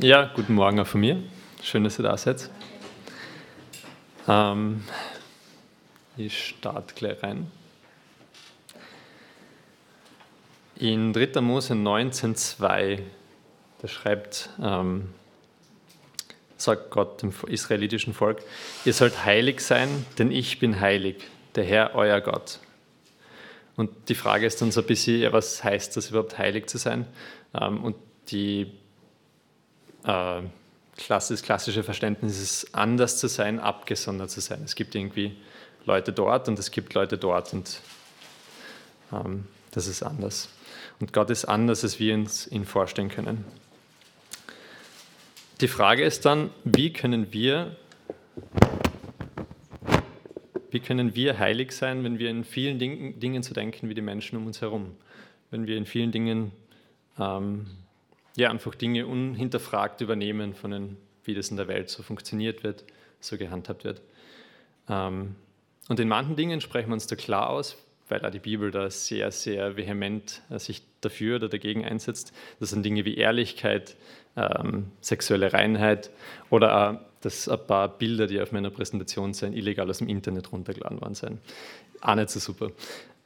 Ja, 0.00 0.28
guten 0.34 0.54
Morgen 0.54 0.80
auch 0.80 0.88
von 0.88 1.02
mir. 1.02 1.22
Schön, 1.62 1.84
dass 1.84 2.00
ihr 2.00 2.02
da 2.02 2.16
seid. 2.16 2.50
Ähm, 4.26 4.82
ich 6.16 6.48
starte 6.48 6.94
gleich 6.96 7.22
rein. 7.22 7.48
In 10.74 11.12
3. 11.12 11.40
Mose 11.40 11.74
19,2, 11.74 13.02
da 13.82 13.86
schreibt, 13.88 14.50
ähm, 14.60 15.10
sagt 16.56 16.90
Gott 16.90 17.22
dem 17.22 17.32
israelitischen 17.46 18.14
Volk, 18.14 18.42
ihr 18.84 18.92
sollt 18.92 19.24
heilig 19.24 19.60
sein, 19.60 20.04
denn 20.18 20.32
ich 20.32 20.58
bin 20.58 20.80
heilig, 20.80 21.22
der 21.54 21.62
Herr, 21.62 21.94
euer 21.94 22.20
Gott. 22.20 22.58
Und 23.76 23.92
die 24.08 24.16
Frage 24.16 24.44
ist 24.44 24.60
dann 24.60 24.72
so 24.72 24.80
ein 24.80 24.88
bisschen, 24.88 25.32
was 25.32 25.62
heißt 25.62 25.96
das 25.96 26.10
überhaupt, 26.10 26.36
heilig 26.36 26.66
zu 26.66 26.78
sein? 26.78 27.06
Ähm, 27.54 27.84
und 27.84 27.94
die 28.32 28.72
äh, 30.04 30.42
das 31.08 31.42
klassische 31.42 31.82
Verständnis 31.82 32.40
ist, 32.40 32.74
anders 32.74 33.18
zu 33.18 33.28
sein, 33.28 33.58
abgesondert 33.58 34.30
zu 34.30 34.40
sein. 34.40 34.62
Es 34.64 34.74
gibt 34.74 34.94
irgendwie 34.94 35.36
Leute 35.86 36.12
dort 36.12 36.48
und 36.48 36.58
es 36.58 36.70
gibt 36.70 36.94
Leute 36.94 37.18
dort 37.18 37.52
und 37.52 37.80
ähm, 39.12 39.46
das 39.72 39.86
ist 39.86 40.02
anders. 40.02 40.48
Und 41.00 41.12
Gott 41.12 41.30
ist 41.30 41.44
anders, 41.44 41.82
als 41.82 41.98
wir 41.98 42.14
uns 42.14 42.46
ihn 42.46 42.64
vorstellen 42.64 43.08
können. 43.08 43.44
Die 45.60 45.68
Frage 45.68 46.04
ist 46.04 46.24
dann, 46.24 46.50
wie 46.64 46.92
können 46.92 47.32
wir, 47.32 47.76
wie 50.70 50.80
können 50.80 51.14
wir 51.14 51.38
heilig 51.38 51.72
sein, 51.72 52.04
wenn 52.04 52.18
wir 52.18 52.30
in 52.30 52.44
vielen 52.44 52.78
Dingen, 52.78 53.18
Dingen 53.20 53.42
so 53.42 53.54
denken 53.54 53.88
wie 53.88 53.94
die 53.94 54.02
Menschen 54.02 54.36
um 54.36 54.46
uns 54.46 54.60
herum? 54.60 54.96
Wenn 55.50 55.66
wir 55.66 55.76
in 55.76 55.86
vielen 55.86 56.12
Dingen 56.12 56.52
ähm, 57.18 57.66
ja, 58.36 58.50
einfach 58.50 58.74
Dinge 58.74 59.06
unhinterfragt 59.06 60.00
übernehmen, 60.00 60.54
von 60.54 60.70
den, 60.70 60.96
wie 61.24 61.34
das 61.34 61.50
in 61.50 61.56
der 61.56 61.68
Welt 61.68 61.88
so 61.88 62.02
funktioniert 62.02 62.64
wird, 62.64 62.84
so 63.20 63.36
gehandhabt 63.36 63.84
wird. 63.84 64.02
Ähm, 64.88 65.36
und 65.88 66.00
in 66.00 66.08
manchen 66.08 66.36
Dingen 66.36 66.60
sprechen 66.60 66.88
wir 66.88 66.94
uns 66.94 67.06
da 67.06 67.16
klar 67.16 67.50
aus, 67.50 67.76
weil 68.08 68.24
auch 68.24 68.30
die 68.30 68.38
Bibel 68.38 68.70
da 68.70 68.90
sehr, 68.90 69.30
sehr 69.30 69.76
vehement 69.76 70.42
äh, 70.50 70.58
sich 70.58 70.82
dafür 71.00 71.36
oder 71.36 71.48
dagegen 71.48 71.84
einsetzt. 71.84 72.32
Das 72.60 72.70
sind 72.70 72.84
Dinge 72.84 73.04
wie 73.04 73.16
Ehrlichkeit, 73.16 73.96
ähm, 74.36 74.90
sexuelle 75.00 75.52
Reinheit 75.52 76.10
oder 76.50 76.90
auch, 76.90 77.00
dass 77.20 77.48
ein 77.48 77.66
paar 77.66 77.88
Bilder, 77.88 78.26
die 78.26 78.40
auf 78.40 78.52
meiner 78.52 78.70
Präsentation 78.70 79.32
sind, 79.32 79.54
illegal 79.54 79.88
aus 79.88 79.98
dem 79.98 80.08
Internet 80.08 80.52
runtergeladen 80.52 81.00
worden 81.00 81.14
sind. 81.14 81.40
Auch 82.00 82.14
nicht 82.16 82.30
so 82.30 82.40
super. 82.40 82.70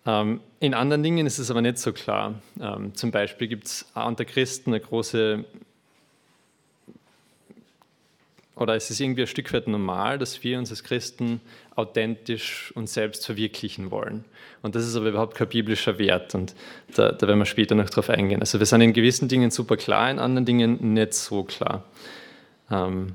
Ähm, 0.09 0.41
in 0.61 0.73
anderen 0.73 1.03
Dingen 1.03 1.27
ist 1.27 1.39
es 1.39 1.51
aber 1.51 1.61
nicht 1.61 1.77
so 1.79 1.93
klar. 1.93 2.41
Ähm, 2.61 2.95
zum 2.95 3.11
Beispiel 3.11 3.47
gibt 3.47 3.67
es 3.67 3.87
unter 3.95 4.25
Christen 4.25 4.71
eine 4.71 4.81
große, 4.81 5.45
oder 8.57 8.75
es 8.75 8.91
ist 8.91 9.01
irgendwie 9.01 9.21
ein 9.21 9.27
Stück 9.27 9.53
weit 9.53 9.69
normal, 9.69 10.19
dass 10.19 10.43
wir 10.43 10.59
uns 10.59 10.71
als 10.71 10.83
Christen 10.83 11.43
authentisch 11.77 12.73
uns 12.75 12.95
selbst 12.95 13.27
verwirklichen 13.27 13.91
wollen. 13.91 14.25
Und 14.63 14.75
das 14.75 14.87
ist 14.87 14.97
aber 14.97 15.11
überhaupt 15.11 15.37
kein 15.37 15.49
biblischer 15.49 15.99
Wert 15.99 16.35
und 16.35 16.55
da, 16.95 17.13
da 17.13 17.29
werden 17.29 17.39
wir 17.39 17.45
später 17.45 17.75
noch 17.75 17.91
drauf 17.91 18.09
eingehen. 18.09 18.41
Also 18.41 18.59
wir 18.59 18.67
sind 18.67 18.81
in 18.81 18.95
gewissen 18.95 19.29
Dingen 19.29 19.51
super 19.51 19.77
klar, 19.77 20.11
in 20.11 20.19
anderen 20.19 20.47
Dingen 20.47 20.95
nicht 20.95 21.13
so 21.13 21.45
klar. 21.45 21.85
Ähm, 22.71 23.15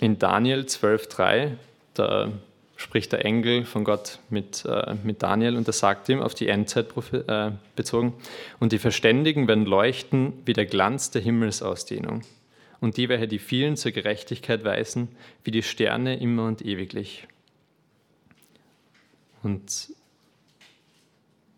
in 0.00 0.20
Daniel 0.20 0.60
12,3, 0.60 1.56
da 1.94 2.30
spricht 2.78 3.10
der 3.10 3.24
Engel 3.24 3.64
von 3.64 3.82
Gott 3.82 4.20
mit, 4.30 4.64
äh, 4.64 4.94
mit 5.02 5.22
Daniel 5.22 5.56
und 5.56 5.66
er 5.66 5.72
sagt 5.72 6.08
ihm 6.08 6.22
auf 6.22 6.34
die 6.34 6.46
Endzeit 6.46 6.94
äh, 7.12 7.50
bezogen, 7.74 8.14
und 8.60 8.70
die 8.70 8.78
Verständigen 8.78 9.48
werden 9.48 9.66
leuchten 9.66 10.32
wie 10.46 10.52
der 10.52 10.64
Glanz 10.64 11.10
der 11.10 11.20
Himmelsausdehnung 11.20 12.22
und 12.80 12.96
die, 12.96 13.08
welche 13.08 13.26
die 13.26 13.40
vielen 13.40 13.76
zur 13.76 13.90
Gerechtigkeit 13.90 14.64
weisen, 14.64 15.08
wie 15.42 15.50
die 15.50 15.64
Sterne 15.64 16.20
immer 16.20 16.46
und 16.46 16.64
ewiglich. 16.64 17.26
Und 19.42 19.90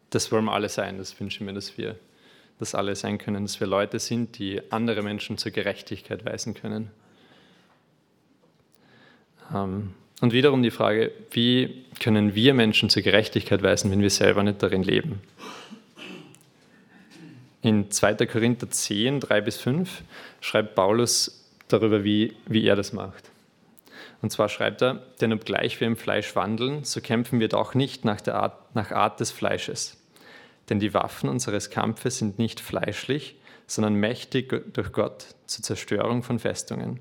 das 0.08 0.32
wollen 0.32 0.47
wir 0.47 0.52
alle 0.52 0.70
sein, 0.70 0.97
das 0.97 1.20
wünschen 1.20 1.47
wir, 1.47 1.52
dass 1.52 1.76
wir 1.76 1.97
das 2.58 2.75
alle 2.75 2.97
sein 2.97 3.19
können, 3.19 3.44
dass 3.44 3.60
wir 3.60 3.66
Leute 3.66 3.98
sind, 3.98 4.38
die 4.38 4.62
andere 4.72 5.02
Menschen 5.02 5.37
zur 5.37 5.52
Gerechtigkeit 5.52 6.25
weisen 6.25 6.54
können. 6.54 6.91
Ähm, 9.54 9.94
und 10.20 10.32
wiederum 10.32 10.62
die 10.62 10.70
Frage, 10.70 11.12
wie 11.31 11.84
können 11.98 12.34
wir 12.34 12.54
Menschen 12.54 12.91
zur 12.91 13.03
Gerechtigkeit 13.03 13.62
weisen, 13.62 13.91
wenn 13.91 14.03
wir 14.03 14.10
selber 14.10 14.42
nicht 14.42 14.62
darin 14.62 14.82
leben? 14.82 15.20
In 17.62 17.91
2. 17.91 18.26
Korinther 18.26 18.70
10, 18.70 19.20
3 19.20 19.41
bis 19.41 19.58
5 19.58 20.03
schreibt 20.41 20.75
Paulus 20.75 21.47
darüber, 21.69 22.04
wie, 22.04 22.34
wie 22.47 22.66
er 22.66 22.76
das 22.76 22.92
macht. 22.92 23.31
Und 24.22 24.31
zwar 24.31 24.48
schreibt 24.48 24.82
er, 24.82 25.03
denn 25.20 25.32
obgleich 25.32 25.81
wir 25.81 25.86
im 25.86 25.97
Fleisch 25.97 26.34
wandeln, 26.37 26.84
so 26.84 27.00
kämpfen 27.00 27.41
wir 27.41 27.48
doch 27.48 27.75
nicht 27.75 28.04
nach 28.04 28.20
der 28.20 28.34
Art, 28.37 28.75
nach 28.75 28.91
Art 28.91 29.20
des 29.20 29.31
Fleisches. 29.31 29.97
Denn 30.69 30.78
die 30.78 30.94
Waffen 30.94 31.28
unseres 31.28 31.70
Kampfes 31.70 32.19
sind 32.19 32.38
nicht 32.38 32.60
fleischlich, 32.60 33.37
sondern 33.66 33.94
mächtig 33.94 34.72
durch 34.75 34.92
Gott 34.92 35.26
zur 35.47 35.64
Zerstörung 35.64 36.22
von 36.22 36.38
Festungen 36.38 37.00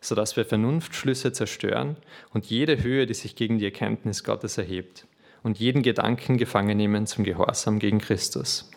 sodass 0.00 0.36
wir 0.36 0.44
Vernunftschlüsse 0.44 1.32
zerstören 1.32 1.96
und 2.32 2.46
jede 2.46 2.82
Höhe, 2.82 3.06
die 3.06 3.14
sich 3.14 3.36
gegen 3.36 3.58
die 3.58 3.64
Erkenntnis 3.64 4.24
Gottes 4.24 4.58
erhebt 4.58 5.06
und 5.42 5.58
jeden 5.58 5.82
Gedanken 5.82 6.38
gefangen 6.38 6.76
nehmen 6.76 7.06
zum 7.06 7.24
Gehorsam 7.24 7.78
gegen 7.78 7.98
Christus. 7.98 8.70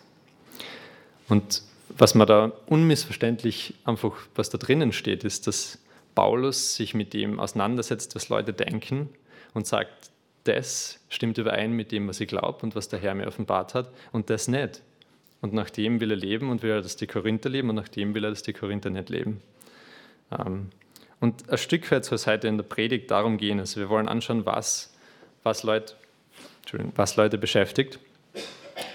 Und 1.28 1.62
was 1.96 2.14
man 2.14 2.26
da 2.26 2.52
unmissverständlich 2.66 3.74
einfach, 3.84 4.12
was 4.34 4.50
da 4.50 4.58
drinnen 4.58 4.92
steht, 4.92 5.24
ist, 5.24 5.46
dass 5.46 5.78
Paulus 6.14 6.76
sich 6.76 6.94
mit 6.94 7.12
dem 7.12 7.40
auseinandersetzt, 7.40 8.14
was 8.14 8.28
Leute 8.28 8.52
denken 8.52 9.08
und 9.52 9.66
sagt, 9.66 10.10
das 10.44 11.00
stimmt 11.08 11.38
überein 11.38 11.72
mit 11.72 11.90
dem, 11.92 12.06
was 12.08 12.20
ich 12.20 12.28
glaube 12.28 12.58
und 12.62 12.74
was 12.74 12.88
der 12.88 12.98
Herr 12.98 13.14
mir 13.14 13.26
offenbart 13.26 13.74
hat 13.74 13.90
und 14.12 14.30
das 14.30 14.48
nicht. 14.48 14.82
Und 15.40 15.52
nach 15.52 15.70
dem 15.70 16.00
will 16.00 16.10
er 16.10 16.16
leben 16.16 16.50
und 16.50 16.62
will 16.62 16.70
er, 16.70 16.82
dass 16.82 16.96
die 16.96 17.06
Korinther 17.06 17.50
leben 17.50 17.68
und 17.68 17.76
nach 17.76 17.88
dem 17.88 18.14
will 18.14 18.24
er, 18.24 18.30
dass 18.30 18.42
die 18.42 18.52
Korinther 18.52 18.90
nicht 18.90 19.08
leben. 19.08 19.40
Ähm, 20.30 20.70
und 21.24 21.48
ein 21.50 21.56
Stück 21.56 21.90
weit 21.90 22.04
soll 22.04 22.16
es 22.16 22.26
heute 22.26 22.48
in 22.48 22.58
der 22.58 22.64
Predigt 22.64 23.10
darum 23.10 23.38
gehen. 23.38 23.58
Also 23.58 23.80
wir 23.80 23.88
wollen 23.88 24.08
anschauen, 24.08 24.44
was, 24.44 24.94
was, 25.42 25.62
Leute, 25.62 25.94
was 26.94 27.16
Leute 27.16 27.38
beschäftigt 27.38 27.98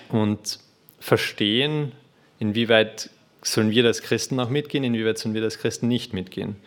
und 0.10 0.60
verstehen, 1.00 1.92
inwieweit 2.38 3.10
sollen 3.42 3.72
wir 3.72 3.84
als 3.86 4.04
Christen 4.04 4.40
auch 4.40 4.50
mitgehen, 4.50 4.84
inwieweit 4.84 5.18
sollen 5.18 5.34
wir 5.34 5.42
als 5.42 5.58
Christen 5.58 5.88
nicht 5.88 6.14
mitgehen. 6.14 6.58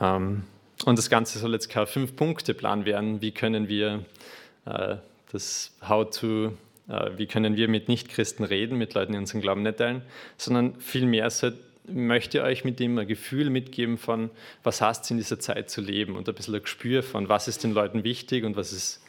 Ähm, 0.00 0.44
und 0.84 0.96
das 0.96 1.10
Ganze 1.10 1.40
soll 1.40 1.52
jetzt 1.52 1.68
kein 1.68 1.88
Fünf-Punkte-Plan 1.88 2.84
werden. 2.84 3.20
Wie 3.20 3.32
können 3.32 3.66
wir 3.66 4.04
äh, 4.66 4.98
das 5.32 5.74
How-to, 5.82 6.56
äh, 6.88 7.10
wie 7.16 7.26
können 7.26 7.56
wir 7.56 7.66
mit 7.66 7.88
Nichtchristen 7.88 8.44
reden, 8.44 8.78
mit 8.78 8.94
Leuten, 8.94 9.14
die 9.14 9.18
unseren 9.18 9.40
Glauben 9.40 9.64
nicht 9.64 9.78
teilen, 9.78 10.02
sondern 10.36 10.76
vielmehr 10.76 11.28
soll 11.30 11.58
möchte 11.92 12.42
euch 12.42 12.64
mit 12.64 12.80
dem 12.80 12.98
ein 12.98 13.06
Gefühl 13.06 13.50
mitgeben 13.50 13.98
von, 13.98 14.30
was 14.62 14.80
heißt 14.80 15.04
es 15.04 15.10
in 15.10 15.16
dieser 15.16 15.38
Zeit 15.38 15.70
zu 15.70 15.80
leben 15.80 16.16
und 16.16 16.28
ein 16.28 16.34
bisschen 16.34 16.54
ein 16.54 16.62
Gespür 16.62 17.02
von, 17.02 17.28
was 17.28 17.48
ist 17.48 17.64
den 17.64 17.72
Leuten 17.72 18.04
wichtig 18.04 18.44
und 18.44 18.56
was 18.56 18.72
ist 18.72 19.02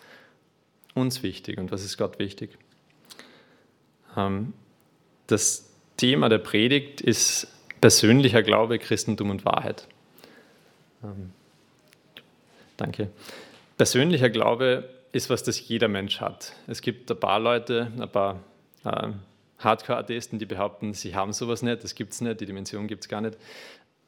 uns 0.94 1.24
wichtig 1.24 1.58
und 1.58 1.72
was 1.72 1.84
ist 1.84 1.98
Gott 1.98 2.20
wichtig. 2.20 2.58
Ähm, 4.18 4.54
das 5.28 5.70
Thema 5.98 6.30
der 6.30 6.40
Predigt 6.40 7.02
ist 7.02 7.48
persönlicher 7.80 8.44
Glaube, 8.44 8.80
Christentum 8.80 9.30
und 9.30 9.46
Wahrheit. 9.46 9.88
Ähm, 11.04 11.32
danke. 12.78 13.10
Persönlicher 13.78 14.30
Glaube 14.30 14.90
ist 15.12 15.30
was, 15.30 15.44
das 15.44 15.68
jeder 15.68 15.88
Mensch 15.88 16.22
hat. 16.22 16.54
Es 16.68 16.82
gibt 16.82 17.10
ein 17.12 17.20
paar 17.20 17.40
Leute, 17.40 17.92
ein 18.00 18.10
paar 18.10 18.40
äh, 18.86 19.10
Hardcore-Atheisten, 19.64 20.40
die 20.40 20.46
behaupten, 20.46 20.94
sie 20.94 21.16
haben 21.16 21.34
sowas 21.34 21.62
nicht, 21.62 21.84
das 21.84 21.96
gibt 21.96 22.14
es 22.14 22.22
nicht, 22.22 22.42
die 22.42 22.46
Dimension 22.46 22.88
gibt 22.88 23.04
es 23.04 23.10
gar 23.10 23.22
nicht. 23.22 23.38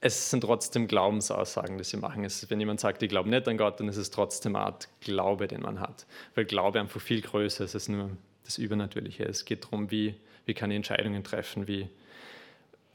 Es 0.02 0.30
sind 0.30 0.42
trotzdem 0.42 0.88
Glaubensaussagen, 0.88 1.78
die 1.78 1.84
sie 1.86 1.98
machen. 1.98 2.26
Es, 2.26 2.50
wenn 2.50 2.60
jemand 2.60 2.82
sagt, 2.82 3.02
ich 3.04 3.10
glaube 3.10 3.30
nicht 3.30 3.48
an 3.48 3.58
Gott, 3.58 3.80
dann 3.80 3.88
ist 3.88 3.96
es 3.96 4.12
trotzdem 4.12 4.56
eine 4.56 4.66
Art 4.66 4.90
Glaube, 5.00 5.48
den 5.48 5.62
man 5.62 5.80
hat. 5.80 6.06
Weil 6.36 6.44
Glaube 6.46 6.80
einfach 6.80 7.00
viel 7.00 7.22
größer 7.22 7.64
ist 7.64 7.76
als 7.76 7.88
nur 7.88 8.10
das 8.44 8.58
Übernatürliche. 8.58 9.24
Es 9.24 9.46
geht 9.46 9.64
darum, 9.64 9.92
wie, 9.92 10.16
wie 10.46 10.54
kann 10.54 10.72
ich 10.72 10.76
Entscheidungen 10.76 11.24
treffen, 11.24 11.68
wie, 11.68 11.88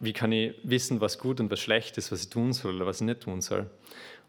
wie 0.00 0.12
kann 0.12 0.32
ich 0.32 0.54
wissen, 0.64 1.00
was 1.00 1.18
gut 1.18 1.40
und 1.40 1.50
was 1.50 1.60
schlecht 1.60 1.96
ist, 1.96 2.12
was 2.12 2.24
ich 2.24 2.28
tun 2.28 2.52
soll 2.52 2.76
oder 2.76 2.86
was 2.86 3.00
ich 3.00 3.06
nicht 3.06 3.22
tun 3.22 3.40
soll. 3.40 3.70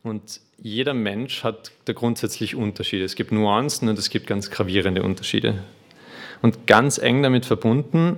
Und 0.02 0.40
jeder 0.58 0.94
Mensch 0.94 1.44
hat 1.44 1.72
da 1.86 1.94
grundsätzlich 1.94 2.56
Unterschiede. 2.56 3.04
Es 3.04 3.16
gibt 3.16 3.34
Nuancen 3.34 3.90
und 3.90 4.00
es 4.00 4.10
gibt 4.10 4.28
ganz 4.28 4.50
gravierende 4.50 5.04
Unterschiede. 5.04 5.64
Und 6.42 6.68
ganz 6.68 6.98
eng 6.98 7.22
damit 7.24 7.46
verbunden, 7.46 8.18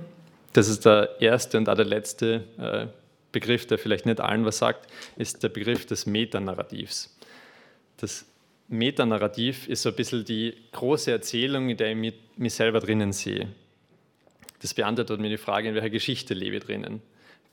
das 0.52 0.68
ist 0.68 0.84
der 0.84 1.20
erste 1.20 1.58
und 1.58 1.68
auch 1.68 1.74
der 1.74 1.84
letzte 1.84 2.44
äh, 2.58 2.86
Begriff, 3.32 3.66
der 3.66 3.78
vielleicht 3.78 4.06
nicht 4.06 4.20
allen 4.20 4.44
was 4.44 4.58
sagt, 4.58 4.86
ist 5.16 5.42
der 5.42 5.48
Begriff 5.48 5.86
des 5.86 6.06
Metanarrativs. 6.06 7.16
Das 7.96 8.26
Metanarrativ 8.68 9.68
ist 9.68 9.82
so 9.82 9.88
ein 9.88 9.96
bisschen 9.96 10.24
die 10.24 10.54
große 10.72 11.10
Erzählung, 11.10 11.70
in 11.70 11.76
der 11.76 11.90
ich 11.90 11.96
mich, 11.96 12.14
mich 12.36 12.54
selber 12.54 12.80
drinnen 12.80 13.12
sehe. 13.12 13.48
Das 14.60 14.74
beantwortet 14.74 15.20
mir 15.20 15.30
die 15.30 15.38
Frage, 15.38 15.68
in 15.68 15.74
welcher 15.74 15.90
Geschichte 15.90 16.34
lebe 16.34 16.56
ich 16.56 16.64
drinnen. 16.64 17.02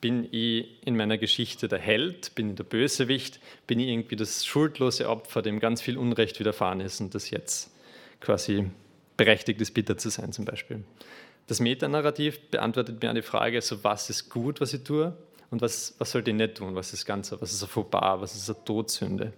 bin 0.02 0.28
ich 0.32 0.78
in 0.86 0.96
meiner 0.96 1.18
Geschichte 1.18 1.68
der 1.68 1.80
Held, 1.80 2.36
bin 2.36 2.52
ich 2.52 2.56
der 2.56 2.64
Bösewicht, 2.64 3.40
bin 3.68 3.80
ich 3.80 3.88
irgendwie 3.88 4.16
das 4.16 4.46
schuldlose 4.46 5.10
Opfer, 5.10 5.42
dem 5.42 5.60
ganz 5.60 5.82
viel 5.82 5.98
Unrecht 5.98 6.40
widerfahren 6.40 6.80
ist 6.80 7.02
und 7.02 7.16
das 7.16 7.32
jetzt 7.32 7.72
quasi 8.22 8.70
berechtigt 9.20 9.60
ist, 9.60 9.74
bitter 9.74 9.98
zu 9.98 10.10
sein 10.10 10.32
zum 10.32 10.46
Beispiel. 10.46 10.84
Das 11.48 11.60
Metanarrativ 11.60 12.40
beantwortet 12.52 13.04
mir 13.04 13.10
eine 13.10 13.22
Frage, 13.22 13.62
so 13.62 13.84
was 13.84 14.10
ist 14.10 14.30
gut, 14.30 14.62
was 14.62 14.74
ich 14.74 14.84
tue 14.84 15.14
und 15.52 15.62
was, 15.62 15.94
was 15.98 16.12
sollte 16.12 16.32
ich 16.32 16.38
nicht 16.38 16.56
tun, 16.56 16.74
was 16.74 16.94
ist 16.94 17.06
Ganze, 17.06 17.40
was 17.42 17.52
ist 17.52 17.62
ein 17.62 17.68
Fauxpas, 17.68 18.22
was 18.22 18.34
ist 18.34 18.50
eine 18.50 18.64
Todsünde. 18.64 19.34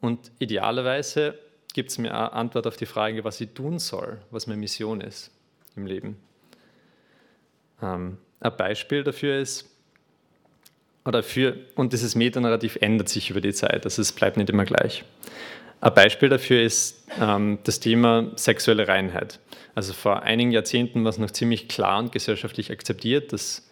Und 0.00 0.32
idealerweise 0.40 1.38
gibt 1.72 1.90
es 1.90 1.98
mir 1.98 2.10
eine 2.10 2.32
Antwort 2.32 2.66
auf 2.66 2.76
die 2.76 2.86
Frage, 2.86 3.22
was 3.22 3.40
ich 3.40 3.50
tun 3.50 3.78
soll, 3.78 4.18
was 4.32 4.48
meine 4.48 4.58
Mission 4.58 5.00
ist 5.00 5.30
im 5.76 5.86
Leben. 5.86 6.16
Ähm, 7.80 8.18
ein 8.40 8.56
Beispiel 8.56 9.04
dafür 9.04 9.38
ist, 9.38 9.70
oder 11.04 11.22
für, 11.22 11.56
und 11.76 11.92
dieses 11.92 12.16
Metanarrativ 12.16 12.76
ändert 12.80 13.08
sich 13.08 13.30
über 13.30 13.40
die 13.40 13.52
Zeit, 13.52 13.84
also 13.84 14.02
es 14.02 14.10
bleibt 14.10 14.36
nicht 14.36 14.50
immer 14.50 14.64
gleich. 14.64 15.04
Ein 15.80 15.94
Beispiel 15.94 16.28
dafür 16.28 16.62
ist 16.62 17.06
ähm, 17.20 17.58
das 17.64 17.80
Thema 17.80 18.32
sexuelle 18.36 18.86
Reinheit. 18.86 19.40
Also 19.74 19.92
vor 19.92 20.22
einigen 20.22 20.50
Jahrzehnten 20.50 21.04
war 21.04 21.10
es 21.10 21.18
noch 21.18 21.30
ziemlich 21.30 21.68
klar 21.68 21.98
und 21.98 22.12
gesellschaftlich 22.12 22.70
akzeptiert, 22.70 23.32
dass 23.32 23.68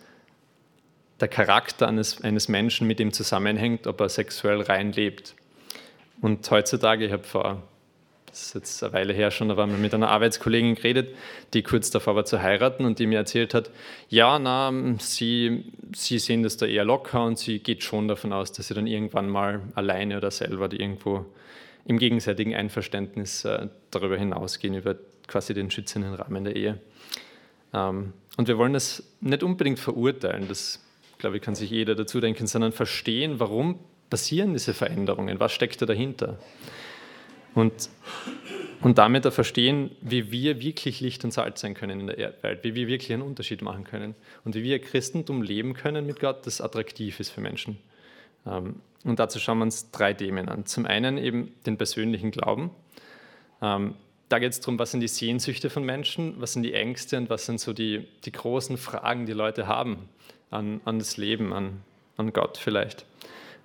der 1.20 1.28
Charakter 1.28 1.88
eines, 1.88 2.22
eines 2.22 2.48
Menschen 2.48 2.86
mit 2.86 3.00
ihm 3.00 3.12
zusammenhängt, 3.12 3.86
ob 3.86 4.00
er 4.00 4.08
sexuell 4.08 4.62
rein 4.62 4.92
lebt. 4.92 5.34
Und 6.20 6.50
heutzutage, 6.50 7.04
ich 7.04 7.12
habe 7.12 7.24
vor 7.24 7.62
das 8.28 8.42
ist 8.42 8.54
jetzt 8.54 8.84
eine 8.84 8.92
Weile 8.92 9.12
her 9.12 9.30
schon, 9.30 9.48
da 9.48 9.56
waren 9.56 9.70
wir 9.70 9.78
mit 9.78 9.94
einer 9.94 10.10
Arbeitskollegin 10.10 10.74
geredet, 10.74 11.14
die 11.54 11.62
kurz 11.62 11.90
davor 11.90 12.14
war 12.14 12.24
zu 12.24 12.42
heiraten 12.42 12.84
und 12.84 12.98
die 12.98 13.06
mir 13.06 13.18
erzählt 13.18 13.54
hat, 13.54 13.70
ja, 14.08 14.38
na, 14.38 14.72
sie, 14.98 15.64
sie 15.94 16.18
sehen 16.18 16.42
das 16.42 16.56
da 16.56 16.66
eher 16.66 16.84
locker 16.84 17.24
und 17.24 17.38
sie 17.38 17.58
geht 17.58 17.82
schon 17.82 18.06
davon 18.06 18.32
aus, 18.32 18.52
dass 18.52 18.68
sie 18.68 18.74
dann 18.74 18.86
irgendwann 18.86 19.28
mal 19.28 19.62
alleine 19.74 20.16
oder 20.18 20.30
selber 20.30 20.70
irgendwo 20.72 21.24
im 21.88 21.98
gegenseitigen 21.98 22.54
Einverständnis 22.54 23.44
äh, 23.44 23.68
darüber 23.90 24.16
hinausgehen, 24.16 24.74
über 24.74 24.94
quasi 25.26 25.54
den 25.54 25.70
schützenden 25.70 26.14
Rahmen 26.14 26.44
der 26.44 26.54
Ehe. 26.54 26.80
Ähm, 27.72 28.12
und 28.36 28.46
wir 28.46 28.58
wollen 28.58 28.74
das 28.74 29.02
nicht 29.20 29.42
unbedingt 29.42 29.80
verurteilen, 29.80 30.46
das 30.48 30.84
glaube 31.18 31.38
ich, 31.38 31.42
kann 31.42 31.54
sich 31.54 31.70
jeder 31.70 31.94
dazu 31.94 32.20
denken, 32.20 32.46
sondern 32.46 32.72
verstehen, 32.72 33.40
warum 33.40 33.80
passieren 34.10 34.52
diese 34.52 34.74
Veränderungen, 34.74 35.40
was 35.40 35.52
steckt 35.52 35.82
da 35.82 35.86
dahinter. 35.86 36.38
Und, 37.54 37.90
und 38.82 38.98
damit 38.98 39.26
auch 39.26 39.32
verstehen, 39.32 39.90
wie 40.00 40.30
wir 40.30 40.60
wirklich 40.60 41.00
Licht 41.00 41.24
und 41.24 41.32
Salz 41.32 41.62
sein 41.62 41.74
können 41.74 42.00
in 42.00 42.06
der 42.06 42.34
Welt, 42.42 42.62
wie 42.62 42.74
wir 42.74 42.86
wirklich 42.86 43.12
einen 43.12 43.22
Unterschied 43.22 43.62
machen 43.62 43.84
können 43.84 44.14
und 44.44 44.54
wie 44.54 44.62
wir 44.62 44.78
Christentum 44.78 45.42
leben 45.42 45.74
können 45.74 46.06
mit 46.06 46.20
Gott, 46.20 46.46
das 46.46 46.60
attraktiv 46.60 47.18
ist 47.18 47.30
für 47.30 47.40
Menschen. 47.40 47.78
Ähm, 48.46 48.76
und 49.04 49.18
dazu 49.18 49.38
schauen 49.38 49.58
wir 49.58 49.64
uns 49.64 49.90
drei 49.90 50.12
Themen 50.12 50.48
an. 50.48 50.66
Zum 50.66 50.86
einen 50.86 51.18
eben 51.18 51.54
den 51.66 51.78
persönlichen 51.78 52.30
Glauben. 52.30 52.70
Ähm, 53.62 53.94
da 54.28 54.38
geht 54.38 54.52
es 54.52 54.60
darum, 54.60 54.78
was 54.78 54.90
sind 54.90 55.00
die 55.00 55.08
Sehnsüchte 55.08 55.70
von 55.70 55.84
Menschen, 55.84 56.34
was 56.38 56.52
sind 56.52 56.62
die 56.62 56.74
Ängste 56.74 57.16
und 57.16 57.30
was 57.30 57.46
sind 57.46 57.60
so 57.60 57.72
die, 57.72 58.06
die 58.24 58.32
großen 58.32 58.76
Fragen, 58.76 59.24
die 59.24 59.32
Leute 59.32 59.66
haben 59.66 60.08
an, 60.50 60.80
an 60.84 60.98
das 60.98 61.16
Leben, 61.16 61.52
an, 61.52 61.82
an 62.16 62.32
Gott 62.32 62.58
vielleicht. 62.58 63.06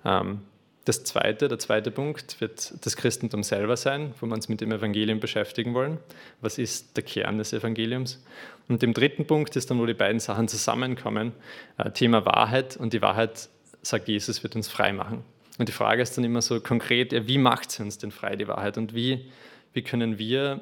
Ähm, 0.04 0.40
das 0.84 1.02
zweite, 1.02 1.48
der 1.48 1.58
zweite 1.58 1.90
Punkt 1.90 2.42
wird 2.42 2.74
das 2.84 2.96
Christentum 2.96 3.42
selber 3.42 3.76
sein, 3.76 4.12
wo 4.20 4.26
wir 4.26 4.34
uns 4.34 4.50
mit 4.50 4.60
dem 4.60 4.70
Evangelium 4.70 5.18
beschäftigen 5.18 5.72
wollen. 5.72 5.98
Was 6.42 6.58
ist 6.58 6.96
der 6.96 7.04
Kern 7.04 7.38
des 7.38 7.54
Evangeliums? 7.54 8.22
Und 8.68 8.82
im 8.82 8.92
dritten 8.92 9.26
Punkt 9.26 9.56
ist 9.56 9.70
dann, 9.70 9.78
wo 9.78 9.86
die 9.86 9.94
beiden 9.94 10.20
Sachen 10.20 10.46
zusammenkommen, 10.46 11.32
äh, 11.78 11.90
Thema 11.90 12.26
Wahrheit. 12.26 12.76
Und 12.76 12.92
die 12.92 13.00
Wahrheit, 13.00 13.48
sagt 13.84 14.08
Jesus, 14.08 14.42
wird 14.42 14.56
uns 14.56 14.68
frei 14.68 14.92
machen. 14.92 15.24
Und 15.58 15.68
die 15.68 15.72
Frage 15.72 16.02
ist 16.02 16.16
dann 16.16 16.24
immer 16.24 16.42
so 16.42 16.60
konkret, 16.60 17.12
wie 17.28 17.38
macht 17.38 17.70
sie 17.70 17.82
uns 17.82 17.98
denn 17.98 18.10
frei, 18.10 18.36
die 18.36 18.48
Wahrheit? 18.48 18.76
Und 18.76 18.94
wie, 18.94 19.30
wie 19.72 19.82
können 19.82 20.18
wir 20.18 20.60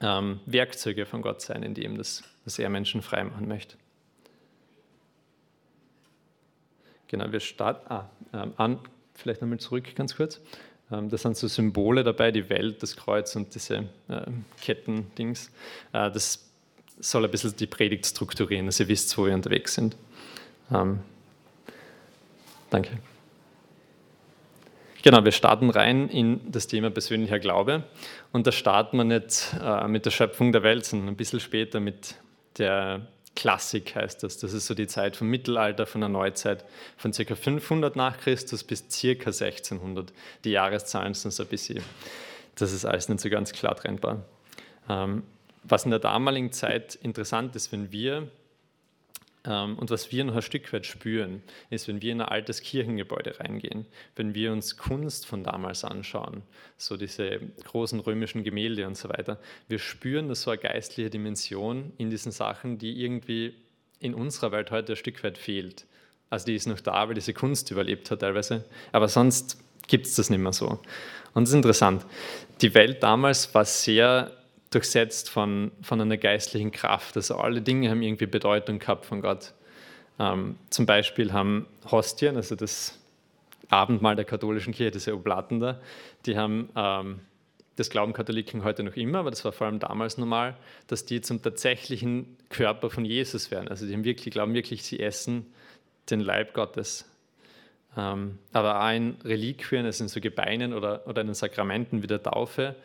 ähm, 0.00 0.40
Werkzeuge 0.46 1.04
von 1.06 1.22
Gott 1.22 1.40
sein, 1.40 1.62
indem 1.62 1.98
das, 1.98 2.22
dass 2.44 2.58
er 2.58 2.68
Menschen 2.68 3.02
frei 3.02 3.24
machen 3.24 3.48
möchte? 3.48 3.76
Genau, 7.08 7.30
wir 7.32 7.40
starten 7.40 7.92
ah, 7.92 8.10
ähm, 8.32 8.52
an 8.56 8.78
vielleicht 9.14 9.42
nochmal 9.42 9.58
zurück 9.58 9.94
ganz 9.94 10.16
kurz. 10.16 10.40
Ähm, 10.90 11.08
das 11.08 11.22
sind 11.22 11.36
so 11.36 11.48
Symbole 11.48 12.04
dabei, 12.04 12.30
die 12.30 12.48
Welt, 12.48 12.82
das 12.82 12.96
Kreuz 12.96 13.34
und 13.36 13.54
diese 13.54 13.88
äh, 14.08 14.22
Kettendings. 14.60 15.50
Äh, 15.92 16.10
das 16.10 16.48
soll 17.00 17.24
ein 17.24 17.30
bisschen 17.30 17.56
die 17.56 17.66
Predigt 17.66 18.06
strukturieren, 18.06 18.66
dass 18.66 18.80
ihr 18.80 18.88
wisst, 18.88 19.16
wo 19.18 19.26
wir 19.26 19.34
unterwegs 19.34 19.74
sind. 19.74 19.96
Danke. 22.72 22.98
Genau, 25.02 25.22
wir 25.24 25.32
starten 25.32 25.68
rein 25.68 26.08
in 26.08 26.50
das 26.50 26.68
Thema 26.68 26.90
persönlicher 26.90 27.38
Glaube. 27.38 27.84
Und 28.32 28.46
da 28.46 28.52
starten 28.52 28.96
wir 28.96 29.04
nicht 29.04 29.54
äh, 29.62 29.86
mit 29.88 30.06
der 30.06 30.10
Schöpfung 30.10 30.52
der 30.52 30.62
Welt, 30.62 30.86
sondern 30.86 31.08
ein 31.08 31.16
bisschen 31.16 31.40
später 31.40 31.80
mit 31.80 32.14
der 32.56 33.08
Klassik 33.36 33.94
heißt 33.94 34.22
das. 34.22 34.38
Das 34.38 34.54
ist 34.54 34.66
so 34.66 34.74
die 34.74 34.86
Zeit 34.86 35.16
vom 35.16 35.28
Mittelalter, 35.28 35.84
von 35.84 36.00
der 36.00 36.08
Neuzeit, 36.08 36.64
von 36.96 37.12
ca. 37.12 37.34
500 37.34 37.94
nach 37.94 38.16
Christus 38.16 38.64
bis 38.64 38.84
ca. 38.88 39.08
1600. 39.08 40.10
Die 40.44 40.52
Jahreszahlen 40.52 41.12
sind 41.12 41.32
so 41.32 41.42
ein 41.42 41.50
bisschen, 41.50 41.82
das 42.54 42.72
ist 42.72 42.86
alles 42.86 43.10
nicht 43.10 43.20
so 43.20 43.28
ganz 43.28 43.52
klar 43.52 43.76
trennbar. 43.76 44.24
Ähm, 44.88 45.24
was 45.62 45.84
in 45.84 45.90
der 45.90 46.00
damaligen 46.00 46.52
Zeit 46.52 46.94
interessant 46.94 47.54
ist, 47.54 47.70
wenn 47.70 47.92
wir 47.92 48.28
und 49.44 49.90
was 49.90 50.12
wir 50.12 50.24
noch 50.24 50.36
ein 50.36 50.42
Stück 50.42 50.72
weit 50.72 50.86
spüren, 50.86 51.42
ist, 51.68 51.88
wenn 51.88 52.00
wir 52.00 52.12
in 52.12 52.20
ein 52.20 52.28
altes 52.28 52.60
Kirchengebäude 52.60 53.40
reingehen, 53.40 53.86
wenn 54.14 54.36
wir 54.36 54.52
uns 54.52 54.76
Kunst 54.76 55.26
von 55.26 55.42
damals 55.42 55.82
anschauen, 55.82 56.42
so 56.76 56.96
diese 56.96 57.40
großen 57.64 57.98
römischen 57.98 58.44
Gemälde 58.44 58.86
und 58.86 58.96
so 58.96 59.08
weiter, 59.08 59.40
wir 59.66 59.80
spüren, 59.80 60.28
dass 60.28 60.42
so 60.42 60.52
eine 60.52 60.60
geistliche 60.60 61.10
Dimension 61.10 61.92
in 61.98 62.08
diesen 62.08 62.30
Sachen, 62.30 62.78
die 62.78 63.02
irgendwie 63.02 63.54
in 63.98 64.14
unserer 64.14 64.52
Welt 64.52 64.70
heute 64.70 64.92
ein 64.92 64.96
Stück 64.96 65.24
weit 65.24 65.38
fehlt. 65.38 65.86
Also 66.30 66.46
die 66.46 66.54
ist 66.54 66.68
noch 66.68 66.80
da, 66.80 67.08
weil 67.08 67.14
diese 67.14 67.34
Kunst 67.34 67.70
überlebt 67.72 68.12
hat 68.12 68.20
teilweise, 68.20 68.64
aber 68.92 69.08
sonst 69.08 69.58
gibt 69.88 70.06
es 70.06 70.14
das 70.14 70.30
nicht 70.30 70.38
mehr 70.38 70.52
so. 70.52 70.80
Und 71.34 71.44
das 71.44 71.50
ist 71.50 71.56
interessant. 71.56 72.06
Die 72.60 72.74
Welt 72.74 73.02
damals 73.02 73.52
war 73.54 73.64
sehr 73.64 74.30
durchsetzt 74.72 75.30
von, 75.30 75.70
von 75.82 76.00
einer 76.00 76.16
geistlichen 76.16 76.72
Kraft. 76.72 77.16
Also 77.16 77.36
alle 77.36 77.62
Dinge 77.62 77.90
haben 77.90 78.02
irgendwie 78.02 78.26
Bedeutung 78.26 78.78
gehabt 78.78 79.06
von 79.06 79.20
Gott. 79.20 79.52
Ähm, 80.18 80.56
zum 80.70 80.86
Beispiel 80.86 81.32
haben 81.32 81.66
Hostien, 81.90 82.36
also 82.36 82.56
das 82.56 82.98
Abendmahl 83.68 84.16
der 84.16 84.24
katholischen 84.24 84.74
Kirche, 84.74 84.90
diese 84.90 85.14
Oblaten 85.14 85.60
da, 85.60 85.80
die 86.26 86.36
haben, 86.36 86.68
ähm, 86.76 87.20
das 87.76 87.88
glauben 87.88 88.12
Katholiken 88.12 88.64
heute 88.64 88.82
noch 88.82 88.96
immer, 88.96 89.20
aber 89.20 89.30
das 89.30 89.44
war 89.44 89.52
vor 89.52 89.66
allem 89.66 89.78
damals 89.78 90.18
normal, 90.18 90.56
dass 90.88 91.06
die 91.06 91.22
zum 91.22 91.40
tatsächlichen 91.42 92.36
Körper 92.50 92.90
von 92.90 93.04
Jesus 93.04 93.50
werden. 93.50 93.68
Also 93.68 93.86
die 93.86 93.94
haben 93.94 94.04
wirklich, 94.04 94.32
glauben 94.32 94.52
wirklich, 94.52 94.82
sie 94.82 95.00
essen 95.00 95.46
den 96.10 96.20
Leib 96.20 96.52
Gottes. 96.52 97.08
Ähm, 97.96 98.38
aber 98.52 98.82
auch 98.82 98.90
in 98.90 99.16
Reliquien, 99.24 99.86
also 99.86 100.04
in 100.04 100.08
so 100.08 100.20
Gebeinen 100.20 100.72
oder, 100.74 101.06
oder 101.06 101.22
in 101.22 101.28
den 101.28 101.34
Sakramenten 101.34 102.02
wie 102.02 102.06
der 102.06 102.22
Taufe, 102.22 102.76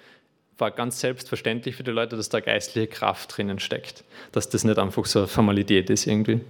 war 0.57 0.71
ganz 0.71 0.99
selbstverständlich 0.99 1.75
für 1.75 1.83
die 1.83 1.91
Leute, 1.91 2.15
dass 2.17 2.29
da 2.29 2.39
geistliche 2.39 2.87
Kraft 2.87 3.37
drinnen 3.37 3.59
steckt, 3.59 4.03
dass 4.31 4.49
das 4.49 4.63
nicht 4.63 4.79
einfach 4.79 5.05
so 5.05 5.19
eine 5.19 5.27
Formalität 5.27 5.89
ist 5.89 6.07
irgendwie. 6.07 6.41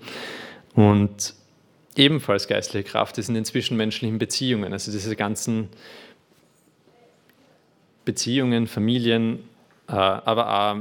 Und 0.74 1.34
ebenfalls 1.96 2.48
geistliche 2.48 2.88
Kraft 2.88 3.18
ist 3.18 3.28
in 3.28 3.36
den 3.36 3.46
zwischenmenschlichen 3.46 4.18
Beziehungen, 4.18 4.72
also 4.72 4.92
diese 4.92 5.16
ganzen 5.16 5.70
Beziehungen, 8.06 8.68
Familien, 8.68 9.50
äh, 9.88 9.94
aber 9.94 10.48
auch 10.50 10.78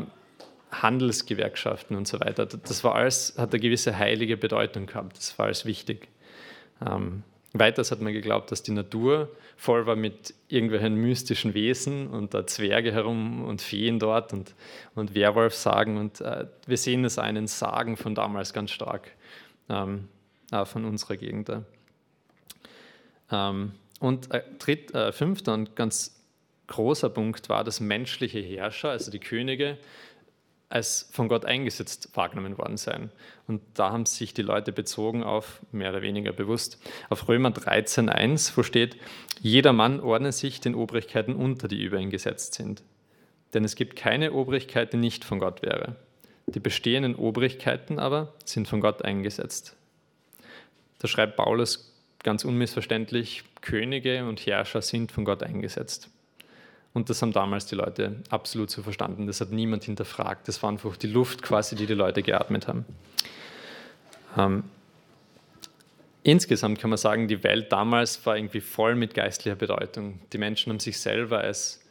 Handelsgewerkschaften 0.71 1.97
und 1.97 2.07
so 2.07 2.21
weiter. 2.21 2.47
Das 2.47 2.85
war 2.85 2.95
alles, 2.95 3.35
hat 3.39 3.53
eine 3.53 3.61
gewisse 3.61 3.97
heilige 3.99 4.37
Bedeutung 4.37 4.87
gehabt, 4.87 5.17
das 5.17 5.39
war 5.39 5.47
alles 5.47 5.65
wichtig. 5.65 6.09
Weiters 7.59 7.91
hat 7.91 8.01
man 8.01 8.13
geglaubt, 8.13 8.51
dass 8.51 8.63
die 8.63 8.73
Natur 8.73 9.31
voll 9.57 9.87
war 9.87 9.97
mit 9.97 10.35
irgendwelchen 10.49 10.95
mystischen 10.97 11.55
Wesen 11.55 12.09
und 12.09 12.35
da 12.35 12.47
Zwerge 12.47 12.93
herum 12.93 13.45
und 13.45 13.63
Feen 13.63 13.99
dort 13.99 14.33
und, 14.33 14.55
und 14.95 15.15
Werwolfsagen. 15.15 15.97
Und 15.97 16.21
äh, 16.21 16.47
wir 16.67 16.77
sehen 16.77 17.05
es 17.05 17.19
einen 17.19 17.47
Sagen 17.47 17.97
von 17.97 18.15
damals 18.15 18.53
ganz 18.53 18.71
stark, 18.71 19.11
ähm, 19.69 20.09
auch 20.51 20.67
von 20.67 20.85
unserer 20.85 21.17
Gegend. 21.17 21.51
Ähm, 23.31 23.73
und 24.01 24.31
äh, 24.33 24.43
dritt, 24.59 24.95
äh, 24.95 25.13
fünfter 25.13 25.55
und 25.55 25.75
ganz 25.77 26.21
großer 26.67 27.11
Punkt 27.11 27.49
war, 27.49 27.65
dass 27.65 27.81
menschliche 27.81 28.41
Herrscher, 28.41 28.91
also 28.91 29.11
die 29.11 29.21
Könige, 29.21 29.79
als 30.69 31.09
von 31.13 31.29
Gott 31.29 31.45
eingesetzt 31.45 32.11
wahrgenommen 32.15 32.59
worden 32.59 32.77
sein. 32.77 33.11
Und 33.47 33.63
da 33.75 33.93
haben 33.93 34.07
sich 34.07 34.35
die 34.35 34.43
Leute 34.43 34.73
bezogen 34.73 35.23
auf, 35.23 35.61
mehr 35.71 35.91
oder 35.91 36.03
weniger 36.03 36.33
bewusst, 36.33 36.83
auf 37.09 37.29
Römer 37.29 37.51
13.1, 37.51 38.57
wo 38.57 38.63
steht, 38.63 38.97
jeder 39.41 39.73
Mann 39.73 40.01
ordne 40.01 40.33
sich 40.33 40.61
den 40.61 40.75
Obrigkeiten 40.75 41.35
unter, 41.35 41.69
die 41.69 41.83
über 41.83 41.99
ihn 41.99 42.11
gesetzt 42.11 42.55
sind. 42.55 42.83
Denn 43.55 43.65
es 43.65 43.77
gibt 43.77 43.97
keine 43.97 44.33
Obrigkeit, 44.33 44.93
die 44.93 44.97
nicht 44.97 45.25
von 45.25 45.39
Gott 45.39 45.63
wäre. 45.63 45.97
Die 46.47 46.61
bestehenden 46.61 47.15
Obrigkeiten 47.15 47.99
aber 47.99 48.35
sind 48.45 48.69
von 48.69 48.81
Gott 48.81 49.05
eingesetzt. 49.05 49.77
Da 50.99 51.09
schreibt 51.09 51.37
Paulus 51.37 51.93
ganz 52.23 52.45
unmissverständlich, 52.45 53.45
Könige 53.61 54.27
und 54.27 54.45
Herrscher 54.47 54.83
sind 54.83 55.13
von 55.13 55.25
Gott 55.25 55.43
eingesetzt. 55.43 56.11
Und 56.97 57.11
das 57.11 57.21
haben 57.21 57.33
damals 57.33 57.67
die 57.67 57.75
Leute 57.75 58.23
absolut 58.31 58.71
so 58.71 58.83
verstanden. 58.83 59.27
Das 59.27 59.43
hat 59.43 59.51
niemand 59.51 59.85
hinterfragt. 59.85 60.49
Das 60.49 60.63
war 60.63 60.71
einfach 60.71 60.97
die 60.97 61.09
Luft 61.09 61.43
quasi, 61.43 61.77
die 61.77 61.85
die 61.85 61.93
Leute 61.93 62.23
geatmet 62.23 62.69
haben. 62.69 62.87
Ähm, 64.39 64.65
insgesamt 66.23 66.79
kann 66.79 66.89
man 66.89 66.97
sagen, 66.97 67.29
die 67.29 67.45
Welt 67.45 67.71
damals 67.71 68.25
war 68.25 68.39
irgendwie 68.39 68.63
voll 68.63 68.95
mit 68.95 69.13
geistlicher 69.13 69.57
Bedeutung. 69.57 70.21
Die 70.33 70.39
Menschen 70.39 70.71
haben 70.71 70.81
sich 70.81 70.99
selber 70.99 71.41
als 71.41 71.85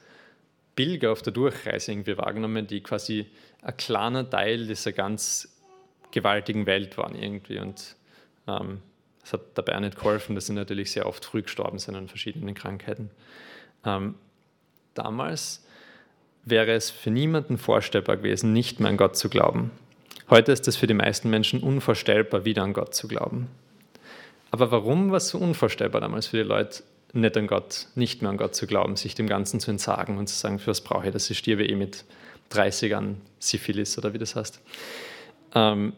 Pilger 0.75 1.11
auf 1.11 1.21
der 1.21 1.33
Durchreise 1.33 1.91
irgendwie 1.91 2.17
wahrgenommen, 2.17 2.65
die 2.65 2.81
quasi 2.81 3.27
ein 3.61 3.77
kleiner 3.77 4.27
Teil 4.27 4.65
dieser 4.65 4.91
ganz 4.91 5.55
gewaltigen 6.09 6.65
Welt 6.65 6.97
waren 6.97 7.13
irgendwie. 7.13 7.59
Und 7.59 7.95
ähm, 8.47 8.81
das 9.21 9.33
hat 9.33 9.41
dabei 9.53 9.75
auch 9.75 9.81
nicht 9.81 9.97
geholfen, 9.97 10.33
dass 10.33 10.47
sie 10.47 10.53
natürlich 10.53 10.89
sehr 10.89 11.05
oft 11.05 11.23
früh 11.25 11.43
gestorben 11.43 11.77
sind 11.77 11.93
an 11.93 12.07
verschiedenen 12.07 12.55
Krankheiten. 12.55 13.11
Ähm, 13.85 14.15
damals 14.95 15.63
wäre 16.43 16.73
es 16.73 16.89
für 16.89 17.11
niemanden 17.11 17.57
vorstellbar 17.57 18.17
gewesen, 18.17 18.53
nicht 18.53 18.79
mehr 18.79 18.89
an 18.89 18.97
Gott 18.97 19.15
zu 19.17 19.29
glauben. 19.29 19.71
Heute 20.29 20.51
ist 20.51 20.67
es 20.67 20.75
für 20.75 20.87
die 20.87 20.93
meisten 20.93 21.29
Menschen 21.29 21.61
unvorstellbar, 21.61 22.45
wieder 22.45 22.63
an 22.63 22.73
Gott 22.73 22.95
zu 22.95 23.07
glauben. 23.07 23.47
Aber 24.51 24.71
warum 24.71 25.11
war 25.11 25.17
es 25.17 25.29
so 25.29 25.37
unvorstellbar 25.37 26.01
damals 26.01 26.27
für 26.27 26.37
die 26.37 26.43
Leute, 26.43 26.83
nicht 27.13 27.37
an 27.37 27.47
Gott, 27.47 27.87
nicht 27.95 28.21
mehr 28.21 28.31
an 28.31 28.37
Gott 28.37 28.55
zu 28.55 28.67
glauben, 28.67 28.95
sich 28.95 29.15
dem 29.15 29.27
Ganzen 29.27 29.59
zu 29.59 29.71
entsagen 29.71 30.17
und 30.17 30.27
zu 30.27 30.35
sagen, 30.35 30.59
für 30.59 30.67
was 30.67 30.81
brauche 30.81 31.07
ich 31.07 31.13
das? 31.13 31.29
Ich 31.29 31.37
stirbe 31.37 31.65
eh 31.65 31.75
mit 31.75 32.05
30 32.49 32.95
an 32.95 33.21
Syphilis 33.39 33.97
oder 33.97 34.13
wie 34.13 34.17
das 34.17 34.35
heißt. 34.35 34.61
Ähm, 35.53 35.93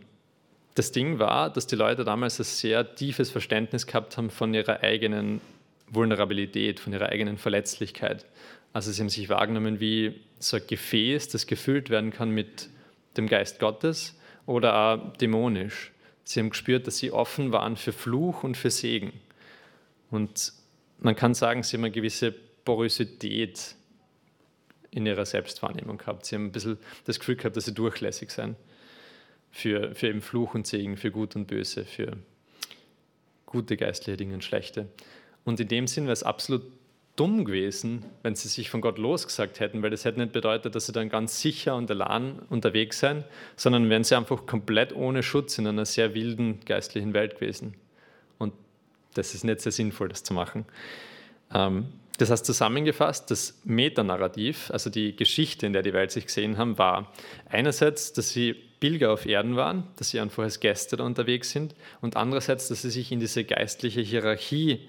das 0.76 0.92
Ding 0.92 1.18
war, 1.18 1.50
dass 1.50 1.66
die 1.66 1.76
Leute 1.76 2.04
damals 2.04 2.40
ein 2.40 2.44
sehr 2.44 2.96
tiefes 2.96 3.32
Verständnis 3.32 3.88
gehabt 3.88 4.16
haben 4.18 4.30
von 4.30 4.54
ihrer 4.54 4.84
eigenen 4.84 5.42
Vulnerabilität, 5.90 6.80
von 6.80 6.94
ihrer 6.94 7.10
eigenen 7.10 7.38
Verletzlichkeit. 7.38 8.26
Also 8.74 8.92
sie 8.92 9.02
haben 9.02 9.10
sich 9.10 9.30
wahrgenommen 9.30 9.80
wie 9.80 10.22
so 10.40 10.58
ein 10.58 10.64
Gefäß, 10.68 11.30
das 11.30 11.48
gefüllt 11.48 11.90
werden 11.90 12.12
kann 12.12 12.30
mit 12.30 12.70
dem 13.18 13.28
Geist 13.28 13.60
Gottes 13.60 14.16
oder 14.46 14.76
auch 14.76 15.18
dämonisch. 15.18 15.92
Sie 16.24 16.40
haben 16.40 16.50
gespürt, 16.50 16.88
dass 16.88 16.98
sie 16.98 17.12
offen 17.12 17.52
waren 17.52 17.78
für 17.78 17.94
Fluch 17.94 18.44
und 18.44 18.58
für 18.58 18.70
Segen. 18.70 19.14
Und 20.12 20.54
man 21.00 21.16
kann 21.16 21.34
sagen, 21.34 21.64
sie 21.64 21.78
haben 21.78 21.86
eine 21.86 21.92
gewisse 21.92 22.32
Porosität 22.32 23.76
in 24.92 25.06
ihrer 25.06 25.26
Selbstwahrnehmung 25.26 25.98
gehabt. 25.98 26.26
Sie 26.26 26.36
haben 26.36 26.46
ein 26.46 26.52
bisschen 26.52 26.78
das 27.06 27.20
Gefühl 27.20 27.36
gehabt, 27.36 27.56
dass 27.56 27.66
sie 27.66 27.74
durchlässig 27.74 28.32
sind 28.32 28.56
für, 29.52 29.96
für 29.96 30.08
eben 30.08 30.22
Fluch 30.22 30.54
und 30.54 30.68
Segen, 30.68 30.98
für 30.98 31.12
Gut 31.12 31.36
und 31.36 31.48
Böse, 31.48 31.86
für 31.86 32.18
gute 33.46 33.78
geistliche 33.78 34.18
Dinge 34.18 34.34
und 34.34 34.44
schlechte. 34.44 34.88
Und 35.46 35.60
in 35.60 35.68
dem 35.68 35.88
Sinn 35.88 36.04
wäre 36.04 36.14
es 36.14 36.24
absolut 36.24 36.64
dumm 37.18 37.44
gewesen, 37.44 38.06
wenn 38.24 38.36
sie 38.36 38.48
sich 38.48 38.70
von 38.70 38.80
Gott 38.80 38.98
losgesagt 38.98 39.60
hätten, 39.60 39.82
weil 39.82 39.90
das 39.90 40.06
hätte 40.06 40.20
nicht 40.20 40.32
bedeutet, 40.32 40.76
dass 40.76 40.86
sie 40.86 40.94
dann 40.94 41.10
ganz 41.10 41.42
sicher 41.42 41.76
und 41.76 41.92
allein 41.92 42.40
unterwegs 42.50 43.00
sind, 43.00 43.26
sondern 43.58 43.90
wären 43.90 44.06
sie 44.06 44.16
einfach 44.16 44.46
komplett 44.46 44.96
ohne 44.96 45.24
Schutz 45.24 45.58
in 45.58 45.68
einer 45.68 45.86
sehr 45.86 46.14
wilden 46.14 46.60
geistlichen 46.66 47.14
Welt 47.14 47.40
gewesen. 47.40 47.74
Und 48.38 48.54
das 49.16 49.34
ist 49.34 49.44
nicht 49.44 49.62
sehr 49.62 49.72
sinnvoll, 49.72 50.10
das 50.10 50.24
zu 50.24 50.34
machen. 50.34 50.66
Ähm, 51.54 51.88
das 52.20 52.32
heißt 52.32 52.46
zusammengefasst, 52.46 53.30
das 53.30 53.60
Metanarrativ, 53.64 54.72
also 54.72 54.90
die 54.90 55.16
Geschichte, 55.16 55.66
in 55.66 55.74
der 55.74 55.84
die 55.84 55.94
Welt 55.94 56.12
sich 56.12 56.28
gesehen 56.28 56.58
haben, 56.58 56.78
war 56.78 57.12
einerseits, 57.50 58.14
dass 58.14 58.30
sie 58.30 58.56
Pilger 58.80 59.12
auf 59.12 59.26
Erden 59.26 59.56
waren, 59.56 59.88
dass 59.98 60.10
sie 60.10 60.20
einfach 60.20 60.44
als 60.44 60.60
Gäste 60.60 60.98
da 60.98 61.04
unterwegs 61.04 61.52
sind 61.52 61.76
und 62.02 62.16
andererseits, 62.16 62.68
dass 62.68 62.84
sie 62.84 62.92
sich 62.92 63.12
in 63.12 63.20
diese 63.20 63.44
geistliche 63.44 64.02
Hierarchie 64.02 64.88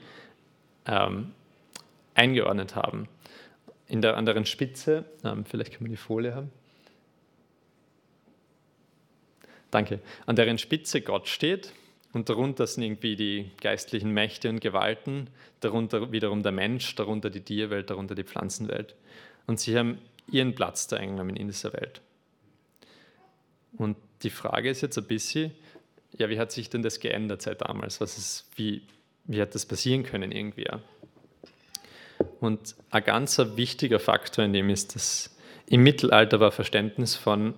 ähm, 0.86 1.32
eingeordnet 2.18 2.74
haben. 2.74 3.08
In 3.86 4.02
der 4.02 4.16
anderen 4.16 4.44
Spitze, 4.44 5.04
ähm, 5.24 5.44
vielleicht 5.44 5.72
können 5.72 5.86
wir 5.86 5.96
die 5.96 6.02
Folie 6.02 6.34
haben. 6.34 6.50
Danke. 9.70 10.00
An 10.26 10.36
deren 10.36 10.58
Spitze 10.58 11.00
Gott 11.00 11.28
steht 11.28 11.72
und 12.12 12.28
darunter 12.28 12.66
sind 12.66 12.82
irgendwie 12.82 13.16
die 13.16 13.50
geistlichen 13.60 14.12
Mächte 14.12 14.48
und 14.48 14.60
Gewalten, 14.60 15.28
darunter 15.60 16.10
wiederum 16.10 16.42
der 16.42 16.52
Mensch, 16.52 16.94
darunter 16.94 17.30
die 17.30 17.42
Tierwelt, 17.42 17.90
darunter 17.90 18.14
die 18.14 18.24
Pflanzenwelt. 18.24 18.94
Und 19.46 19.60
sie 19.60 19.76
haben 19.78 19.98
ihren 20.30 20.54
Platz 20.54 20.88
da 20.88 20.96
eingenommen 20.96 21.36
in 21.36 21.48
dieser 21.48 21.72
Welt. 21.72 22.00
Und 23.76 23.96
die 24.22 24.30
Frage 24.30 24.70
ist 24.70 24.80
jetzt 24.80 24.98
ein 24.98 25.04
bisschen, 25.04 25.52
ja, 26.16 26.28
wie 26.28 26.38
hat 26.38 26.50
sich 26.50 26.70
denn 26.70 26.82
das 26.82 27.00
geändert 27.00 27.42
seit 27.42 27.60
damals? 27.60 28.00
Was 28.00 28.18
ist, 28.18 28.46
wie, 28.56 28.82
wie 29.24 29.40
hat 29.40 29.54
das 29.54 29.66
passieren 29.66 30.02
können 30.02 30.32
irgendwie? 30.32 30.66
Und 32.40 32.76
ein 32.90 33.04
ganz 33.04 33.38
wichtiger 33.38 33.98
Faktor 33.98 34.44
in 34.44 34.52
dem 34.52 34.70
ist, 34.70 34.94
dass 34.94 35.36
im 35.66 35.82
Mittelalter 35.82 36.40
war 36.40 36.52
Verständnis 36.52 37.14
von, 37.14 37.54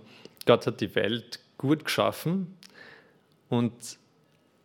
Gott 0.46 0.66
hat 0.66 0.80
die 0.80 0.94
Welt 0.94 1.40
gut 1.58 1.84
geschaffen 1.84 2.56
und 3.48 3.72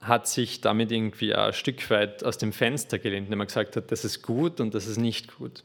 hat 0.01 0.27
sich 0.27 0.61
damit 0.61 0.91
irgendwie 0.91 1.33
ein 1.33 1.53
Stück 1.53 1.89
weit 1.89 2.23
aus 2.23 2.37
dem 2.37 2.53
Fenster 2.53 2.99
gelehnt, 2.99 3.27
indem 3.27 3.41
er 3.41 3.47
gesagt 3.47 3.75
hat, 3.75 3.91
das 3.91 4.05
ist 4.05 4.21
gut 4.21 4.59
und 4.59 4.73
das 4.73 4.87
ist 4.87 4.97
nicht 4.97 5.35
gut 5.37 5.63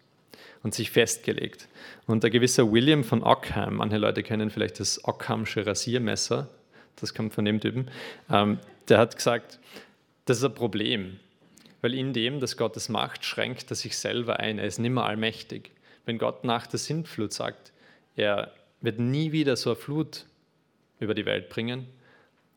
und 0.62 0.74
sich 0.74 0.90
festgelegt. 0.90 1.68
Und 2.06 2.22
der 2.22 2.30
gewisse 2.30 2.70
William 2.70 3.04
von 3.04 3.22
Ockham, 3.22 3.76
manche 3.76 3.98
Leute 3.98 4.22
kennen 4.22 4.50
vielleicht 4.50 4.80
das 4.80 5.04
Ockhamsche 5.04 5.66
Rasiermesser, 5.66 6.48
das 6.96 7.14
kommt 7.14 7.34
von 7.34 7.44
dem 7.44 7.60
Typen, 7.60 7.90
ähm, 8.30 8.58
der 8.88 8.98
hat 8.98 9.16
gesagt, 9.16 9.58
das 10.24 10.38
ist 10.38 10.44
ein 10.44 10.54
Problem, 10.54 11.18
weil 11.80 11.94
in 11.94 12.12
dem, 12.12 12.40
dass 12.40 12.56
Gottes 12.56 12.88
Macht 12.88 13.24
schränkt 13.24 13.70
er 13.70 13.76
sich 13.76 13.96
selber 13.96 14.40
ein, 14.40 14.58
er 14.58 14.66
ist 14.66 14.78
nimmer 14.78 15.04
allmächtig. 15.06 15.70
Wenn 16.04 16.18
Gott 16.18 16.44
nach 16.44 16.66
der 16.66 16.78
Sintflut 16.78 17.32
sagt, 17.32 17.72
er 18.16 18.52
wird 18.80 18.98
nie 18.98 19.32
wieder 19.32 19.56
so 19.56 19.70
eine 19.70 19.76
Flut 19.76 20.26
über 20.98 21.14
die 21.14 21.26
Welt 21.26 21.48
bringen, 21.48 21.86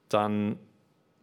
dann, 0.10 0.58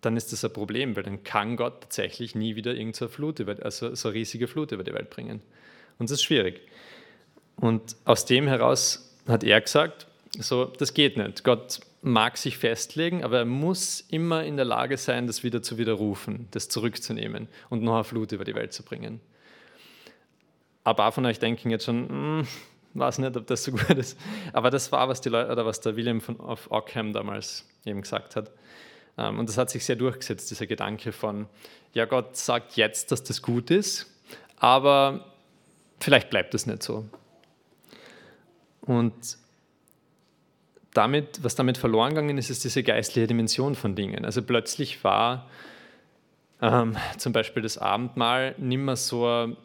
dann 0.01 0.17
ist 0.17 0.33
das 0.33 0.45
ein 0.45 0.53
Problem, 0.53 0.97
weil 0.97 1.03
dann 1.03 1.25
kann 1.25 1.57
Gott 1.57 1.83
tatsächlich 1.83 2.35
nie 2.35 2.57
wieder 2.57 2.75
irgendeine 2.75 3.09
Flut 3.09 3.39
über, 3.39 3.57
also 3.63 3.95
so 3.95 4.09
eine 4.09 4.17
riesige 4.17 4.49
Flut 4.49 4.73
über 4.73 4.85
die 4.85 4.95
Welt 4.95 5.11
bringen. 5.11 5.43
Und 5.99 6.11
das 6.11 6.19
ist 6.19 6.23
schwierig. 6.23 6.61
Und 7.57 7.97
aus 8.05 8.25
dem 8.25 8.47
heraus 8.47 9.15
hat 9.29 9.45
er 9.45 9.61
gesagt, 9.61 10.07
so, 10.39 10.67
das 10.67 10.95
geht 10.95 11.17
nicht. 11.17 11.45
Gott 11.45 11.81
mag 12.03 12.37
sich 12.37 12.57
festlegen, 12.57 13.25
aber 13.25 13.39
er 13.39 13.45
muss 13.45 14.01
immer 14.09 14.45
in 14.45 14.57
der 14.57 14.65
Lage 14.65 14.97
sein, 14.97 15.27
das 15.27 15.43
wieder 15.43 15.63
zu 15.63 15.77
widerrufen, 15.77 16.49
das 16.53 16.69
zurückzunehmen 16.69 17.49
und 17.69 17.83
noch 17.83 17.95
eine 17.95 18.05
Flut 18.05 18.33
über 18.33 18.45
die 18.45 18.55
Welt 18.55 18.73
zu 18.73 18.83
bringen. 18.83 19.21
Ein 20.85 20.97
paar 20.97 21.13
von 21.13 21.27
euch 21.27 21.39
denken 21.39 21.71
jetzt 21.71 21.85
schon, 21.85 22.09
hm, 22.09 22.47
weiß 22.95 23.19
nicht, 23.19 23.37
ob 23.37 23.47
das 23.47 23.65
so 23.65 23.73
gut 23.73 23.91
ist. 23.91 24.19
Aber 24.53 24.71
das 24.71 24.91
war, 24.93 25.09
was, 25.09 25.21
die 25.21 25.29
Leute, 25.29 25.51
oder 25.53 25.67
was 25.67 25.81
der 25.81 25.97
William 25.97 26.21
von 26.21 26.39
of 26.41 26.71
Ockham 26.71 27.13
damals 27.13 27.69
eben 27.85 28.01
gesagt 28.01 28.37
hat. 28.37 28.51
Ähm, 29.19 29.39
und 29.39 29.49
das 29.49 29.59
hat 29.59 29.71
sich 29.71 29.85
sehr 29.85 29.97
durchgesetzt, 29.97 30.51
dieser 30.51 30.67
Gedanke 30.67 31.13
von, 31.13 31.47
ja, 31.93 32.07
Gott 32.07 32.37
sagt 32.37 32.77
jetzt, 32.77 33.13
dass 33.13 33.23
das 33.23 33.43
gut 33.43 33.71
ist, 33.71 34.07
aber 34.57 35.35
vielleicht 35.99 36.31
bleibt 36.31 36.55
es 36.55 36.67
nicht 36.67 36.83
so. 36.83 37.05
Und 38.81 39.40
damit, 40.95 41.43
was 41.43 41.55
damit 41.55 41.79
verloren 41.79 42.11
gegangen 42.11 42.39
ist, 42.39 42.51
ist 42.51 42.65
diese 42.65 42.83
geistliche 42.83 43.27
Dimension 43.27 43.75
von 43.75 43.95
Dingen. 43.95 44.25
Also 44.25 44.43
plötzlich 44.43 45.03
war 45.05 45.49
ähm, 46.61 46.97
zum 47.17 47.33
Beispiel 47.33 47.63
das 47.63 47.79
Abendmahl 47.79 48.55
nicht 48.59 48.79
mehr 48.79 48.97
so 48.97 49.27
ein 49.27 49.57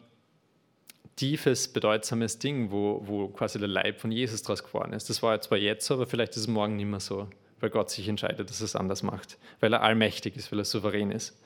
tiefes, 1.16 1.68
bedeutsames 1.68 2.38
Ding, 2.38 2.70
wo, 2.70 3.02
wo 3.06 3.28
quasi 3.28 3.58
der 3.58 3.68
Leib 3.68 4.00
von 4.00 4.12
Jesus 4.12 4.42
draus 4.42 4.62
geworden 4.62 4.92
ist. 4.92 5.08
Das 5.10 5.22
war 5.22 5.40
zwar 5.40 5.58
jetzt 5.58 5.86
so, 5.86 5.94
aber 5.94 6.06
vielleicht 6.06 6.32
ist 6.32 6.42
es 6.42 6.48
morgen 6.48 6.76
nicht 6.76 6.86
mehr 6.86 7.00
so, 7.00 7.28
weil 7.60 7.70
Gott 7.70 7.90
sich 7.90 8.06
entscheidet, 8.08 8.48
dass 8.50 8.60
er 8.60 8.66
es 8.66 8.76
anders 8.76 9.02
macht, 9.02 9.38
weil 9.60 9.72
er 9.72 9.82
allmächtig 9.82 10.36
ist, 10.36 10.52
weil 10.52 10.60
er 10.60 10.64
souverän 10.64 11.10
ist. 11.10 11.40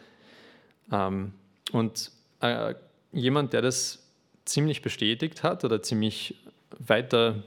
Ähm, 0.92 1.32
und 1.72 2.10
äh, 2.40 2.74
jemand, 3.12 3.52
der 3.52 3.62
das 3.62 4.06
ziemlich 4.44 4.82
bestätigt 4.82 5.42
hat 5.42 5.64
oder 5.64 5.82
ziemlich 5.82 6.34
weiter 6.78 7.44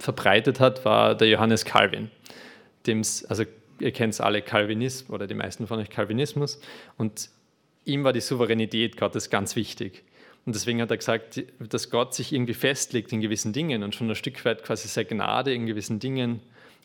verbreitet 0.00 0.60
hat, 0.60 0.84
war 0.84 1.14
der 1.14 1.28
Johannes 1.28 1.64
Calvin. 1.64 2.10
Dem's, 2.86 3.24
also 3.26 3.44
ihr 3.78 3.92
kennt 3.92 4.14
es 4.14 4.20
alle 4.20 4.42
Calvinismus 4.42 5.10
oder 5.14 5.26
die 5.26 5.34
meisten 5.34 5.66
von 5.66 5.78
euch 5.78 5.90
Calvinismus 5.90 6.60
und 6.96 7.30
ihm 7.84 8.04
war 8.04 8.12
die 8.12 8.20
Souveränität 8.20 8.96
Gottes 8.96 9.30
ganz 9.30 9.56
wichtig. 9.56 10.04
Und 10.46 10.54
deswegen 10.54 10.80
hat 10.80 10.90
er 10.90 10.96
gesagt, 10.96 11.42
dass 11.58 11.90
Gott 11.90 12.14
sich 12.14 12.32
irgendwie 12.32 12.54
festlegt 12.54 13.12
in 13.12 13.20
gewissen 13.20 13.52
Dingen 13.52 13.82
und 13.82 13.94
schon 13.94 14.08
ein 14.08 14.16
Stück 14.16 14.42
weit 14.44 14.64
quasi 14.64 14.88
seine 14.88 15.06
Gnade 15.06 15.52
in 15.52 15.66
gewissen 15.66 15.98
Dingen 15.98 16.40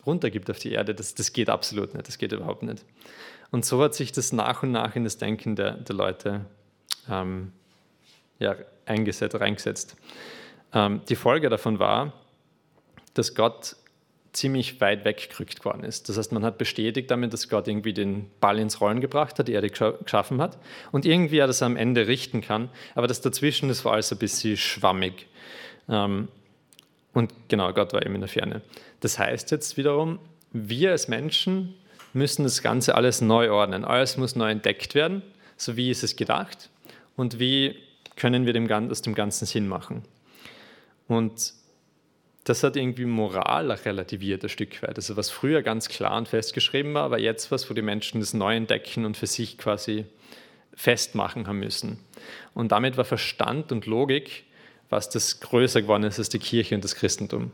runtergibt 0.05 0.49
auf 0.49 0.59
die 0.59 0.73
Erde. 0.73 0.93
Das, 0.93 1.15
das 1.15 1.31
geht 1.31 1.49
absolut 1.49 1.93
nicht, 1.93 2.07
das 2.07 2.17
geht 2.17 2.33
überhaupt 2.33 2.63
nicht. 2.63 2.83
Und 3.51 3.65
so 3.65 3.81
hat 3.81 3.95
sich 3.95 4.11
das 4.11 4.33
nach 4.33 4.63
und 4.63 4.71
nach 4.71 4.95
in 4.95 5.05
das 5.05 5.17
Denken 5.17 5.55
der, 5.55 5.71
der 5.71 5.95
Leute 5.95 6.45
ähm, 7.09 7.53
ja, 8.39 8.55
eingesetzt, 8.85 9.39
reingesetzt. 9.39 9.95
Ähm, 10.73 11.01
die 11.07 11.15
Folge 11.15 11.49
davon 11.49 11.79
war, 11.79 12.13
dass 13.15 13.33
Gott 13.33 13.75
ziemlich 14.35 14.81
weit 14.81 15.05
weggerückt 15.05 15.65
worden 15.65 15.83
ist. 15.83 16.09
Das 16.09 16.17
heißt, 16.17 16.31
man 16.31 16.43
hat 16.43 16.57
bestätigt 16.57 17.09
damit, 17.09 17.33
dass 17.33 17.49
Gott 17.49 17.67
irgendwie 17.67 17.93
den 17.93 18.29
Ball 18.39 18.59
ins 18.59 18.81
Rollen 18.81 19.01
gebracht 19.01 19.39
hat, 19.39 19.47
die 19.47 19.53
Erde 19.53 19.69
geschaffen 19.69 20.41
hat 20.41 20.57
und 20.91 21.05
irgendwie 21.05 21.37
er 21.37 21.47
das 21.47 21.63
am 21.63 21.77
Ende 21.77 22.07
richten 22.07 22.41
kann. 22.41 22.69
Aber 22.93 23.07
das 23.07 23.21
dazwischen, 23.21 23.69
das 23.69 23.85
war 23.85 23.93
alles 23.93 24.11
ein 24.11 24.17
bisschen 24.17 24.57
schwammig. 24.57 25.27
Ähm, 25.89 26.27
und 27.13 27.33
genau, 27.47 27.71
Gott 27.71 27.93
war 27.93 28.05
eben 28.05 28.15
in 28.15 28.21
der 28.21 28.27
Ferne. 28.27 28.61
Das 28.99 29.17
heißt 29.17 29.51
jetzt 29.51 29.77
wiederum, 29.77 30.19
wir 30.51 30.91
als 30.91 31.07
Menschen 31.07 31.73
müssen 32.13 32.43
das 32.43 32.61
Ganze 32.61 32.95
alles 32.95 33.21
neu 33.21 33.51
ordnen. 33.51 33.85
Alles 33.85 34.17
muss 34.17 34.35
neu 34.35 34.51
entdeckt 34.51 34.95
werden. 34.95 35.21
So 35.57 35.77
wie 35.77 35.89
ist 35.89 36.03
es 36.03 36.17
gedacht 36.17 36.69
und 37.15 37.39
wie 37.39 37.75
können 38.17 38.45
wir 38.45 38.53
dem, 38.53 38.69
aus 38.91 39.01
dem 39.01 39.15
Ganzen 39.15 39.45
Sinn 39.45 39.67
machen. 39.67 40.03
Und 41.07 41.53
das 42.45 42.63
hat 42.63 42.75
irgendwie 42.75 43.05
Moral 43.05 43.71
relativiert 43.71 44.43
ein 44.43 44.49
Stück 44.49 44.81
weit. 44.83 44.95
Also 44.97 45.17
was 45.17 45.31
früher 45.31 45.63
ganz 45.63 45.89
klar 45.89 46.15
und 46.15 46.27
festgeschrieben 46.27 46.93
war, 46.93 47.03
aber 47.03 47.19
jetzt 47.19 47.51
was, 47.51 47.69
wo 47.69 47.73
die 47.73 47.81
Menschen 47.81 48.19
das 48.19 48.33
neu 48.33 48.55
entdecken 48.55 49.03
und 49.03 49.17
für 49.17 49.27
sich 49.27 49.57
quasi 49.57 50.05
festmachen 50.75 51.47
haben 51.47 51.59
müssen. 51.59 51.99
Und 52.53 52.71
damit 52.71 52.97
war 52.97 53.05
Verstand 53.05 53.71
und 53.71 53.87
Logik, 53.87 54.43
was 54.89 55.09
das 55.09 55.39
größer 55.39 55.81
geworden 55.81 56.03
ist 56.03 56.19
als 56.19 56.29
die 56.29 56.39
Kirche 56.39 56.75
und 56.75 56.83
das 56.83 56.95
Christentum. 56.95 57.51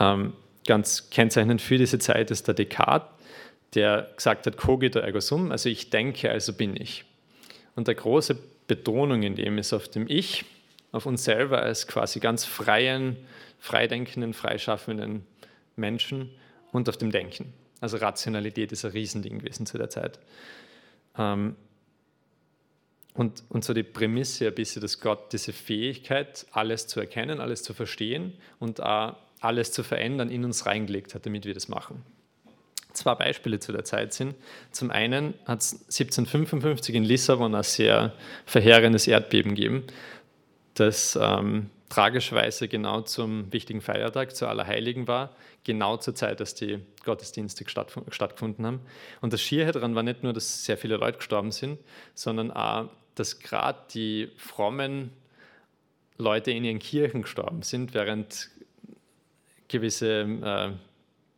Ähm, 0.00 0.32
ganz 0.66 1.10
kennzeichnend 1.10 1.60
für 1.60 1.76
diese 1.76 1.98
Zeit 1.98 2.30
ist 2.30 2.48
der 2.48 2.54
Descartes, 2.54 3.08
der 3.74 4.08
gesagt 4.16 4.46
hat, 4.46 4.56
cogito 4.56 4.98
ergo 4.98 5.20
sum, 5.20 5.50
also 5.50 5.68
ich 5.68 5.90
denke, 5.90 6.30
also 6.30 6.54
bin 6.54 6.80
ich. 6.80 7.04
Und 7.76 7.88
der 7.88 7.96
große 7.96 8.38
Betonung 8.66 9.24
in 9.24 9.34
dem 9.34 9.58
ist 9.58 9.74
auf 9.74 9.88
dem 9.88 10.06
Ich, 10.08 10.44
auf 10.94 11.06
uns 11.06 11.24
selber 11.24 11.60
als 11.60 11.88
quasi 11.88 12.20
ganz 12.20 12.44
freien, 12.44 13.16
freidenkenden, 13.58 14.32
freischaffenden 14.32 15.26
Menschen 15.74 16.30
und 16.70 16.88
auf 16.88 16.96
dem 16.96 17.10
Denken. 17.10 17.52
Also 17.80 17.96
Rationalität 17.96 18.70
ist 18.70 18.84
ein 18.84 18.92
Riesending 18.92 19.40
gewesen 19.40 19.66
zu 19.66 19.76
der 19.76 19.90
Zeit. 19.90 20.20
Ähm, 21.18 21.56
und, 23.14 23.42
und 23.48 23.64
so 23.64 23.74
die 23.74 23.82
Prämisse 23.82 24.46
ein 24.46 24.54
bisschen, 24.54 24.82
dass 24.82 25.00
Gott 25.00 25.32
diese 25.32 25.52
Fähigkeit, 25.52 26.46
alles 26.52 26.86
zu 26.86 27.00
erkennen, 27.00 27.40
alles 27.40 27.64
zu 27.64 27.74
verstehen 27.74 28.32
und 28.60 28.80
auch 28.80 29.16
alles 29.40 29.72
zu 29.72 29.82
verändern, 29.82 30.30
in 30.30 30.44
uns 30.44 30.64
reingelegt 30.64 31.14
hat, 31.14 31.26
damit 31.26 31.44
wir 31.44 31.54
das 31.54 31.68
machen. 31.68 32.04
Zwei 32.92 33.16
Beispiele 33.16 33.58
zu 33.58 33.72
der 33.72 33.84
Zeit 33.84 34.12
sind. 34.12 34.36
Zum 34.70 34.92
einen 34.92 35.34
hat 35.44 35.60
es 35.60 35.72
1755 35.72 36.94
in 36.94 37.02
Lissabon 37.02 37.52
ein 37.54 37.64
sehr 37.64 38.12
verheerendes 38.46 39.08
Erdbeben 39.08 39.56
gegeben, 39.56 39.84
das 40.74 41.18
ähm, 41.20 41.70
tragischerweise 41.88 42.68
genau 42.68 43.02
zum 43.02 43.52
wichtigen 43.52 43.80
Feiertag, 43.80 44.34
zu 44.34 44.46
Allerheiligen 44.46 45.06
war, 45.06 45.34
genau 45.62 45.96
zur 45.96 46.14
Zeit, 46.14 46.40
dass 46.40 46.54
die 46.54 46.80
Gottesdienste 47.04 47.64
stattgefunden 47.68 48.66
haben. 48.66 48.80
Und 49.20 49.32
das 49.32 49.40
Schiere 49.40 49.72
daran 49.72 49.94
war 49.94 50.02
nicht 50.02 50.22
nur, 50.22 50.32
dass 50.32 50.64
sehr 50.64 50.76
viele 50.76 50.96
Leute 50.96 51.18
gestorben 51.18 51.52
sind, 51.52 51.78
sondern 52.14 52.50
auch, 52.50 52.90
dass 53.14 53.38
gerade 53.38 53.78
die 53.92 54.30
frommen 54.36 55.10
Leute 56.18 56.50
in 56.50 56.64
ihren 56.64 56.78
Kirchen 56.80 57.22
gestorben 57.22 57.62
sind, 57.62 57.94
während 57.94 58.50
gewisse 59.68 60.22
äh, 60.22 60.70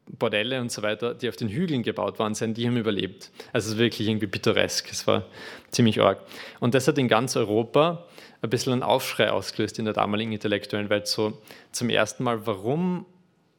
Bordelle 0.08 0.60
und 0.60 0.70
so 0.70 0.82
weiter, 0.82 1.14
die 1.14 1.28
auf 1.28 1.36
den 1.36 1.48
Hügeln 1.48 1.82
gebaut 1.82 2.18
waren, 2.18 2.34
sind, 2.34 2.56
die 2.56 2.66
haben 2.66 2.76
überlebt. 2.76 3.30
Also 3.52 3.66
es 3.66 3.74
ist 3.74 3.78
wirklich 3.78 4.08
irgendwie 4.08 4.26
pittoresk. 4.26 4.90
Es 4.90 5.06
war 5.06 5.24
ziemlich 5.70 6.00
arg. 6.00 6.20
Und 6.60 6.74
das 6.74 6.86
hat 6.86 6.96
in 6.98 7.08
ganz 7.08 7.36
Europa 7.36 8.06
ein 8.40 8.50
bisschen 8.50 8.72
einen 8.72 8.82
Aufschrei 8.82 9.30
ausgelöst 9.30 9.78
in 9.78 9.84
der 9.84 9.94
damaligen 9.94 10.32
intellektuellen 10.32 10.90
Welt. 10.90 11.08
So 11.08 11.38
zum 11.72 11.90
ersten 11.90 12.22
Mal, 12.22 12.46
warum 12.46 13.04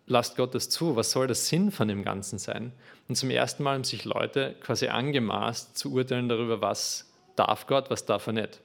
lasst 0.06 0.38
Gott 0.38 0.56
das 0.56 0.70
zu? 0.70 0.96
Was 0.96 1.12
soll 1.12 1.27
der 1.27 1.36
Sinn 1.36 1.72
von 1.72 1.88
dem 1.88 2.04
Ganzen 2.04 2.39
sein? 2.39 2.72
Und 3.10 3.16
zum 3.16 3.30
ersten 3.30 3.63
Mal 3.63 3.75
haben 3.75 3.84
sich 3.84 4.06
Leute 4.06 4.56
quasi 4.62 4.88
angemaßt 4.88 5.77
zu 5.77 5.94
urteilen 5.94 6.30
darüber, 6.30 6.62
was 6.62 7.12
darf 7.36 7.68
Gott, 7.68 7.89
was 7.89 8.06
darf 8.06 8.27
er 8.27 8.34
nicht. 8.34 8.62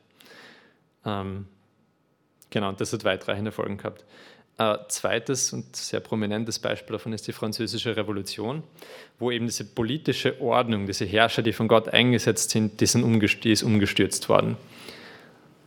Ähm, 1.05 1.47
genau, 2.51 2.73
das 2.73 2.93
hat 2.93 3.05
weitreichende 3.05 3.53
Folgen 3.53 3.77
gehabt. 3.77 4.05
Ein 4.59 4.79
zweites 4.89 5.53
und 5.53 5.75
sehr 5.75 6.01
prominentes 6.01 6.59
Beispiel 6.59 6.93
davon 6.93 7.13
ist 7.13 7.27
die 7.27 7.33
Französische 7.33 7.97
Revolution, 7.97 8.63
wo 9.19 9.31
eben 9.31 9.47
diese 9.47 9.65
politische 9.65 10.41
Ordnung, 10.41 10.87
diese 10.87 11.05
Herrscher, 11.05 11.43
die 11.43 11.53
von 11.53 11.69
Gott 11.69 11.89
eingesetzt 11.89 12.51
sind, 12.51 12.81
die, 12.81 12.87
sind 12.87 13.03
umgestürzt, 13.03 13.45
die 13.45 13.53
ist 13.53 13.63
umgestürzt 13.63 14.29
worden. 14.29 14.57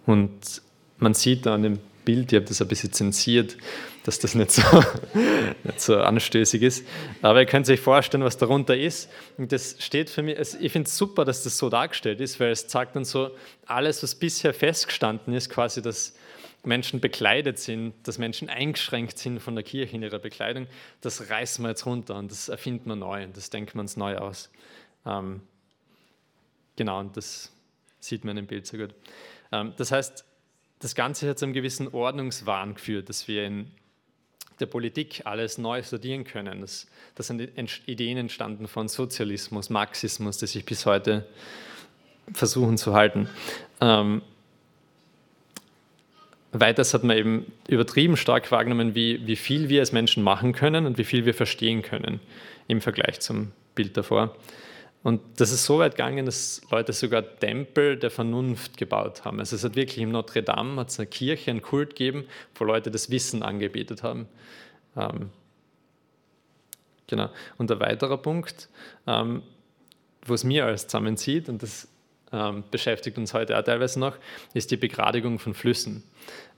Und 0.06 0.62
man 0.98 1.13
sieht 1.13 1.45
da 1.45 1.56
an 1.56 1.63
dem 1.63 1.80
Bild, 2.06 2.32
ich 2.32 2.36
habe 2.38 2.45
das 2.45 2.62
ein 2.62 2.67
bisschen 2.67 2.93
zensiert, 2.93 3.58
dass 4.04 4.19
das 4.19 4.36
nicht 4.36 4.52
so, 4.52 4.62
nicht 5.63 5.82
so 5.82 5.98
anstößig 5.98 6.62
ist. 6.62 6.86
Aber 7.24 7.39
ihr 7.39 7.48
könnt 7.48 7.67
euch 7.67 7.80
vorstellen, 7.80 8.24
was 8.24 8.38
darunter 8.38 8.78
ist. 8.78 9.10
Und 9.38 9.52
das 9.52 9.76
steht 9.80 10.12
für 10.12 10.21
mich, 10.21 10.38
also 10.38 10.58
ich 10.62 10.71
finde 10.71 10.88
es 10.88 10.95
super, 10.95 11.26
dass 11.26 11.43
das 11.43 11.58
so 11.58 11.69
dargestellt 11.69 12.21
ist, 12.21 12.39
weil 12.39 12.52
es 12.52 12.69
sagt 12.69 12.95
dann 12.95 13.04
so, 13.04 13.32
alles, 13.65 14.04
was 14.04 14.13
bisher 14.13 14.54
festgestanden 14.54 15.34
ist, 15.34 15.50
quasi, 15.50 15.82
dass 15.82 16.13
Menschen 16.65 16.99
bekleidet 16.99 17.60
sind, 17.60 17.93
dass 18.04 18.17
Menschen 18.17 18.49
eingeschränkt 18.49 19.17
sind 19.17 19.39
von 19.39 19.56
der 19.56 19.63
Kirche 19.63 19.95
in 19.95 20.04
ihrer 20.04 20.19
Bekleidung, 20.19 20.67
das 21.01 21.30
reißen 21.30 21.63
wir 21.63 21.69
jetzt 21.69 21.86
runter 21.86 22.15
und 22.15 22.32
das 22.32 22.49
erfinden 22.49 22.89
wir 22.89 22.95
neu 22.95 23.23
und 23.23 23.38
das 23.38 23.49
denken 23.49 23.75
wir 23.75 23.82
uns 23.82 23.97
neu 23.97 24.17
aus. 24.17 24.49
Ähm, 25.06 25.41
genau, 26.75 26.99
und 26.99 27.15
das 27.17 27.51
sieht 27.99 28.23
man 28.23 28.38
im 28.38 28.47
Bild 28.47 28.67
sehr 28.67 28.80
gut. 28.80 28.95
Ähm, 29.51 29.73
das 29.78 29.91
heißt, 29.91 30.25
das 30.80 30.95
Ganze 30.95 31.30
hat 31.30 31.39
zu 31.39 31.45
einem 31.45 31.54
gewissen 31.54 31.88
Ordnungswahn 31.88 32.75
geführt, 32.75 33.10
dass 33.10 33.28
wir 33.28 33.45
in 33.45 33.71
der 34.60 34.65
Politik 34.67 35.21
alles 35.25 35.58
neu 35.58 35.84
studieren 35.84 36.23
können. 36.23 36.62
Das, 36.62 36.88
das 37.15 37.28
sind 37.28 37.41
Ideen 37.88 38.17
entstanden 38.17 38.67
von 38.67 38.88
Sozialismus, 38.88 39.69
Marxismus, 39.69 40.38
die 40.38 40.47
sich 40.47 40.65
bis 40.65 40.86
heute 40.86 41.28
versuchen 42.34 42.78
zu 42.78 42.93
halten. 42.93 43.30
Ähm, 43.82 44.21
weiters 46.51 46.93
hat 46.93 47.03
man 47.03 47.17
eben 47.17 47.51
übertrieben 47.67 48.17
stark 48.17 48.51
wahrgenommen, 48.51 48.95
wie, 48.95 49.25
wie 49.27 49.36
viel 49.36 49.69
wir 49.69 49.81
als 49.81 49.91
Menschen 49.91 50.23
machen 50.23 50.53
können 50.53 50.86
und 50.86 50.97
wie 50.97 51.03
viel 51.03 51.25
wir 51.25 51.34
verstehen 51.34 51.81
können 51.81 52.19
im 52.67 52.81
Vergleich 52.81 53.19
zum 53.19 53.51
Bild 53.75 53.97
davor. 53.97 54.36
Und 55.03 55.21
das 55.38 55.51
ist 55.51 55.65
so 55.65 55.77
weit 55.77 55.91
gegangen, 55.91 56.25
dass 56.25 56.63
Leute 56.71 56.91
sogar 56.91 57.21
Tempel 57.39 57.95
der 57.95 58.10
Vernunft 58.10 58.75
gebaut 58.77 59.23
haben. 59.23 59.39
Also 59.39 59.55
es 59.55 59.63
hat 59.63 59.75
wirklich 59.75 59.99
im 59.99 60.10
Notre 60.10 60.41
Dame 60.41 60.81
hat 60.81 60.89
es 60.89 60.99
eine 60.99 61.05
Kirche, 61.05 61.51
einen 61.51 61.62
Kult 61.62 61.91
gegeben, 61.91 62.25
wo 62.55 62.65
Leute 62.65 62.89
das 62.89 63.12
Wissen 63.12 63.43
angebetet 63.43 64.01
haben. 64.01 64.27
Ähm, 64.97 65.29
genau. 67.05 67.29
Und 67.58 67.71
ein 67.71 67.79
weiterer 67.79 68.17
Punkt, 68.17 68.67
ähm, 69.05 69.43
wo 70.25 70.34
es 70.34 70.43
mir 70.43 70.65
alles 70.65 70.88
zusammenzieht, 70.88 71.49
und 71.49 71.62
das 71.62 71.88
ähm, 72.31 72.63
beschäftigt 72.71 73.17
uns 73.17 73.33
heute 73.33 73.57
auch 73.57 73.63
teilweise 73.63 73.99
noch, 73.99 74.17
ist 74.53 74.71
die 74.71 74.77
Begradigung 74.77 75.39
von 75.39 75.53
Flüssen. 75.53 76.03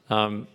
Ähm, 0.09 0.47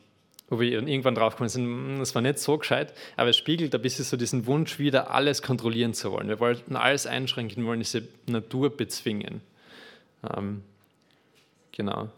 wo 0.48 0.60
wir 0.60 0.70
irgendwann 0.70 1.14
draufgekommen 1.14 1.48
sind, 1.48 1.64
hm, 1.64 1.98
das 1.98 2.14
war 2.14 2.20
nicht 2.20 2.38
so 2.38 2.58
gescheit, 2.58 2.92
aber 3.16 3.30
es 3.30 3.38
spiegelt 3.38 3.74
ein 3.74 3.80
bisschen 3.80 4.04
so 4.04 4.18
diesen 4.18 4.46
Wunsch 4.46 4.78
wieder, 4.78 5.10
alles 5.10 5.40
kontrollieren 5.40 5.94
zu 5.94 6.12
wollen. 6.12 6.28
Wir 6.28 6.40
wollten 6.40 6.76
alles 6.76 7.06
einschränken, 7.06 7.64
wollen 7.64 7.80
diese 7.80 8.06
Natur 8.26 8.76
bezwingen. 8.76 9.40
Ähm, 10.36 10.62
genau. 11.72 12.10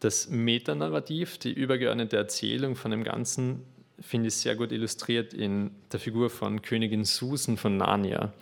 Das 0.00 0.30
Metanarrativ, 0.30 1.36
die 1.38 1.52
übergeordnete 1.52 2.16
Erzählung 2.16 2.76
von 2.76 2.90
dem 2.90 3.04
Ganzen, 3.04 3.62
finde 4.00 4.28
ich 4.28 4.36
sehr 4.36 4.56
gut 4.56 4.72
illustriert 4.72 5.34
in 5.34 5.70
der 5.92 6.00
Figur 6.00 6.30
von 6.30 6.62
Königin 6.62 7.04
Susan 7.04 7.56
von 7.56 7.76
Narnia, 7.76 8.32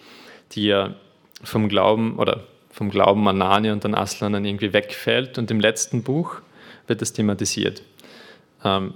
die 0.52 0.66
ja 0.66 0.94
vom 1.42 1.68
Glauben 1.68 2.18
oder 2.18 2.46
vom 2.70 2.90
Glauben 2.90 3.26
an 3.28 3.38
Narnia 3.38 3.72
und 3.72 3.85
an 3.85 3.94
Aslan 3.94 4.33
dann 4.33 4.44
irgendwie 4.44 4.72
wegfällt 4.72 5.38
und 5.38 5.50
im 5.50 5.61
letzten 5.61 6.02
Buch 6.02 6.40
wird 6.87 7.02
das 7.02 7.12
thematisiert. 7.12 7.83
Ähm, 8.64 8.94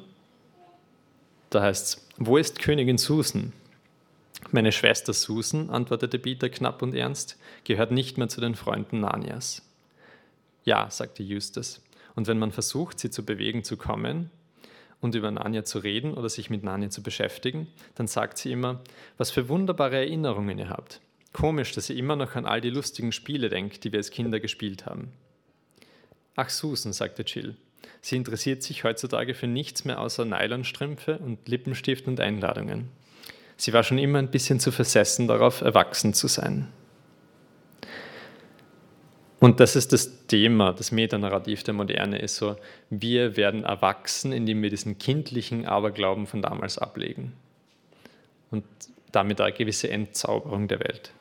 da 1.51 1.63
heißt 1.63 1.87
es, 1.87 2.09
wo 2.17 2.37
ist 2.37 2.61
Königin 2.61 2.99
Susan? 2.99 3.53
Meine 4.51 4.73
Schwester 4.73 5.13
Susan, 5.13 5.71
antwortete 5.71 6.19
Peter 6.19 6.49
knapp 6.49 6.83
und 6.83 6.95
ernst, 6.95 7.39
gehört 7.65 7.91
nicht 7.91 8.19
mehr 8.19 8.29
zu 8.29 8.41
den 8.41 8.55
Freunden 8.55 9.01
Narnias. 9.01 9.63
Ja, 10.65 10.91
sagte 10.91 11.23
Justus. 11.23 11.83
Und 12.15 12.27
wenn 12.27 12.39
man 12.39 12.53
versucht, 12.53 12.99
sie 12.99 13.11
zu 13.11 13.25
bewegen 13.25 13.65
zu 13.65 13.77
kommen 13.77 14.31
und 15.01 15.15
über 15.15 15.31
Narnia 15.31 15.65
zu 15.65 15.79
reden 15.79 16.15
oder 16.15 16.29
sich 16.29 16.51
mit 16.51 16.63
Narnia 16.63 16.91
zu 16.91 17.03
beschäftigen, 17.03 17.69
dann 17.97 18.07
sagt 18.07 18.39
sie 18.39 18.53
immer, 18.53 18.81
was 19.19 19.31
für 19.31 19.49
wunderbare 19.49 19.97
Erinnerungen 19.97 20.59
ihr 20.59 20.69
habt. 20.69 21.01
Komisch, 21.35 21.73
dass 21.73 21.91
ihr 21.91 21.97
immer 21.97 22.15
noch 22.15 22.37
an 22.37 22.47
all 22.47 22.61
die 22.61 22.71
lustigen 22.71 23.13
Spiele 23.13 23.49
denkt, 23.49 23.83
die 23.85 23.93
wir 23.93 23.99
als 23.99 24.13
Kinder 24.13 24.41
gespielt 24.41 24.87
haben. 24.87 25.13
Ach 26.37 26.49
Susan, 26.49 26.93
sagte 26.93 27.25
Jill, 27.25 27.57
Sie 28.01 28.17
interessiert 28.17 28.63
sich 28.63 28.85
heutzutage 28.85 29.35
für 29.35 29.49
nichts 29.49 29.85
mehr 29.85 30.01
außer 30.01 30.25
Nylonstrümpfe 30.25 31.19
und 31.19 31.47
Lippenstift 31.49 32.07
und 32.07 32.21
Einladungen. 32.21 32.89
Sie 33.57 33.73
war 33.73 33.83
schon 33.83 33.99
immer 33.99 34.21
ein 34.21 34.31
bisschen 34.31 34.61
zu 34.61 34.71
versessen 34.71 35.27
darauf, 35.27 35.61
erwachsen 35.61 36.15
zu 36.15 36.29
sein. 36.29 36.69
Und 39.41 39.59
das 39.61 39.77
ist 39.77 39.93
das 39.93 40.27
Thema, 40.27 40.73
das 40.73 40.93
Metanarrativ 40.93 41.65
der 41.65 41.75
Moderne 41.75 42.19
ist 42.19 42.37
so, 42.37 42.57
wir 42.91 43.37
werden 43.37 43.65
erwachsen, 43.65 44.33
indem 44.33 44.63
wir 44.63 44.71
diesen 44.71 44.99
kindlichen 44.99 45.67
Aberglauben 45.67 46.27
von 46.27 46.43
damals 46.43 46.79
ablegen. 46.79 47.33
und 48.51 48.65
damit 49.11 49.41
eine 49.41 49.53
gewisse 49.53 49.91
Entzauberung 49.91 50.67
der 50.67 50.81
Welt. 50.81 51.13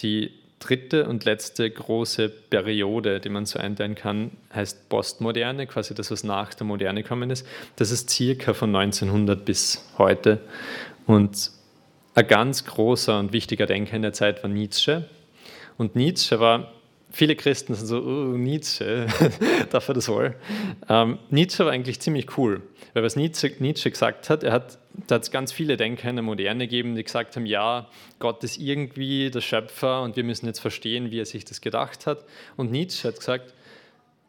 Die 0.00 0.30
dritte 0.58 1.06
und 1.06 1.24
letzte 1.24 1.70
große 1.70 2.28
Periode, 2.28 3.20
die 3.20 3.28
man 3.28 3.46
so 3.46 3.58
einteilen 3.58 3.94
kann, 3.94 4.30
heißt 4.54 4.88
Postmoderne, 4.88 5.66
quasi 5.66 5.94
das, 5.94 6.10
was 6.10 6.24
nach 6.24 6.54
der 6.54 6.66
Moderne 6.66 7.02
gekommen 7.02 7.30
ist. 7.30 7.46
Das 7.76 7.90
ist 7.90 8.10
circa 8.10 8.54
von 8.54 8.74
1900 8.74 9.44
bis 9.44 9.84
heute. 9.98 10.40
Und 11.06 11.50
ein 12.14 12.26
ganz 12.26 12.64
großer 12.64 13.18
und 13.18 13.32
wichtiger 13.32 13.66
Denker 13.66 13.94
in 13.94 14.02
der 14.02 14.12
Zeit 14.12 14.42
war 14.42 14.50
Nietzsche. 14.50 15.08
Und 15.76 15.94
Nietzsche 15.94 16.40
war, 16.40 16.72
viele 17.10 17.36
Christen 17.36 17.74
sind 17.74 17.86
so, 17.86 18.02
oh, 18.02 18.36
Nietzsche, 18.36 19.06
darf 19.70 19.88
er 19.88 19.94
das 19.94 20.08
wohl? 20.08 20.34
Ähm, 20.88 21.18
Nietzsche 21.30 21.64
war 21.64 21.72
eigentlich 21.72 22.00
ziemlich 22.00 22.38
cool, 22.38 22.62
weil 22.94 23.02
was 23.02 23.16
Nietzsche, 23.16 23.52
Nietzsche 23.58 23.90
gesagt 23.90 24.30
hat, 24.30 24.42
er 24.42 24.52
hat, 24.52 24.78
da 25.06 25.16
hat 25.16 25.22
es 25.22 25.30
ganz 25.30 25.52
viele 25.52 25.76
Denker 25.76 26.08
in 26.08 26.16
der 26.16 26.22
Moderne 26.22 26.66
gegeben, 26.66 26.94
die 26.94 27.04
gesagt 27.04 27.36
haben, 27.36 27.46
ja, 27.46 27.88
Gott 28.18 28.42
ist 28.44 28.58
irgendwie 28.58 29.30
der 29.30 29.40
Schöpfer 29.40 30.02
und 30.02 30.16
wir 30.16 30.24
müssen 30.24 30.46
jetzt 30.46 30.60
verstehen, 30.60 31.10
wie 31.10 31.20
er 31.20 31.26
sich 31.26 31.44
das 31.44 31.60
gedacht 31.60 32.06
hat. 32.06 32.24
Und 32.56 32.70
Nietzsche 32.70 33.08
hat 33.08 33.16
gesagt, 33.16 33.54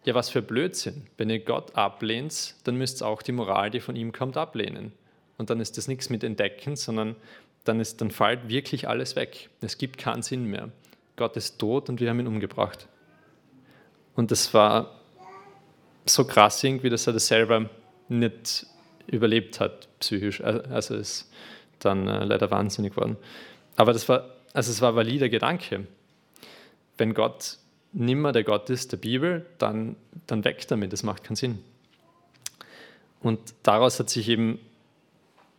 ja, 0.04 0.14
was 0.14 0.30
für 0.30 0.42
Blödsinn. 0.42 1.08
Wenn 1.18 1.30
ihr 1.30 1.40
Gott 1.40 1.76
ablehnt, 1.76 2.56
dann 2.64 2.78
müsst 2.78 3.02
ihr 3.02 3.08
auch 3.08 3.22
die 3.22 3.32
Moral, 3.32 3.70
die 3.70 3.80
von 3.80 3.96
ihm 3.96 4.12
kommt, 4.12 4.38
ablehnen. 4.38 4.94
Und 5.38 5.50
dann 5.50 5.60
ist 5.60 5.78
das 5.78 5.88
nichts 5.88 6.10
mit 6.10 6.24
Entdecken, 6.24 6.76
sondern 6.76 7.16
dann, 7.64 7.80
ist, 7.80 8.02
dann 8.02 8.12
fällt 8.12 8.50
wirklich 8.50 8.88
alles 8.88 9.16
weg. 9.16 9.50
Es 9.62 9.78
gibt 9.78 9.98
keinen 9.98 10.22
Sinn 10.22 10.46
mehr. 10.46 10.70
Gott 11.16 11.36
ist 11.36 11.60
tot 11.60 11.90
und 11.90 12.00
wir 12.00 12.10
haben 12.10 12.20
ihn 12.20 12.28
umgebracht. 12.28 12.88
Und 14.16 14.32
das 14.32 14.54
war 14.54 15.02
so 16.06 16.26
krass 16.26 16.64
irgendwie, 16.64 16.90
dass 16.90 17.06
er 17.08 17.14
das 17.14 17.28
selber 17.28 17.70
nicht 18.08 18.66
überlebt 19.08 19.60
hat, 19.60 19.88
psychisch. 20.00 20.42
Also 20.42 20.96
ist 20.96 21.32
dann 21.80 22.08
äh, 22.08 22.24
leider 22.24 22.52
wahnsinnig 22.52 22.94
geworden. 22.94 23.18
Aber 23.76 23.94
das 23.94 24.08
war, 24.10 24.30
also 24.54 24.72
es 24.72 24.82
war 24.82 24.92
ein 24.92 24.96
valider 24.96 25.30
Gedanke. 25.30 25.88
Wenn 26.98 27.14
Gott 27.14 27.58
nimmer 27.94 28.32
der 28.32 28.44
Gott 28.44 28.70
ist 28.70 28.92
der 28.92 28.98
Bibel, 28.98 29.46
dann, 29.58 29.96
dann 30.28 30.44
weg 30.44 30.68
damit, 30.68 30.94
das 30.94 31.04
macht 31.04 31.24
keinen 31.24 31.36
Sinn. 31.36 31.60
Und 33.22 33.40
daraus 33.64 34.00
hat 34.00 34.10
sich 34.10 34.28
eben 34.30 34.60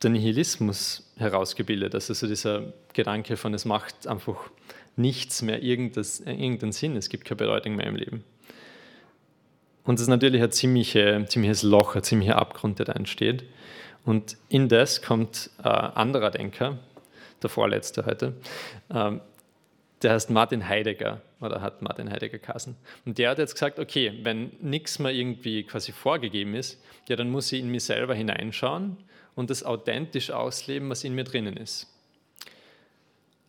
der 0.02 0.10
Nihilismus 0.10 1.10
herausgebildet. 1.16 1.94
Also 1.94 2.14
so 2.14 2.26
dieser 2.26 2.72
Gedanke 2.92 3.36
von, 3.36 3.52
es 3.54 3.64
macht 3.64 4.06
einfach 4.06 4.50
nichts 4.96 5.42
mehr 5.42 5.62
irgendeinen 5.62 6.72
Sinn, 6.72 6.96
es 6.96 7.08
gibt 7.08 7.24
keine 7.24 7.36
Bedeutung 7.36 7.76
mehr 7.76 7.86
im 7.86 7.96
Leben. 7.96 8.24
Und 9.88 9.94
das 9.94 10.02
ist 10.02 10.08
natürlich 10.08 10.42
ein 10.42 10.52
ziemliche, 10.52 11.24
ziemliches 11.28 11.62
Loch, 11.62 11.96
ein 11.96 12.02
ziemlicher 12.02 12.36
Abgrund, 12.36 12.78
der 12.78 12.84
da 12.84 12.92
entsteht. 12.92 13.44
Und 14.04 14.36
in 14.50 14.68
das 14.68 15.00
kommt 15.00 15.48
ein 15.56 15.64
anderer 15.64 16.30
Denker, 16.30 16.76
der 17.42 17.48
vorletzte 17.48 18.04
heute, 18.04 18.34
ähm, 18.94 19.22
der 20.02 20.12
heißt 20.12 20.28
Martin 20.28 20.68
Heidegger 20.68 21.22
oder 21.40 21.62
hat 21.62 21.80
Martin 21.80 22.10
Heidegger 22.10 22.38
Kassen. 22.38 22.76
Und 23.06 23.16
der 23.16 23.30
hat 23.30 23.38
jetzt 23.38 23.54
gesagt, 23.54 23.78
okay, 23.78 24.12
wenn 24.24 24.52
nichts 24.60 24.98
mehr 24.98 25.10
irgendwie 25.10 25.62
quasi 25.62 25.92
vorgegeben 25.92 26.54
ist, 26.54 26.78
ja, 27.08 27.16
dann 27.16 27.30
muss 27.30 27.50
ich 27.50 27.60
in 27.60 27.70
mich 27.70 27.84
selber 27.84 28.14
hineinschauen 28.14 28.98
und 29.36 29.48
das 29.48 29.62
authentisch 29.62 30.30
ausleben, 30.30 30.90
was 30.90 31.02
in 31.02 31.14
mir 31.14 31.24
drinnen 31.24 31.56
ist. 31.56 31.86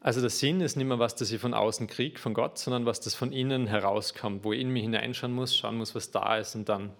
Also 0.01 0.21
der 0.21 0.29
Sinn 0.29 0.61
ist 0.61 0.77
nicht 0.77 0.87
mehr 0.87 0.99
was, 0.99 1.15
das 1.15 1.31
ich 1.31 1.41
von 1.41 1.53
außen 1.53 1.87
kriege, 1.87 2.19
von 2.19 2.33
Gott, 2.33 2.57
sondern 2.57 2.85
was 2.85 3.01
das 3.01 3.15
von 3.15 3.33
innen 3.33 3.67
herauskommt, 3.67 4.43
wo 4.43 4.53
ich 4.53 4.61
in 4.61 4.69
mich 4.69 4.83
hineinschauen 4.83 5.33
muss, 5.33 5.57
schauen 5.57 5.77
muss, 5.77 5.93
was 5.93 6.11
da 6.11 6.37
ist 6.37 6.55
und 6.55 6.69
dann 6.69 6.91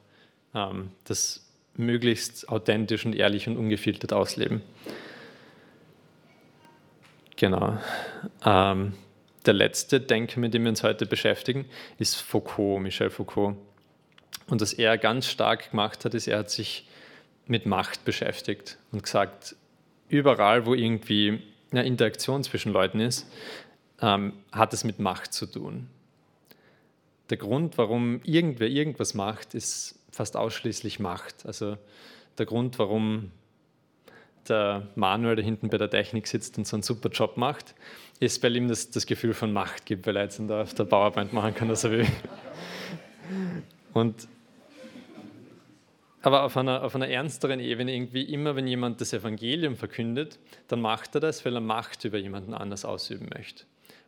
ähm, 0.54 0.92
das 1.06 1.46
möglichst 1.76 2.50
authentisch 2.50 3.06
und 3.06 3.16
ehrlich 3.16 3.48
und 3.48 3.58
ungefiltert 3.58 4.12
ausleben. 4.12 4.62
Genau. 7.38 7.78
Ähm, 8.44 8.94
der 9.46 9.54
letzte 9.54 10.02
Denker, 10.02 10.42
mit 10.42 10.54
dem 10.54 10.64
wir 10.64 10.70
uns 10.70 10.84
heute 10.84 11.06
beschäftigen, 11.06 11.66
ist 11.98 12.16
Foucault, 12.16 12.82
Michel 12.82 13.10
Foucault. 13.10 13.56
Und 14.48 14.60
was 14.60 14.74
er 14.74 14.98
ganz 14.98 15.28
stark 15.28 15.72
gemacht 15.72 16.04
hat, 16.04 16.14
ist, 16.14 16.28
er 16.28 16.40
hat 16.40 16.50
sich 16.50 16.86
mit 17.46 17.66
Macht 17.66 18.04
beschäftigt 18.04 18.78
und 18.92 19.04
gesagt, 19.04 19.56
überall, 20.10 20.66
wo 20.66 20.74
irgendwie 20.74 21.42
eine 21.71 21.86
Interaktion 21.86 22.43
zwischen 22.43 22.71
Leuten 22.71 22.99
ist, 22.99 23.27
ähm, 24.01 24.34
hat 24.51 24.73
es 24.73 24.84
mit 24.84 24.99
Macht 24.99 25.34
zu 25.34 25.45
tun. 25.45 25.88
Der 27.29 27.38
Grund, 27.38 27.77
warum 27.77 28.21
irgendwer 28.23 28.67
irgendwas 28.67 29.13
macht, 29.13 29.53
ist 29.53 29.99
fast 30.12 30.36
ausschließlich 30.36 30.99
Macht. 30.99 31.45
Also 31.45 31.77
der 32.38 32.45
Grund, 32.45 32.79
warum 32.79 33.32
der 34.47 34.88
Manuel 34.95 35.36
da 35.36 35.43
hinten 35.43 35.69
bei 35.69 35.77
der 35.77 35.89
Technik 35.89 36.27
sitzt 36.27 36.58
und 36.58 36.65
so 36.65 36.75
einen 36.75 36.84
super 36.84 37.10
Job 37.10 37.38
macht, 37.38 37.75
ist, 38.19 38.41
weil 38.41 38.55
ihm 38.55 38.67
das, 38.67 38.89
das 38.89 39.05
Gefühl 39.05 39.34
von 39.34 39.53
Macht 39.53 39.86
gibt, 39.86 40.08
weil 40.08 40.15
er 40.17 40.23
jetzt 40.23 40.39
auf 40.39 40.73
der 40.73 40.86
Powerpoint 40.86 41.34
machen 41.34 41.53
kann, 41.53 41.69
was 41.69 41.84
er 41.84 41.91
will. 41.91 42.08
Und 43.93 44.27
aber 46.21 46.43
auf 46.43 46.58
einer, 46.58 46.84
auf 46.84 46.95
einer 46.95 47.08
ernsteren 47.08 47.60
Ebene 47.60 47.93
irgendwie 47.93 48.23
immer, 48.23 48.55
wenn 48.55 48.67
jemand 48.67 48.99
das 48.99 49.13
Evangelium 49.13 49.75
verkündet, 49.75 50.39
dann 50.67 50.82
macht 50.82 51.15
er 51.15 51.21
das, 51.21 51.45
weil 51.45 51.55
er 51.55 51.62
Macht 51.62 52.03
über 52.03 52.17
jemanden 52.17 52.53
anders 52.53 52.84
ausüben 52.84 53.29
möchte. 53.34 53.63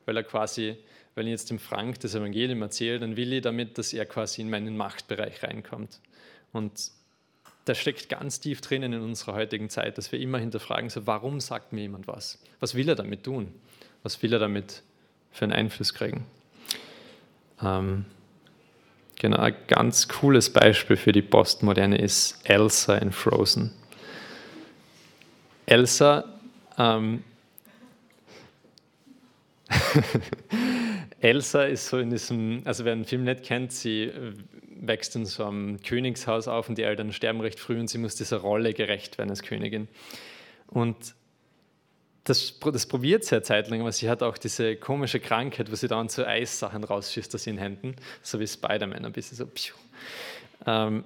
Weil 0.06 0.18
er 0.18 0.24
quasi, 0.24 0.78
wenn 1.16 1.28
ich 1.28 1.32
jetzt 1.32 1.50
dem 1.50 1.60
Frank 1.60 2.00
das 2.02 2.16
Evangelium 2.16 2.62
erzähle, 2.62 3.00
dann 3.00 3.16
will 3.16 3.32
ich 3.32 3.42
damit, 3.42 3.78
dass 3.78 3.94
er 3.94 4.06
quasi 4.06 4.42
in 4.42 4.50
meinen 4.50 4.76
Machtbereich 4.76 5.42
reinkommt. 5.44 6.02
Und 6.52 6.92
das 7.66 7.78
steckt 7.78 8.10
ganz 8.10 8.40
tief 8.40 8.60
drinnen 8.60 8.92
in 8.92 9.02
unserer 9.02 9.34
heutigen 9.34 9.70
Zeit, 9.70 9.98
dass 9.98 10.12
wir 10.12 10.20
immer 10.20 10.40
hinterfragen, 10.40 10.90
so, 10.90 11.08
warum 11.08 11.40
sagt 11.40 11.72
mir 11.72 11.82
jemand 11.82 12.08
was? 12.08 12.42
Was 12.60 12.76
will 12.76 12.90
er 12.90 12.96
damit 12.96 13.24
tun? 13.24 13.54
Was 14.04 14.22
will 14.22 14.34
er 14.34 14.40
damit 14.40 14.84
für 15.32 15.46
einen 15.46 15.54
Einfluss 15.54 15.94
kriegen? 15.94 16.26
Ähm, 17.62 18.06
Genau, 19.22 19.38
ein 19.38 19.56
ganz 19.68 20.08
cooles 20.08 20.52
Beispiel 20.52 20.98
für 20.98 21.12
die 21.12 21.22
Postmoderne 21.22 21.96
ist 21.96 22.40
Elsa 22.44 22.96
in 22.96 23.12
Frozen. 23.12 23.72
Elsa, 25.68 26.24
ähm, 26.80 27.24
Elsa 31.20 31.66
ist 31.66 31.90
so 31.90 32.00
in 32.00 32.10
diesem, 32.10 32.64
also 32.66 32.84
wer 32.84 32.96
den 32.96 33.06
Film 33.06 33.26
nicht 33.26 33.44
kennt, 33.44 33.72
sie 33.72 34.12
wächst 34.80 35.16
in 35.16 35.28
so 35.28 35.46
einem 35.46 35.80
Königshaus 35.84 36.48
auf 36.48 36.68
und 36.68 36.80
die 36.80 36.84
Eltern 36.84 37.14
sterben 37.14 37.42
recht 37.42 37.60
früh 37.60 37.80
und 37.80 37.92
sie 37.92 38.00
muss 38.00 38.16
dieser 38.16 38.38
Rolle 38.38 38.74
gerecht 38.74 39.20
werden 39.20 39.30
als 39.30 39.44
Königin. 39.44 39.88
Und 40.66 41.14
das, 42.24 42.60
das 42.60 42.86
probiert 42.86 43.24
sie 43.24 43.36
eine 43.36 43.44
Zeit 43.44 43.70
lang, 43.70 43.82
aber 43.82 43.92
sie 43.92 44.10
hat 44.10 44.22
auch 44.22 44.38
diese 44.38 44.76
komische 44.76 45.20
Krankheit, 45.20 45.72
wo 45.72 45.76
sie 45.76 45.88
dann 45.88 46.08
so 46.08 46.24
Eissachen 46.24 46.84
rausschießt 46.84 47.34
aus 47.34 47.48
ihren 47.48 47.58
Händen, 47.58 47.96
so 48.22 48.40
wie 48.40 48.48
Spider-Man, 48.48 49.06
ein 49.06 49.12
bisschen 49.12 49.38
so. 49.38 49.48
Ähm, 50.68 51.04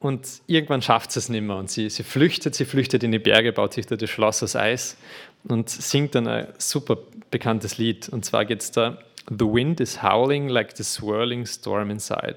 und 0.00 0.26
irgendwann 0.46 0.80
schafft 0.82 1.12
sie 1.12 1.20
es 1.20 1.28
nicht 1.28 1.42
mehr 1.42 1.56
und 1.56 1.70
sie, 1.70 1.90
sie 1.90 2.02
flüchtet, 2.02 2.54
sie 2.54 2.64
flüchtet 2.64 3.04
in 3.04 3.12
die 3.12 3.18
Berge, 3.18 3.52
baut 3.52 3.74
sich 3.74 3.86
da 3.86 3.96
das 3.96 4.08
Schloss 4.08 4.42
aus 4.42 4.56
Eis 4.56 4.96
und 5.44 5.68
singt 5.68 6.14
dann 6.14 6.26
ein 6.26 6.48
super 6.58 6.98
bekanntes 7.30 7.76
Lied. 7.76 8.08
Und 8.08 8.24
zwar 8.24 8.46
geht 8.46 8.62
es 8.62 8.70
da: 8.70 8.98
The 9.26 9.44
wind 9.44 9.78
is 9.78 10.02
howling 10.02 10.48
like 10.48 10.76
the 10.76 10.84
swirling 10.84 11.44
storm 11.44 11.90
inside. 11.90 12.36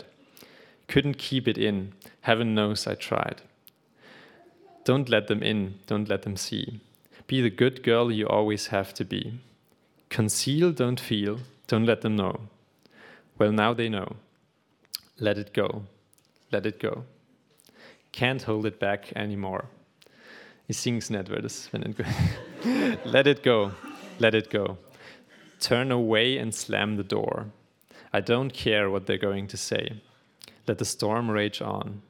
Couldn't 0.89 1.15
keep 1.15 1.47
it 1.47 1.57
in. 1.57 1.93
Heaven 2.21 2.53
knows 2.53 2.85
I 2.85 2.95
tried. 2.95 3.41
Don't 4.85 5.09
let 5.09 5.27
them 5.27 5.41
in, 5.41 5.75
don't 5.87 6.09
let 6.09 6.23
them 6.23 6.35
see. 6.35 6.81
Be 7.27 7.41
the 7.41 7.49
good 7.49 7.83
girl 7.83 8.11
you 8.11 8.27
always 8.27 8.67
have 8.67 8.93
to 8.95 9.05
be. 9.05 9.39
Conceal, 10.09 10.71
don't 10.71 10.99
feel, 10.99 11.39
don't 11.67 11.85
let 11.85 12.01
them 12.01 12.15
know. 12.15 12.41
Well, 13.37 13.51
now 13.51 13.73
they 13.73 13.89
know. 13.89 14.17
Let 15.19 15.37
it 15.37 15.53
go, 15.53 15.83
let 16.51 16.65
it 16.65 16.79
go. 16.79 17.05
Can't 18.11 18.43
hold 18.43 18.65
it 18.65 18.79
back 18.79 19.11
anymore. 19.15 19.65
Ich 20.67 20.77
sing's 20.77 21.09
nicht, 21.09 21.29
das 21.29 21.69
wenn 21.71 21.95
Let 23.05 23.27
it 23.27 23.43
go, 23.43 23.71
let 24.19 24.35
it 24.35 24.49
go. 24.49 24.77
Turn 25.59 25.91
away 25.91 26.37
and 26.37 26.53
slam 26.53 26.97
the 26.97 27.03
door. 27.03 27.47
I 28.13 28.21
don't 28.21 28.53
care 28.53 28.89
what 28.89 29.07
they're 29.07 29.17
going 29.17 29.47
to 29.47 29.57
say. 29.57 30.01
Let 30.67 30.77
the 30.77 30.85
storm 30.85 31.31
rage 31.31 31.61
on. 31.61 32.01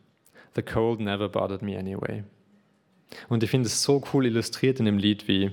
The 0.53 0.61
cold 0.61 0.99
never 0.99 1.27
bothered 1.27 1.61
me 1.61 1.75
anyway. 1.75 2.23
Und 3.29 3.43
ich 3.43 3.49
finde 3.49 3.67
es 3.67 3.83
so 3.83 4.03
cool 4.13 4.25
illustriert 4.25 4.79
in 4.79 4.85
dem 4.85 4.97
Lied, 4.97 5.27
wie 5.27 5.51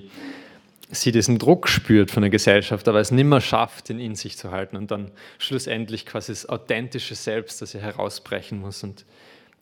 sie 0.89 1.11
diesen 1.11 1.39
Druck 1.39 1.69
spürt 1.69 2.11
von 2.11 2.21
der 2.21 2.29
Gesellschaft, 2.29 2.87
aber 2.87 2.99
es 2.99 3.11
nimmer 3.11 3.39
schafft, 3.39 3.89
ihn 3.89 3.99
in 3.99 4.15
sich 4.15 4.37
zu 4.37 4.51
halten 4.51 4.75
und 4.75 4.91
dann 4.91 5.11
schlussendlich 5.39 6.05
quasi 6.05 6.33
das 6.33 6.49
authentische 6.49 7.15
Selbst, 7.15 7.61
das 7.61 7.71
sie 7.71 7.79
herausbrechen 7.79 8.59
muss. 8.59 8.83
Und 8.83 9.05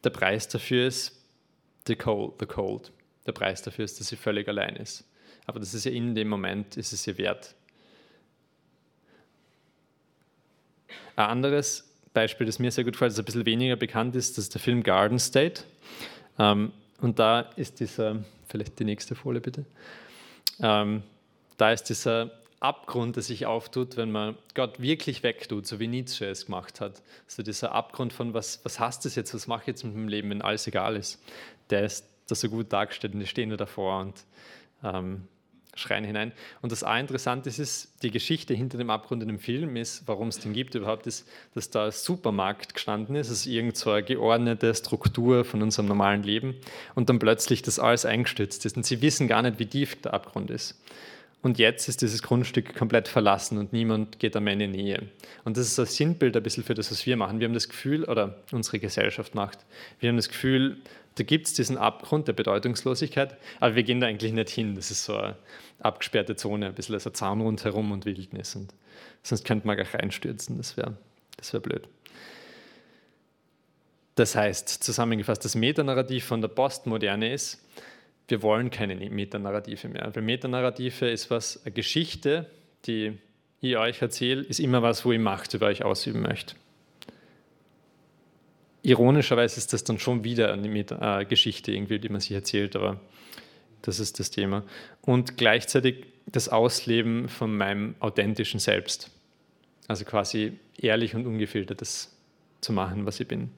der 0.03 0.09
Preis 0.09 0.47
dafür 0.47 0.87
ist 0.87 1.15
the 1.87 1.95
cold, 1.95 2.33
the 2.39 2.45
cold. 2.45 2.91
Der 3.25 3.31
Preis 3.31 3.61
dafür 3.61 3.85
ist, 3.85 3.99
dass 3.99 4.07
sie 4.07 4.15
völlig 4.15 4.47
allein 4.47 4.75
ist. 4.75 5.05
Aber 5.45 5.59
das 5.59 5.73
ist 5.73 5.85
ja 5.85 5.91
in 5.91 6.15
dem 6.15 6.29
Moment, 6.29 6.77
ist 6.77 6.93
es 6.93 7.05
ihr 7.05 7.17
wert. 7.17 7.55
Ein 11.15 11.25
anderes 11.25 11.89
Beispiel, 12.13 12.47
das 12.47 12.59
mir 12.59 12.71
sehr 12.71 12.83
gut 12.83 12.93
gefällt, 12.93 13.11
das 13.11 13.19
ein 13.19 13.25
bisschen 13.25 13.45
weniger 13.45 13.75
bekannt 13.75 14.15
ist, 14.15 14.37
das 14.37 14.45
ist 14.45 14.53
der 14.53 14.61
Film 14.61 14.83
Garden 14.83 15.19
State. 15.19 15.63
Ähm, 16.37 16.71
und 17.01 17.19
da 17.19 17.41
ist 17.55 17.79
dieser 17.79 18.23
vielleicht 18.47 18.79
die 18.79 18.85
nächste 18.85 19.15
Folie 19.15 19.41
bitte. 19.41 19.65
Ähm, 20.59 21.03
da 21.57 21.71
ist 21.71 21.83
dieser 21.83 22.31
Abgrund, 22.59 23.15
der 23.15 23.23
sich 23.23 23.45
auftut, 23.45 23.95
wenn 23.95 24.11
man 24.11 24.35
Gott 24.53 24.81
wirklich 24.81 25.23
wegtut, 25.23 25.65
so 25.65 25.79
wie 25.79 25.87
Nietzsche 25.87 26.25
es 26.25 26.45
gemacht 26.45 26.81
hat. 26.81 27.01
So 27.27 27.41
dieser 27.41 27.71
Abgrund 27.71 28.11
von, 28.11 28.33
was, 28.33 28.59
was 28.63 28.79
heißt 28.79 29.05
das 29.05 29.15
jetzt, 29.15 29.33
was 29.33 29.47
mache 29.47 29.61
ich 29.61 29.67
jetzt 29.67 29.83
mit 29.83 29.95
meinem 29.95 30.09
Leben, 30.09 30.29
wenn 30.29 30.41
alles 30.41 30.67
egal 30.67 30.95
ist, 30.97 31.21
der 31.69 31.85
ist 31.85 32.05
da 32.27 32.35
so 32.35 32.49
gut 32.49 32.73
dargestellt 32.73 33.13
und 33.13 33.21
die 33.21 33.27
stehen 33.27 33.49
da 33.49 33.55
davor 33.55 34.01
und 34.01 34.25
ähm, 34.83 35.27
schreien 35.79 36.03
hinein. 36.03 36.31
Und 36.61 36.71
das 36.71 36.83
auch 36.83 36.97
interessant 36.97 37.47
ist, 37.47 37.59
ist, 37.59 37.93
die 38.03 38.11
Geschichte 38.11 38.53
hinter 38.53 38.77
dem 38.77 38.89
Abgrund 38.89 39.21
in 39.21 39.27
dem 39.27 39.39
Film 39.39 39.75
ist, 39.75 40.03
warum 40.07 40.27
es 40.27 40.39
den 40.39 40.53
gibt 40.53 40.75
überhaupt, 40.75 41.07
ist, 41.07 41.27
dass 41.55 41.69
da 41.69 41.85
ein 41.85 41.91
Supermarkt 41.91 42.73
gestanden 42.73 43.15
ist, 43.15 43.29
also 43.29 43.49
irgend 43.49 43.77
so 43.77 43.97
geordnete 44.05 44.73
Struktur 44.73 45.45
von 45.45 45.61
unserem 45.61 45.87
normalen 45.87 46.23
Leben 46.23 46.55
und 46.95 47.09
dann 47.09 47.19
plötzlich 47.19 47.61
das 47.61 47.79
alles 47.79 48.05
eingestürzt 48.05 48.65
ist 48.65 48.77
und 48.77 48.85
sie 48.85 49.01
wissen 49.01 49.27
gar 49.27 49.41
nicht, 49.41 49.59
wie 49.59 49.65
tief 49.65 50.01
der 50.01 50.13
Abgrund 50.13 50.51
ist. 50.51 50.79
Und 51.41 51.57
jetzt 51.57 51.87
ist 51.87 52.01
dieses 52.01 52.21
Grundstück 52.21 52.75
komplett 52.75 53.07
verlassen 53.07 53.57
und 53.57 53.71
niemand 53.71 54.19
geht 54.19 54.35
am 54.35 54.47
Ende 54.47 54.67
Nähe. 54.67 55.03
Und 55.45 55.55
das 55.55 55.67
ist 55.67 55.79
ein 55.79 55.85
Sinnbild 55.85 56.35
ein 56.35 56.43
bisschen 56.43 56.65
für 56.65 56.73
das, 56.73 56.91
was 56.91 57.05
wir 57.05 57.15
machen. 57.15 57.39
Wir 57.39 57.47
haben 57.47 57.53
das 57.53 57.69
Gefühl, 57.69 58.03
oder 58.03 58.35
unsere 58.51 58.79
Gesellschaft 58.79 59.35
macht, 59.35 59.59
wir 60.01 60.09
haben 60.09 60.17
das 60.17 60.27
Gefühl, 60.27 60.77
da 61.19 61.23
gibt 61.23 61.47
es 61.47 61.53
diesen 61.53 61.77
Abgrund 61.77 62.27
der 62.27 62.33
Bedeutungslosigkeit, 62.33 63.35
aber 63.59 63.75
wir 63.75 63.83
gehen 63.83 63.99
da 63.99 64.07
eigentlich 64.07 64.31
nicht 64.31 64.49
hin. 64.49 64.75
Das 64.75 64.89
ist 64.89 65.03
so 65.03 65.17
eine 65.17 65.35
abgesperrte 65.79 66.35
Zone, 66.35 66.67
ein 66.67 66.73
bisschen 66.73 66.95
als 66.95 67.05
ein 67.05 67.13
Zaun 67.13 67.41
rundherum 67.41 67.91
und 67.91 68.05
Wildnis. 68.05 68.55
Und 68.55 68.73
sonst 69.21 69.43
könnte 69.43 69.67
man 69.67 69.77
gar 69.77 69.85
reinstürzen, 69.93 70.57
das 70.57 70.77
wäre 70.77 70.95
das 71.37 71.53
wär 71.53 71.59
blöd. 71.59 71.87
Das 74.15 74.35
heißt, 74.35 74.67
zusammengefasst, 74.69 75.45
das 75.45 75.55
Metanarrativ 75.55 76.25
von 76.25 76.41
der 76.41 76.49
Postmoderne 76.49 77.33
ist, 77.33 77.65
wir 78.27 78.41
wollen 78.41 78.69
keine 78.69 78.95
Metanarrative 78.95 79.87
mehr. 79.87 80.09
Weil 80.13 80.23
Metanarrative 80.23 81.09
ist 81.09 81.29
was, 81.31 81.65
eine 81.65 81.73
Geschichte, 81.73 82.49
die 82.85 83.17
ich 83.61 83.77
euch 83.77 84.01
erzähle, 84.01 84.41
ist 84.43 84.59
immer 84.59 84.81
was, 84.81 85.03
wo 85.05 85.11
ich 85.11 85.19
Macht 85.19 85.53
über 85.53 85.67
euch 85.67 85.83
ausüben 85.83 86.21
möchte. 86.21 86.55
Ironischerweise 88.81 89.57
ist 89.57 89.73
das 89.73 89.83
dann 89.83 89.99
schon 89.99 90.23
wieder 90.23 90.53
eine 90.53 91.25
Geschichte, 91.25 91.71
irgendwie, 91.71 91.99
die 91.99 92.09
man 92.09 92.21
sich 92.21 92.31
erzählt, 92.31 92.75
aber 92.75 92.99
das 93.81 93.99
ist 93.99 94.19
das 94.19 94.31
Thema. 94.31 94.63
Und 95.01 95.37
gleichzeitig 95.37 96.05
das 96.25 96.49
Ausleben 96.49 97.27
von 97.27 97.55
meinem 97.55 97.95
authentischen 97.99 98.59
Selbst. 98.59 99.09
Also 99.87 100.05
quasi 100.05 100.53
ehrlich 100.77 101.15
und 101.15 101.25
ungefiltert 101.25 101.81
das 101.81 102.15
zu 102.61 102.73
machen, 102.73 103.05
was 103.05 103.19
ich 103.19 103.27
bin. 103.27 103.49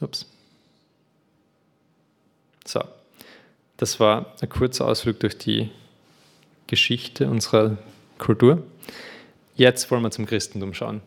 Ups. 0.00 0.26
So, 2.64 2.82
das 3.78 4.00
war 4.00 4.34
ein 4.40 4.48
kurzer 4.48 4.86
Ausflug 4.86 5.20
durch 5.20 5.38
die 5.38 5.70
Geschichte 6.66 7.28
unserer 7.28 7.78
Kultur. 8.18 8.62
Jetzt 9.54 9.90
wollen 9.90 10.02
wir 10.02 10.10
zum 10.10 10.26
Christentum 10.26 10.74
schauen. 10.74 11.00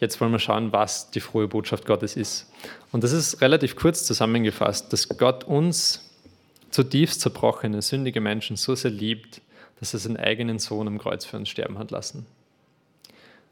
Jetzt 0.00 0.20
wollen 0.20 0.32
wir 0.32 0.38
schauen, 0.38 0.72
was 0.72 1.10
die 1.10 1.20
frohe 1.20 1.46
Botschaft 1.46 1.84
Gottes 1.84 2.16
ist. 2.16 2.50
Und 2.90 3.04
das 3.04 3.12
ist 3.12 3.42
relativ 3.42 3.76
kurz 3.76 4.04
zusammengefasst, 4.04 4.92
dass 4.92 5.08
Gott 5.10 5.44
uns 5.44 6.10
zutiefst 6.70 7.20
zerbrochene, 7.20 7.82
sündige 7.82 8.22
Menschen 8.22 8.56
so 8.56 8.74
sehr 8.74 8.90
liebt, 8.90 9.42
dass 9.78 9.92
er 9.92 10.00
seinen 10.00 10.16
eigenen 10.16 10.58
Sohn 10.58 10.86
am 10.86 10.98
Kreuz 10.98 11.26
für 11.26 11.36
uns 11.36 11.50
sterben 11.50 11.78
hat 11.78 11.90
lassen. 11.90 12.26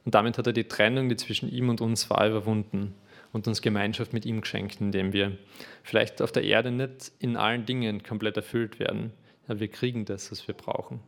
Und 0.06 0.14
damit 0.14 0.38
hat 0.38 0.46
er 0.46 0.54
die 0.54 0.64
Trennung, 0.64 1.10
die 1.10 1.16
zwischen 1.16 1.52
ihm 1.52 1.68
und 1.68 1.82
uns 1.82 2.08
war, 2.08 2.26
überwunden 2.26 2.94
und 3.32 3.46
uns 3.46 3.60
Gemeinschaft 3.60 4.14
mit 4.14 4.24
ihm 4.24 4.40
geschenkt, 4.40 4.80
indem 4.80 5.12
wir 5.12 5.36
vielleicht 5.82 6.22
auf 6.22 6.32
der 6.32 6.44
Erde 6.44 6.70
nicht 6.70 7.12
in 7.18 7.36
allen 7.36 7.66
Dingen 7.66 8.02
komplett 8.02 8.38
erfüllt 8.38 8.78
werden, 8.78 9.12
aber 9.46 9.60
wir 9.60 9.68
kriegen 9.68 10.06
das, 10.06 10.30
was 10.30 10.48
wir 10.48 10.54
brauchen 10.54 11.00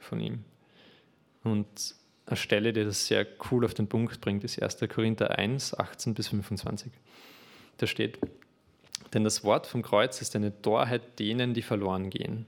von 0.00 0.18
ihm. 0.18 0.44
Und 1.44 1.94
eine 2.28 2.36
Stelle, 2.36 2.72
die 2.72 2.84
das 2.84 3.06
sehr 3.06 3.26
cool 3.50 3.64
auf 3.64 3.74
den 3.74 3.88
Punkt 3.88 4.20
bringt, 4.20 4.44
ist 4.44 4.62
1. 4.62 4.78
Korinther 4.88 5.38
1, 5.38 5.78
18 5.78 6.14
bis 6.14 6.28
25. 6.28 6.92
Da 7.78 7.86
steht, 7.86 8.18
denn 9.14 9.24
das 9.24 9.44
Wort 9.44 9.66
vom 9.66 9.82
Kreuz 9.82 10.20
ist 10.20 10.36
eine 10.36 10.60
Torheit 10.62 11.18
denen, 11.18 11.54
die 11.54 11.62
verloren 11.62 12.10
gehen. 12.10 12.46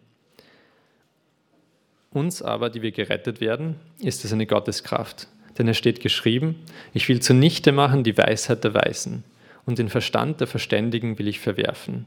Uns 2.13 2.43
aber, 2.43 2.71
die 2.71 2.83
wir 2.83 2.91
gerettet 2.91 3.41
werden, 3.41 3.77
ist 4.01 4.25
es 4.25 4.33
eine 4.33 4.47
Gotteskraft, 4.47 5.29
denn 5.59 5.69
es 5.69 5.79
steht 5.79 6.01
geschrieben, 6.01 6.57
ich 6.93 7.09
will 7.09 7.21
zunichte 7.21 7.73
machen 7.73 8.03
die 8.03 8.19
Weisheit 8.19 8.65
der 8.65 8.75
Weisen 8.75 9.25
und 9.65 9.79
den 9.79 9.89
Verstand 9.89 10.41
der 10.41 10.49
Verständigen 10.49 11.19
will 11.19 11.29
ich 11.29 11.39
verwerfen. 11.39 12.07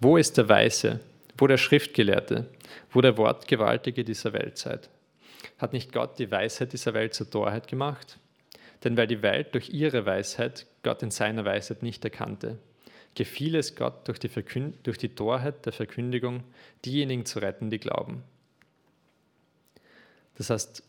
Wo 0.00 0.16
ist 0.16 0.36
der 0.36 0.48
Weise, 0.48 1.00
wo 1.36 1.46
der 1.46 1.56
Schriftgelehrte, 1.56 2.46
wo 2.90 3.00
der 3.00 3.16
Wortgewaltige 3.16 4.04
dieser 4.04 4.32
Weltzeit? 4.32 4.88
Hat 5.58 5.72
nicht 5.72 5.92
Gott 5.92 6.18
die 6.18 6.30
Weisheit 6.30 6.72
dieser 6.72 6.94
Welt 6.94 7.14
zur 7.14 7.28
Torheit 7.28 7.66
gemacht? 7.66 8.18
Denn 8.84 8.96
weil 8.96 9.08
die 9.08 9.22
Welt 9.22 9.54
durch 9.54 9.70
ihre 9.70 10.06
Weisheit 10.06 10.66
Gott 10.82 11.02
in 11.02 11.10
seiner 11.10 11.44
Weisheit 11.44 11.82
nicht 11.82 12.04
erkannte, 12.04 12.58
gefiel 13.16 13.56
es 13.56 13.74
Gott 13.74 14.06
durch 14.06 14.20
die, 14.20 14.30
durch 14.84 14.98
die 14.98 15.08
Torheit 15.08 15.66
der 15.66 15.72
Verkündigung, 15.72 16.44
diejenigen 16.84 17.26
zu 17.26 17.40
retten, 17.40 17.70
die 17.70 17.78
glauben. 17.78 18.22
Das 20.36 20.50
heißt. 20.50 20.84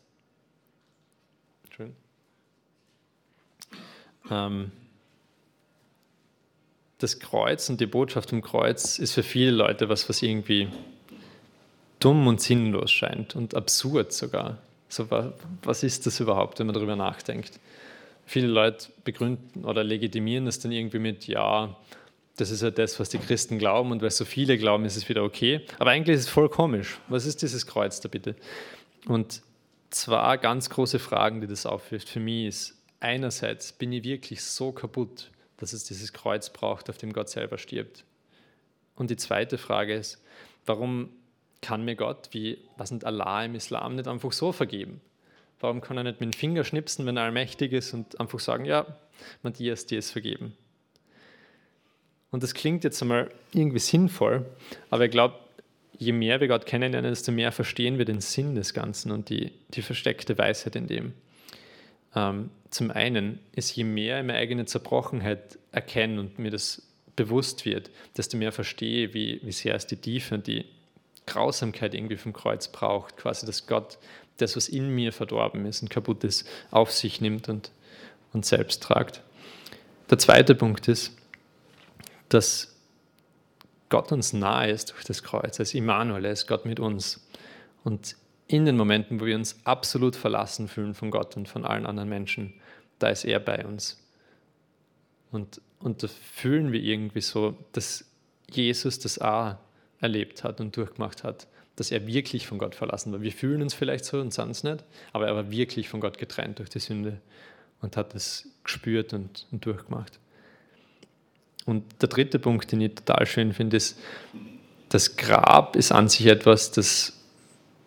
Ähm, 4.29 4.71
das 6.99 7.19
Kreuz 7.19 7.69
und 7.69 7.79
die 7.79 7.87
Botschaft 7.87 8.29
vom 8.29 8.41
Kreuz 8.41 8.99
ist 8.99 9.13
für 9.13 9.23
viele 9.23 9.51
Leute 9.51 9.89
was, 9.89 10.09
was 10.09 10.21
irgendwie 10.21 10.69
dumm 11.99 12.27
und 12.27 12.41
sinnlos 12.41 12.91
scheint 12.91 13.35
und 13.35 13.55
absurd 13.55 14.13
sogar. 14.13 14.57
So, 14.87 15.07
was 15.63 15.83
ist 15.83 16.05
das 16.07 16.19
überhaupt, 16.19 16.59
wenn 16.59 16.65
man 16.65 16.73
darüber 16.73 16.95
nachdenkt? 16.95 17.59
Viele 18.25 18.47
Leute 18.47 18.87
begründen 19.03 19.65
oder 19.65 19.83
legitimieren 19.83 20.45
das 20.45 20.59
dann 20.59 20.71
irgendwie 20.71 20.99
mit, 20.99 21.27
ja, 21.27 21.75
das 22.37 22.51
ist 22.51 22.61
ja 22.61 22.71
das, 22.71 22.99
was 22.99 23.09
die 23.09 23.17
Christen 23.17 23.59
glauben 23.59 23.91
und 23.91 24.01
weil 24.01 24.11
so 24.11 24.23
viele 24.25 24.57
glauben, 24.57 24.85
ist 24.85 24.95
es 24.95 25.09
wieder 25.09 25.23
okay. 25.23 25.61
Aber 25.77 25.91
eigentlich 25.91 26.15
ist 26.15 26.21
es 26.21 26.29
voll 26.29 26.49
komisch. 26.49 26.99
Was 27.07 27.25
ist 27.25 27.41
dieses 27.41 27.67
Kreuz 27.67 27.99
da 27.99 28.07
bitte? 28.07 28.35
Und 29.07 29.41
zwei 29.89 30.37
ganz 30.37 30.69
große 30.69 30.99
Fragen, 30.99 31.41
die 31.41 31.47
das 31.47 31.65
aufwirft 31.65 32.07
für 32.09 32.19
mich, 32.19 32.45
ist 32.45 32.75
einerseits, 32.99 33.73
bin 33.73 33.91
ich 33.91 34.03
wirklich 34.03 34.43
so 34.43 34.71
kaputt, 34.71 35.29
dass 35.57 35.73
es 35.73 35.83
dieses 35.83 36.13
Kreuz 36.13 36.49
braucht, 36.49 36.89
auf 36.89 36.97
dem 36.97 37.13
Gott 37.13 37.29
selber 37.29 37.57
stirbt? 37.57 38.05
Und 38.95 39.09
die 39.09 39.17
zweite 39.17 39.57
Frage 39.57 39.93
ist, 39.95 40.21
warum 40.65 41.09
kann 41.61 41.83
mir 41.83 41.95
Gott, 41.95 42.29
wie 42.31 42.59
was 42.77 42.91
nicht 42.91 43.05
Allah 43.05 43.43
im 43.43 43.55
Islam, 43.55 43.95
nicht 43.95 44.07
einfach 44.07 44.31
so 44.31 44.51
vergeben? 44.51 45.01
Warum 45.59 45.81
kann 45.81 45.97
er 45.97 46.03
nicht 46.03 46.21
mit 46.21 46.33
dem 46.33 46.37
Finger 46.37 46.63
schnipsen, 46.63 47.05
wenn 47.05 47.17
er 47.17 47.23
allmächtig 47.23 47.73
ist 47.73 47.93
und 47.93 48.19
einfach 48.19 48.39
sagen, 48.39 48.65
ja, 48.65 48.85
Matthias, 49.43 49.85
dir 49.85 49.99
ist 49.99 50.11
vergeben? 50.11 50.55
Und 52.31 52.43
das 52.43 52.53
klingt 52.53 52.83
jetzt 52.83 53.01
einmal 53.01 53.29
irgendwie 53.53 53.79
sinnvoll, 53.79 54.45
aber 54.89 55.05
ich 55.05 55.11
glaube, 55.11 55.35
je 55.97 56.13
mehr 56.13 56.39
wir 56.39 56.47
Gott 56.47 56.65
kennenlernen, 56.65 57.11
desto 57.11 57.31
mehr 57.31 57.51
verstehen 57.51 57.97
wir 57.97 58.05
den 58.05 58.21
Sinn 58.21 58.55
des 58.55 58.73
Ganzen 58.73 59.11
und 59.11 59.29
die, 59.29 59.51
die 59.69 59.81
versteckte 59.81 60.37
Weisheit 60.37 60.75
in 60.75 60.87
dem. 60.87 61.13
Ähm, 62.15 62.51
zum 62.69 62.91
einen 62.91 63.39
ist, 63.51 63.75
je 63.75 63.83
mehr 63.83 64.19
ich 64.19 64.25
meine 64.25 64.39
eigene 64.39 64.65
Zerbrochenheit 64.65 65.59
erkenne 65.71 66.19
und 66.21 66.39
mir 66.39 66.51
das 66.51 66.83
bewusst 67.15 67.65
wird, 67.65 67.89
desto 68.15 68.37
mehr 68.37 68.51
verstehe, 68.51 69.13
wie, 69.13 69.41
wie 69.43 69.51
sehr 69.51 69.75
es 69.75 69.87
die 69.87 69.97
Tiefe 69.97 70.35
und 70.35 70.47
die 70.47 70.65
Grausamkeit 71.29 71.93
irgendwie 71.93 72.17
vom 72.17 72.33
Kreuz 72.33 72.67
braucht. 72.67 73.17
Quasi, 73.17 73.45
dass 73.45 73.67
Gott 73.67 73.97
das, 74.37 74.55
was 74.55 74.67
in 74.67 74.89
mir 74.89 75.13
verdorben 75.13 75.65
ist 75.65 75.81
und 75.81 75.89
kaputt 75.89 76.23
ist, 76.23 76.47
auf 76.71 76.91
sich 76.91 77.21
nimmt 77.21 77.49
und, 77.49 77.71
und 78.33 78.45
selbst 78.45 78.83
tragt. 78.83 79.21
Der 80.09 80.17
zweite 80.17 80.55
Punkt 80.55 80.87
ist, 80.87 81.15
dass 82.29 82.75
Gott 83.89 84.11
uns 84.11 84.33
nahe 84.33 84.69
ist 84.71 84.91
durch 84.91 85.03
das 85.03 85.23
Kreuz, 85.23 85.59
als 85.59 85.73
Immanuel, 85.73 86.25
er 86.25 86.31
ist 86.31 86.47
Gott 86.47 86.65
mit 86.65 86.79
uns. 86.79 87.27
Und 87.83 88.15
in 88.47 88.65
den 88.65 88.77
Momenten, 88.77 89.19
wo 89.19 89.25
wir 89.25 89.35
uns 89.35 89.59
absolut 89.63 90.15
verlassen 90.15 90.67
fühlen 90.67 90.93
von 90.93 91.11
Gott 91.11 91.37
und 91.37 91.47
von 91.47 91.65
allen 91.65 91.85
anderen 91.85 92.09
Menschen, 92.09 92.53
da 92.99 93.09
ist 93.09 93.25
er 93.25 93.39
bei 93.39 93.65
uns. 93.65 93.99
Und, 95.31 95.61
und 95.79 96.03
da 96.03 96.07
fühlen 96.07 96.71
wir 96.71 96.81
irgendwie 96.81 97.21
so, 97.21 97.55
dass 97.71 98.05
Jesus 98.49 98.99
das 98.99 99.19
auch 99.19 99.55
erlebt 100.01 100.43
hat 100.43 100.61
und 100.61 100.75
durchgemacht 100.75 101.23
hat, 101.23 101.47
dass 101.75 101.91
er 101.91 102.07
wirklich 102.07 102.47
von 102.47 102.57
Gott 102.57 102.75
verlassen 102.75 103.11
war. 103.11 103.21
Wir 103.21 103.31
fühlen 103.31 103.61
uns 103.61 103.73
vielleicht 103.73 104.05
so 104.05 104.19
und 104.19 104.33
sind 104.33 104.51
es 104.51 104.63
nicht, 104.63 104.83
aber 105.13 105.27
er 105.27 105.35
war 105.35 105.51
wirklich 105.51 105.89
von 105.89 105.99
Gott 105.99 106.17
getrennt 106.17 106.59
durch 106.59 106.69
die 106.69 106.79
Sünde 106.79 107.21
und 107.81 107.95
hat 107.95 108.13
das 108.13 108.47
gespürt 108.63 109.13
und, 109.13 109.47
und 109.51 109.65
durchgemacht. 109.65 110.19
Und 111.65 111.83
der 112.01 112.09
dritte 112.09 112.39
Punkt, 112.39 112.71
den 112.71 112.81
ich 112.81 112.95
total 112.95 113.25
schön 113.25 113.53
finde, 113.53 113.77
ist, 113.77 113.99
das 114.89 115.15
Grab 115.17 115.75
ist 115.75 115.91
an 115.91 116.09
sich 116.09 116.25
etwas, 116.25 116.71
das, 116.71 117.13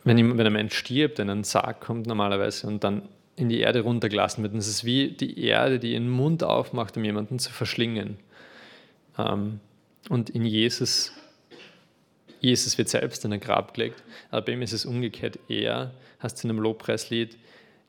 wenn, 0.05 0.39
wenn 0.39 0.47
ein 0.47 0.53
Mensch 0.53 0.77
stirbt, 0.77 1.19
in 1.19 1.29
einen 1.29 1.45
Sarg 1.45 1.81
kommt 1.81 2.07
normalerweise 2.07 2.67
und 2.67 2.85
dann 2.85 3.03
in 3.35 3.49
die 3.49 3.61
Erde 3.61 3.81
runtergelassen 3.81 4.43
wird. 4.43 4.53
Und 4.53 4.61
es 4.61 4.69
ist 4.69 4.85
wie 4.85 5.11
die 5.11 5.43
Erde, 5.45 5.79
die 5.79 5.95
ihren 5.95 6.09
Mund 6.09 6.45
aufmacht, 6.45 6.97
um 6.97 7.05
jemanden 7.05 7.39
zu 7.39 7.51
verschlingen. 7.51 8.19
Ähm, 9.19 9.61
Und 10.09 10.31
in 10.31 10.45
Jesus, 10.45 11.13
Jesus 12.43 12.77
wird 12.77 12.89
selbst 12.89 13.25
in 13.25 13.33
ein 13.33 13.41
Grab 13.41 13.73
gelegt, 13.73 14.03
aber 14.31 14.43
bei 14.43 14.53
ihm 14.53 14.63
ist 14.63 14.73
es 14.73 14.85
umgekehrt. 14.85 15.39
Er, 15.49 15.93
du 16.21 16.29
in 16.29 16.51
einem 16.51 16.59
Lobpreislied, 16.59 17.39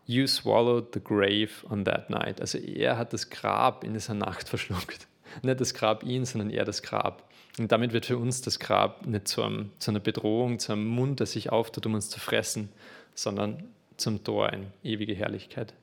You 0.06 0.28
swallowed 0.28 0.94
the 0.94 1.00
grave 1.00 1.50
on 1.70 1.86
that 1.86 2.10
night. 2.10 2.39
Also 2.39 2.58
er 2.58 2.98
hat 2.98 3.13
das 3.13 3.30
Grab 3.30 3.84
in 3.84 3.94
dieser 3.94 4.13
Nacht 4.13 4.48
verschluckt. 4.50 5.08
Nicht 5.42 5.60
das 5.60 5.74
Grab 5.74 6.04
ihn, 6.04 6.26
sondern 6.26 6.52
er 6.52 6.66
das 6.66 6.84
Grab. 6.84 7.28
Und 7.58 7.72
damit 7.72 7.94
wird 7.94 8.06
für 8.06 8.18
uns 8.18 8.42
das 8.42 8.60
Grab 8.60 9.08
nicht 9.08 9.28
zu, 9.28 9.42
einem, 9.42 9.72
zu 9.80 9.92
einer 9.92 10.00
Bedrohung, 10.00 10.60
zu 10.60 10.74
einem 10.74 10.86
Mund, 10.86 11.20
der 11.20 11.28
sich 11.28 11.52
auftut, 11.52 11.86
um 11.86 11.96
uns 11.96 12.10
zu 12.10 12.20
fressen, 12.20 12.70
sondern 13.16 13.63
zum 13.98 14.24
Tor 14.24 14.52
in 14.54 14.68
ewige 14.84 15.16
Herrlichkeit. 15.16 15.74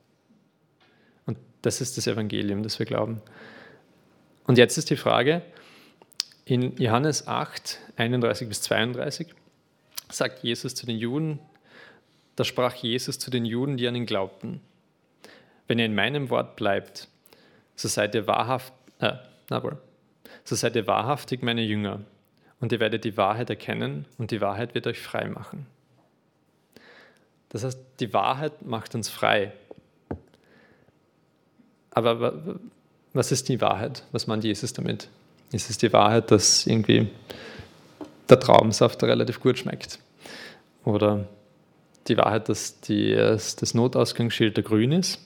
Und 1.25 1.37
das 1.61 1.81
ist 1.81 1.97
das 1.97 2.07
Evangelium, 2.07 2.63
das 2.63 2.79
wir 2.79 2.85
glauben. 2.85 3.21
Und 4.45 4.57
jetzt 4.57 4.77
ist 4.77 4.89
die 4.89 4.97
Frage, 4.97 5.41
in 6.45 6.75
Johannes 6.77 7.27
8, 7.27 7.79
31 7.97 8.47
bis 8.47 8.61
32 8.61 9.27
sagt 10.09 10.43
Jesus 10.43 10.75
zu 10.75 10.85
den 10.85 10.97
Juden, 10.97 11.39
da 12.35 12.43
sprach 12.43 12.75
Jesus 12.75 13.19
zu 13.19 13.29
den 13.29 13.45
Juden, 13.45 13.77
die 13.77 13.87
an 13.87 13.95
ihn 13.95 14.05
glaubten, 14.05 14.61
wenn 15.67 15.79
ihr 15.79 15.85
in 15.85 15.95
meinem 15.95 16.29
Wort 16.29 16.55
bleibt, 16.55 17.07
so 17.75 17.87
seid 17.87 18.15
ihr 18.15 18.27
wahrhaft, 18.27 18.73
äh, 18.99 19.13
wohl, 19.49 19.77
so 20.43 20.55
seid 20.55 20.75
ihr 20.75 20.87
wahrhaftig 20.87 21.43
meine 21.43 21.61
Jünger 21.61 22.01
und 22.59 22.71
ihr 22.71 22.79
werdet 22.79 23.03
die 23.03 23.17
Wahrheit 23.17 23.49
erkennen 23.49 24.05
und 24.17 24.31
die 24.31 24.41
Wahrheit 24.41 24.75
wird 24.75 24.87
euch 24.87 24.99
frei 24.99 25.27
machen. 25.27 25.67
Das 27.49 27.63
heißt, 27.63 27.79
die 27.99 28.13
Wahrheit 28.13 28.61
macht 28.65 28.95
uns 28.95 29.09
frei. 29.09 29.51
Aber 31.91 32.59
was 33.13 33.31
ist 33.33 33.49
die 33.49 33.59
Wahrheit? 33.59 34.05
Was 34.13 34.25
meint 34.27 34.45
Jesus 34.45 34.71
damit? 34.71 35.09
Ist 35.51 35.69
es 35.69 35.77
die 35.77 35.91
Wahrheit, 35.91 36.31
dass 36.31 36.65
irgendwie 36.65 37.07
der 38.29 38.39
Traubensaft 38.39 39.03
relativ 39.03 39.39
gut 39.39 39.59
schmeckt? 39.59 39.99
Oder 40.85 41.27
die 42.07 42.17
Wahrheit, 42.17 42.49
dass 42.49 42.79
die, 42.81 43.13
das 43.13 43.73
Notausgangsschild 43.73 44.57
der 44.57 44.63
grün 44.63 44.91
ist? 44.91 45.19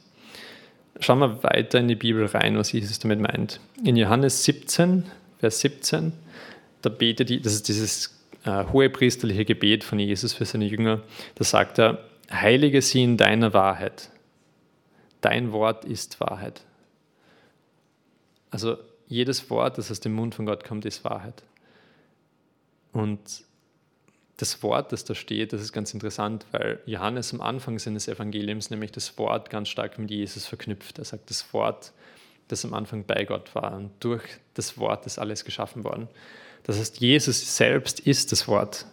Schauen 0.99 1.19
wir 1.19 1.43
weiter 1.43 1.79
in 1.79 1.87
die 1.87 1.95
Bibel 1.95 2.25
rein, 2.25 2.57
was 2.57 2.71
Jesus 2.71 2.99
damit 2.99 3.19
meint. 3.19 3.59
In 3.83 3.97
Johannes 3.97 4.43
17, 4.45 5.03
Vers 5.39 5.59
17, 5.59 6.13
da 6.81 6.89
betet, 6.89 7.45
das 7.45 7.53
ist 7.53 7.67
dieses 7.67 8.15
äh, 8.45 8.63
hohe 8.71 8.89
priesterliche 8.89 9.43
Gebet 9.43 9.83
von 9.83 9.99
Jesus 9.99 10.33
für 10.33 10.45
seine 10.45 10.65
Jünger, 10.65 11.01
da 11.35 11.43
sagt 11.43 11.79
er, 11.79 11.99
heilige 12.31 12.81
sie 12.81 13.03
in 13.03 13.17
deiner 13.17 13.53
Wahrheit. 13.53 14.09
Dein 15.21 15.51
Wort 15.51 15.85
ist 15.85 16.19
Wahrheit. 16.21 16.61
Also 18.51 18.77
jedes 19.07 19.49
Wort, 19.49 19.77
das 19.77 19.91
aus 19.91 19.99
dem 19.99 20.13
Mund 20.13 20.35
von 20.35 20.45
Gott 20.45 20.63
kommt, 20.63 20.85
ist 20.85 21.03
Wahrheit. 21.03 21.43
Und 22.91 23.19
das 24.37 24.61
Wort, 24.63 24.91
das 24.91 25.05
da 25.05 25.15
steht, 25.15 25.53
das 25.53 25.61
ist 25.61 25.71
ganz 25.71 25.93
interessant, 25.93 26.45
weil 26.51 26.79
Johannes 26.85 27.33
am 27.33 27.41
Anfang 27.41 27.79
seines 27.79 28.07
Evangeliums 28.07 28.69
nämlich 28.69 28.91
das 28.91 29.17
Wort 29.17 29.49
ganz 29.49 29.69
stark 29.69 29.97
mit 29.97 30.11
Jesus 30.11 30.45
verknüpft. 30.45 30.99
Er 30.99 31.05
sagt, 31.05 31.29
das 31.29 31.53
Wort, 31.53 31.93
das 32.47 32.65
am 32.65 32.73
Anfang 32.73 33.05
bei 33.05 33.23
Gott 33.25 33.55
war 33.55 33.75
und 33.75 33.91
durch 34.01 34.23
das 34.53 34.77
Wort 34.77 35.05
ist 35.05 35.19
alles 35.19 35.45
geschaffen 35.45 35.83
worden. 35.83 36.07
Das 36.63 36.79
heißt, 36.79 36.99
Jesus 36.99 37.55
selbst 37.55 37.99
ist 38.01 38.31
das 38.31 38.47
Wort. 38.47 38.85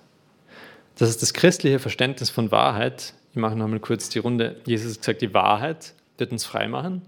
Das 0.97 1.09
ist 1.09 1.23
das 1.23 1.33
christliche 1.33 1.79
Verständnis 1.79 2.31
von 2.31 2.51
Wahrheit. 2.51 3.15
Ich 3.33 3.37
mache 3.37 3.57
nochmal 3.57 3.81
kurz 3.81 4.09
die 4.11 4.19
Runde. 4.19 4.61
Jesus 4.67 4.93
hat 4.93 5.01
gesagt, 5.01 5.23
die 5.23 5.35
Wahrheit 5.35 5.95
wird 6.19 6.33
uns 6.33 6.45
frei 6.45 6.69
machen. 6.69 7.03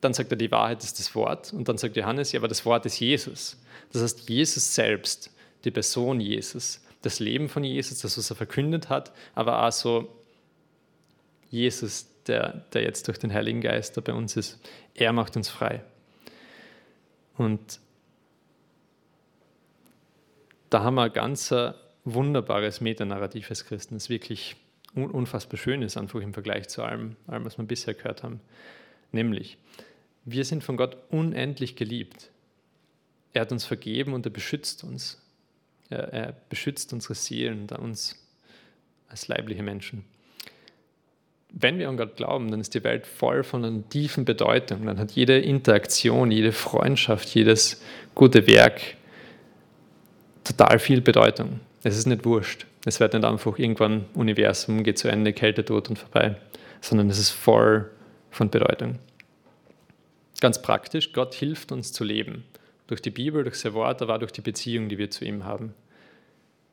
Dann 0.00 0.14
sagt 0.14 0.30
er, 0.30 0.36
die 0.36 0.50
Wahrheit 0.50 0.82
ist 0.82 0.98
das 0.98 1.14
Wort. 1.14 1.52
Und 1.52 1.68
dann 1.68 1.78
sagt 1.78 1.96
Johannes, 1.96 2.32
ja, 2.32 2.40
aber 2.40 2.48
das 2.48 2.64
Wort 2.64 2.86
ist 2.86 3.00
Jesus. 3.00 3.60
Das 3.92 4.02
heißt, 4.02 4.28
Jesus 4.28 4.74
selbst, 4.74 5.30
die 5.64 5.70
Person 5.70 6.20
Jesus, 6.20 6.80
das 7.02 7.18
Leben 7.18 7.48
von 7.48 7.64
Jesus, 7.64 8.00
das, 8.00 8.16
was 8.16 8.30
er 8.30 8.36
verkündet 8.36 8.88
hat, 8.88 9.12
aber 9.34 9.66
auch 9.66 9.72
so 9.72 10.08
Jesus, 11.50 12.06
der, 12.26 12.64
der 12.72 12.82
jetzt 12.82 13.08
durch 13.08 13.18
den 13.18 13.32
Heiligen 13.32 13.60
Geist 13.60 13.96
da 13.96 14.00
bei 14.00 14.12
uns 14.12 14.36
ist, 14.36 14.60
er 14.94 15.12
macht 15.12 15.36
uns 15.36 15.48
frei. 15.48 15.82
Und 17.36 17.80
da 20.68 20.82
haben 20.82 20.94
wir 20.94 21.04
ein 21.04 21.12
ganz 21.12 21.52
wunderbares 22.04 22.80
Metanarrativ 22.80 23.50
als 23.50 23.64
Christen, 23.64 23.94
das 23.94 24.08
wirklich 24.08 24.56
unfassbar 24.94 25.58
schön 25.58 25.82
ist, 25.82 25.96
einfach 25.96 26.20
im 26.20 26.32
Vergleich 26.32 26.68
zu 26.68 26.82
allem, 26.82 27.16
allem, 27.26 27.44
was 27.44 27.58
wir 27.58 27.64
bisher 27.64 27.94
gehört 27.94 28.22
haben. 28.22 28.40
Nämlich, 29.12 29.58
wir 30.24 30.44
sind 30.44 30.62
von 30.62 30.76
Gott 30.76 30.96
unendlich 31.10 31.76
geliebt. 31.76 32.30
Er 33.32 33.42
hat 33.42 33.52
uns 33.52 33.64
vergeben 33.64 34.12
und 34.12 34.26
er 34.26 34.30
beschützt 34.30 34.84
uns. 34.84 35.20
Er, 35.88 36.12
er 36.12 36.36
beschützt 36.48 36.92
unsere 36.92 37.14
Seelen 37.14 37.62
und 37.62 37.72
uns 37.72 38.16
als 39.08 39.28
leibliche 39.28 39.62
Menschen. 39.62 40.04
Wenn 41.52 41.78
wir 41.78 41.88
an 41.88 41.96
Gott 41.96 42.16
glauben, 42.16 42.50
dann 42.50 42.60
ist 42.60 42.74
die 42.74 42.84
Welt 42.84 43.06
voll 43.06 43.42
von 43.42 43.64
einer 43.64 43.88
tiefen 43.88 44.24
Bedeutung. 44.24 44.86
Dann 44.86 44.98
hat 44.98 45.12
jede 45.12 45.38
Interaktion, 45.38 46.30
jede 46.30 46.52
Freundschaft, 46.52 47.28
jedes 47.34 47.82
gute 48.14 48.46
Werk 48.46 48.80
total 50.44 50.78
viel 50.78 51.00
Bedeutung. 51.00 51.60
Es 51.82 51.96
ist 51.96 52.06
nicht 52.06 52.24
wurscht. 52.24 52.66
Es 52.84 53.00
wird 53.00 53.14
nicht 53.14 53.24
einfach 53.24 53.58
irgendwann 53.58 54.06
Universum 54.14 54.82
geht 54.82 54.98
zu 54.98 55.08
Ende, 55.08 55.32
Kälte, 55.32 55.64
Tod 55.64 55.90
und 55.90 55.98
vorbei, 55.98 56.36
sondern 56.80 57.10
es 57.10 57.18
ist 57.18 57.30
voll 57.30 57.90
von 58.30 58.48
Bedeutung. 58.48 58.98
Ganz 60.40 60.62
praktisch, 60.62 61.12
Gott 61.12 61.34
hilft 61.34 61.70
uns 61.70 61.92
zu 61.92 62.02
leben. 62.02 62.44
Durch 62.86 63.02
die 63.02 63.10
Bibel, 63.10 63.44
durch 63.44 63.56
sein 63.56 63.74
Wort, 63.74 64.02
aber 64.02 64.16
auch 64.16 64.18
durch 64.18 64.32
die 64.32 64.40
Beziehung, 64.40 64.88
die 64.88 64.98
wir 64.98 65.10
zu 65.10 65.24
ihm 65.24 65.44
haben. 65.44 65.74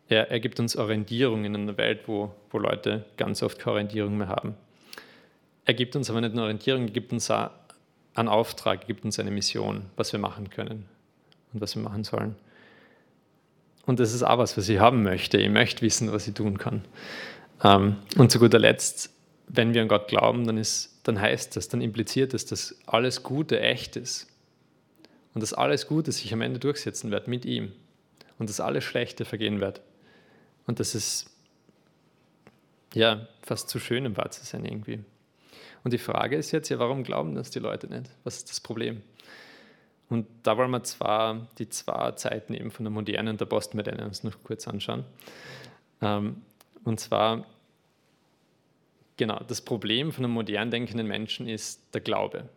Er, 0.09 0.31
er 0.31 0.39
gibt 0.39 0.59
uns 0.59 0.75
Orientierung 0.75 1.43
in 1.43 1.55
einer 1.55 1.77
Welt, 1.77 2.07
wo, 2.07 2.33
wo 2.49 2.59
Leute 2.59 3.05
ganz 3.17 3.43
oft 3.43 3.59
keine 3.59 3.73
Orientierung 3.73 4.17
mehr 4.17 4.29
haben. 4.29 4.55
Er 5.65 5.73
gibt 5.73 5.95
uns 5.97 6.09
aber 6.09 6.21
nicht 6.21 6.31
eine 6.31 6.43
Orientierung, 6.43 6.85
er 6.85 6.91
gibt 6.91 7.11
uns 7.11 7.29
auch 7.29 7.49
einen 8.15 8.29
Auftrag, 8.29 8.81
er 8.81 8.87
gibt 8.87 9.03
uns 9.03 9.19
eine 9.19 9.31
Mission, 9.31 9.85
was 9.97 10.13
wir 10.13 10.19
machen 10.19 10.49
können 10.49 10.85
und 11.53 11.61
was 11.61 11.75
wir 11.75 11.83
machen 11.83 12.05
sollen. 12.05 12.35
Und 13.85 13.99
das 13.99 14.13
ist 14.13 14.23
auch 14.23 14.37
was, 14.37 14.57
was 14.57 14.69
ich 14.69 14.79
haben 14.79 15.03
möchte. 15.03 15.37
Ich 15.37 15.49
möchte 15.49 15.81
wissen, 15.81 16.11
was 16.11 16.27
ich 16.27 16.33
tun 16.33 16.57
kann. 16.57 16.83
Ähm, 17.63 17.97
und 18.17 18.31
zu 18.31 18.39
guter 18.39 18.59
Letzt, 18.59 19.13
wenn 19.47 19.73
wir 19.73 19.81
an 19.81 19.87
Gott 19.87 20.07
glauben, 20.07 20.45
dann, 20.45 20.57
ist, 20.57 20.99
dann 21.03 21.19
heißt 21.19 21.55
das, 21.55 21.69
dann 21.69 21.81
impliziert 21.81 22.33
es, 22.33 22.45
dass 22.45 22.77
alles 22.85 23.23
Gute 23.23 23.59
echt 23.59 23.95
ist 23.95 24.27
und 25.33 25.41
dass 25.41 25.53
alles 25.53 25.87
Gute 25.87 26.11
sich 26.11 26.33
am 26.33 26.41
Ende 26.41 26.59
durchsetzen 26.59 27.11
wird 27.11 27.27
mit 27.27 27.45
ihm 27.45 27.71
und 28.37 28.49
dass 28.49 28.59
alles 28.59 28.83
Schlechte 28.83 29.25
vergehen 29.25 29.61
wird. 29.61 29.81
Und 30.65 30.79
das 30.79 30.95
ist 30.95 31.29
ja 32.93 33.27
fast 33.41 33.69
zu 33.69 33.79
schön, 33.79 34.05
um 34.05 34.17
wahr 34.17 34.31
zu 34.31 34.45
sein 34.45 34.65
irgendwie. 34.65 34.99
Und 35.83 35.93
die 35.93 35.97
Frage 35.97 36.35
ist 36.35 36.51
jetzt 36.51 36.69
ja, 36.69 36.79
warum 36.79 37.03
glauben 37.03 37.35
das 37.35 37.49
die 37.49 37.59
Leute 37.59 37.87
nicht? 37.87 38.09
Was 38.25 38.37
ist 38.37 38.49
das 38.49 38.59
Problem? 38.59 39.01
Und 40.09 40.27
da 40.43 40.57
wollen 40.57 40.71
wir 40.71 40.83
zwar 40.83 41.47
die 41.57 41.69
zwei 41.69 42.11
Zeiten 42.11 42.53
eben 42.53 42.71
von 42.71 42.85
der 42.85 42.91
modernen 42.91 43.29
und 43.29 43.41
der 43.41 43.45
Postmoderne 43.45 44.05
uns 44.05 44.23
noch 44.23 44.41
kurz 44.43 44.67
anschauen. 44.67 45.05
Ähm, 46.01 46.41
und 46.83 46.99
zwar, 46.99 47.45
genau, 49.17 49.41
das 49.47 49.61
Problem 49.61 50.11
von 50.11 50.23
einem 50.23 50.33
modern 50.33 50.71
denkenden 50.71 51.07
Menschen 51.07 51.47
ist 51.47 51.81
der 51.93 52.01
Glaube 52.01 52.49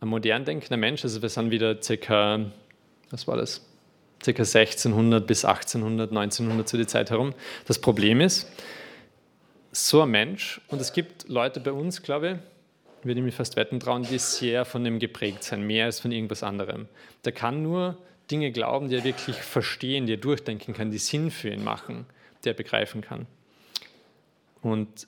ein 0.00 0.08
modern 0.08 0.44
denkender 0.44 0.76
Mensch, 0.76 1.04
also 1.04 1.20
wir 1.20 1.28
sind 1.28 1.50
wieder 1.50 1.80
circa, 1.82 2.40
was 3.10 3.28
war 3.28 3.36
das? 3.36 3.66
Circa 4.22 4.42
1600 4.42 5.26
bis 5.26 5.44
1800, 5.44 6.10
1900 6.10 6.68
zu 6.68 6.76
der 6.76 6.88
Zeit 6.88 7.10
herum. 7.10 7.34
Das 7.66 7.78
Problem 7.80 8.20
ist, 8.20 8.50
so 9.72 10.02
ein 10.02 10.10
Mensch, 10.10 10.60
und 10.68 10.80
es 10.80 10.92
gibt 10.92 11.28
Leute 11.28 11.60
bei 11.60 11.72
uns, 11.72 12.02
glaube 12.02 12.30
ich, 13.02 13.06
würde 13.06 13.20
ich 13.20 13.24
mich 13.24 13.34
fast 13.34 13.56
wetten 13.56 13.80
trauen, 13.80 14.02
die 14.02 14.18
sehr 14.18 14.64
von 14.64 14.84
dem 14.84 14.98
geprägt 14.98 15.44
sind, 15.44 15.66
mehr 15.66 15.86
als 15.86 16.00
von 16.00 16.12
irgendwas 16.12 16.42
anderem. 16.42 16.86
Der 17.24 17.32
kann 17.32 17.62
nur 17.62 17.96
Dinge 18.30 18.52
glauben, 18.52 18.88
die 18.88 18.96
er 18.96 19.04
wirklich 19.04 19.36
verstehen, 19.36 20.06
die 20.06 20.14
er 20.14 20.18
durchdenken 20.18 20.74
kann, 20.74 20.90
die 20.90 20.98
Sinn 20.98 21.30
für 21.30 21.48
ihn 21.48 21.64
machen, 21.64 22.04
die 22.44 22.50
er 22.50 22.54
begreifen 22.54 23.00
kann. 23.00 23.26
Und 24.60 25.06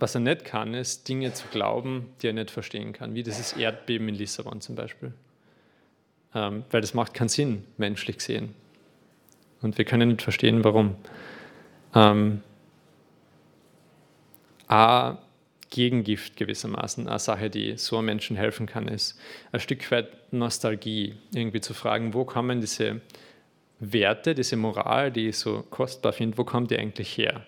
was 0.00 0.14
er 0.14 0.20
nicht 0.20 0.44
kann, 0.44 0.74
ist 0.74 1.08
Dinge 1.08 1.32
zu 1.32 1.46
glauben, 1.48 2.10
die 2.22 2.28
er 2.28 2.32
nicht 2.32 2.50
verstehen 2.50 2.92
kann, 2.92 3.14
wie 3.14 3.22
dieses 3.22 3.52
Erdbeben 3.54 4.08
in 4.08 4.14
Lissabon 4.14 4.60
zum 4.60 4.74
Beispiel. 4.74 5.12
Ähm, 6.34 6.64
weil 6.70 6.80
das 6.80 6.94
macht 6.94 7.14
keinen 7.14 7.28
Sinn, 7.28 7.64
menschlich 7.76 8.18
gesehen. 8.18 8.54
Und 9.60 9.78
wir 9.78 9.84
können 9.84 10.08
nicht 10.08 10.22
verstehen, 10.22 10.62
warum. 10.62 10.96
Ähm, 11.94 12.42
A, 14.68 15.18
Gegengift 15.70 16.36
gewissermaßen, 16.36 17.08
eine 17.08 17.18
Sache, 17.18 17.50
die 17.50 17.76
so 17.76 17.98
einem 17.98 18.06
Menschen 18.06 18.36
helfen 18.36 18.66
kann, 18.66 18.88
ist 18.88 19.18
ein 19.52 19.60
Stück 19.60 19.90
weit 19.90 20.32
Nostalgie, 20.32 21.16
irgendwie 21.34 21.60
zu 21.60 21.74
fragen, 21.74 22.14
wo 22.14 22.24
kommen 22.24 22.60
diese 22.60 23.00
Werte, 23.78 24.34
diese 24.34 24.56
Moral, 24.56 25.12
die 25.12 25.28
ich 25.28 25.38
so 25.38 25.64
kostbar 25.68 26.12
finde, 26.12 26.38
wo 26.38 26.44
kommt 26.44 26.70
die 26.70 26.78
eigentlich 26.78 27.16
her? 27.16 27.44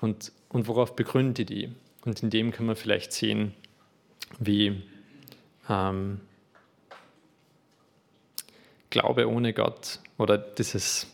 Und 0.00 0.32
und 0.48 0.66
worauf 0.66 0.96
begründet 0.96 1.50
die? 1.50 1.70
Und 2.04 2.22
in 2.22 2.30
dem 2.30 2.52
kann 2.52 2.66
man 2.66 2.76
vielleicht 2.76 3.12
sehen, 3.12 3.54
wie, 4.38 4.82
ähm, 5.68 6.20
Glaube 8.90 9.28
ohne 9.28 9.52
Gott 9.52 10.00
oder 10.16 10.38
dieses 10.38 11.06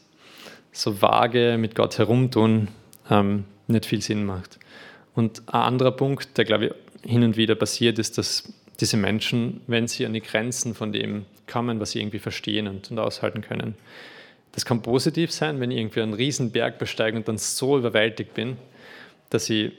so 0.71 1.03
vage 1.03 1.57
mit 1.59 1.75
Gott 1.75 1.99
herumtun 1.99 2.69
ähm, 3.11 3.47
nicht 3.67 3.87
viel 3.87 4.01
Sinn 4.01 4.25
macht. 4.25 4.61
Und 5.15 5.43
ein 5.49 5.61
anderer 5.61 5.91
Punkt, 5.91 6.39
der 6.39 6.45
glaube 6.45 6.67
ich 7.03 7.11
hin 7.11 7.25
und 7.25 7.37
wieder 7.37 7.57
passiert, 7.57 7.99
ist, 7.99 8.17
dass 8.17 8.53
diese 8.79 8.97
Menschen, 8.97 9.61
wenn 9.67 9.89
sie 9.89 10.07
an 10.07 10.13
die 10.13 10.21
Grenzen 10.21 10.75
von 10.75 10.93
dem 10.93 11.27
kommen, 11.49 11.81
was 11.81 11.91
sie 11.93 12.01
irgendwie 12.01 12.21
verstehen 12.21 12.69
und, 12.69 12.93
und 12.93 12.99
aushalten 13.01 13.41
können, 13.41 13.75
das 14.55 14.65
kann 14.65 14.83
positiv 14.83 15.33
sein, 15.33 15.59
wenn 15.59 15.71
ich 15.73 15.79
irgendwie 15.79 16.01
einen 16.01 16.15
riesen 16.15 16.53
Berg 16.53 16.79
besteige 16.79 17.17
und 17.17 17.27
dann 17.27 17.39
so 17.39 17.77
überwältigt 17.77 18.35
bin, 18.35 18.57
dass 19.31 19.51
ich 19.51 19.73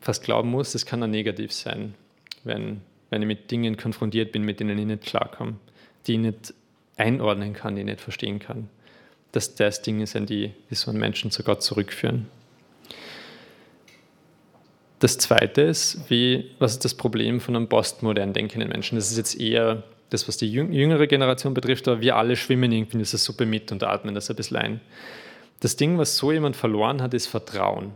fast 0.00 0.24
glauben 0.24 0.50
muss, 0.50 0.72
das 0.72 0.84
kann 0.84 1.02
auch 1.02 1.08
negativ 1.08 1.52
sein, 1.52 1.94
wenn, 2.42 2.80
wenn 3.10 3.22
ich 3.22 3.28
mit 3.28 3.50
Dingen 3.50 3.76
konfrontiert 3.76 4.32
bin, 4.32 4.42
mit 4.42 4.58
denen 4.58 4.78
ich 4.78 4.86
nicht 4.86 5.04
klarkomme, 5.04 5.56
die 6.06 6.14
ich 6.14 6.18
nicht 6.18 6.54
einordnen 6.96 7.52
kann, 7.52 7.76
die 7.76 7.82
ich 7.82 7.86
nicht 7.86 8.00
verstehen 8.00 8.40
kann. 8.40 8.68
Dass 9.30 9.54
das 9.54 9.82
Dinge 9.82 10.06
sind, 10.06 10.28
die, 10.28 10.52
die 10.70 10.74
so 10.74 10.90
einen 10.90 10.98
Menschen 10.98 11.30
zu 11.30 11.44
Gott 11.44 11.62
zurückführen. 11.62 12.26
Das 14.98 15.18
Zweite 15.18 15.62
ist, 15.62 16.08
wie, 16.08 16.50
was 16.58 16.72
ist 16.72 16.84
das 16.84 16.94
Problem 16.94 17.40
von 17.40 17.54
einem 17.54 17.68
postmodern 17.68 18.32
denkenden 18.32 18.70
Menschen? 18.70 18.96
Das 18.96 19.10
ist 19.10 19.18
jetzt 19.18 19.38
eher 19.38 19.84
das, 20.10 20.28
was 20.28 20.36
die 20.36 20.50
jüngere 20.50 21.06
Generation 21.06 21.54
betrifft, 21.54 21.88
aber 21.88 22.00
wir 22.00 22.16
alle 22.16 22.36
schwimmen 22.36 22.70
irgendwie 22.70 22.94
in 22.94 22.98
dieser 23.00 23.18
Suppe 23.18 23.46
mit 23.46 23.72
und 23.72 23.82
atmen 23.82 24.14
das 24.14 24.30
ein 24.30 24.36
bisschen 24.36 24.56
ein. 24.56 24.80
Das 25.60 25.76
Ding, 25.76 25.98
was 25.98 26.16
so 26.16 26.32
jemand 26.32 26.56
verloren 26.56 27.02
hat, 27.02 27.14
ist 27.14 27.26
Vertrauen. 27.26 27.92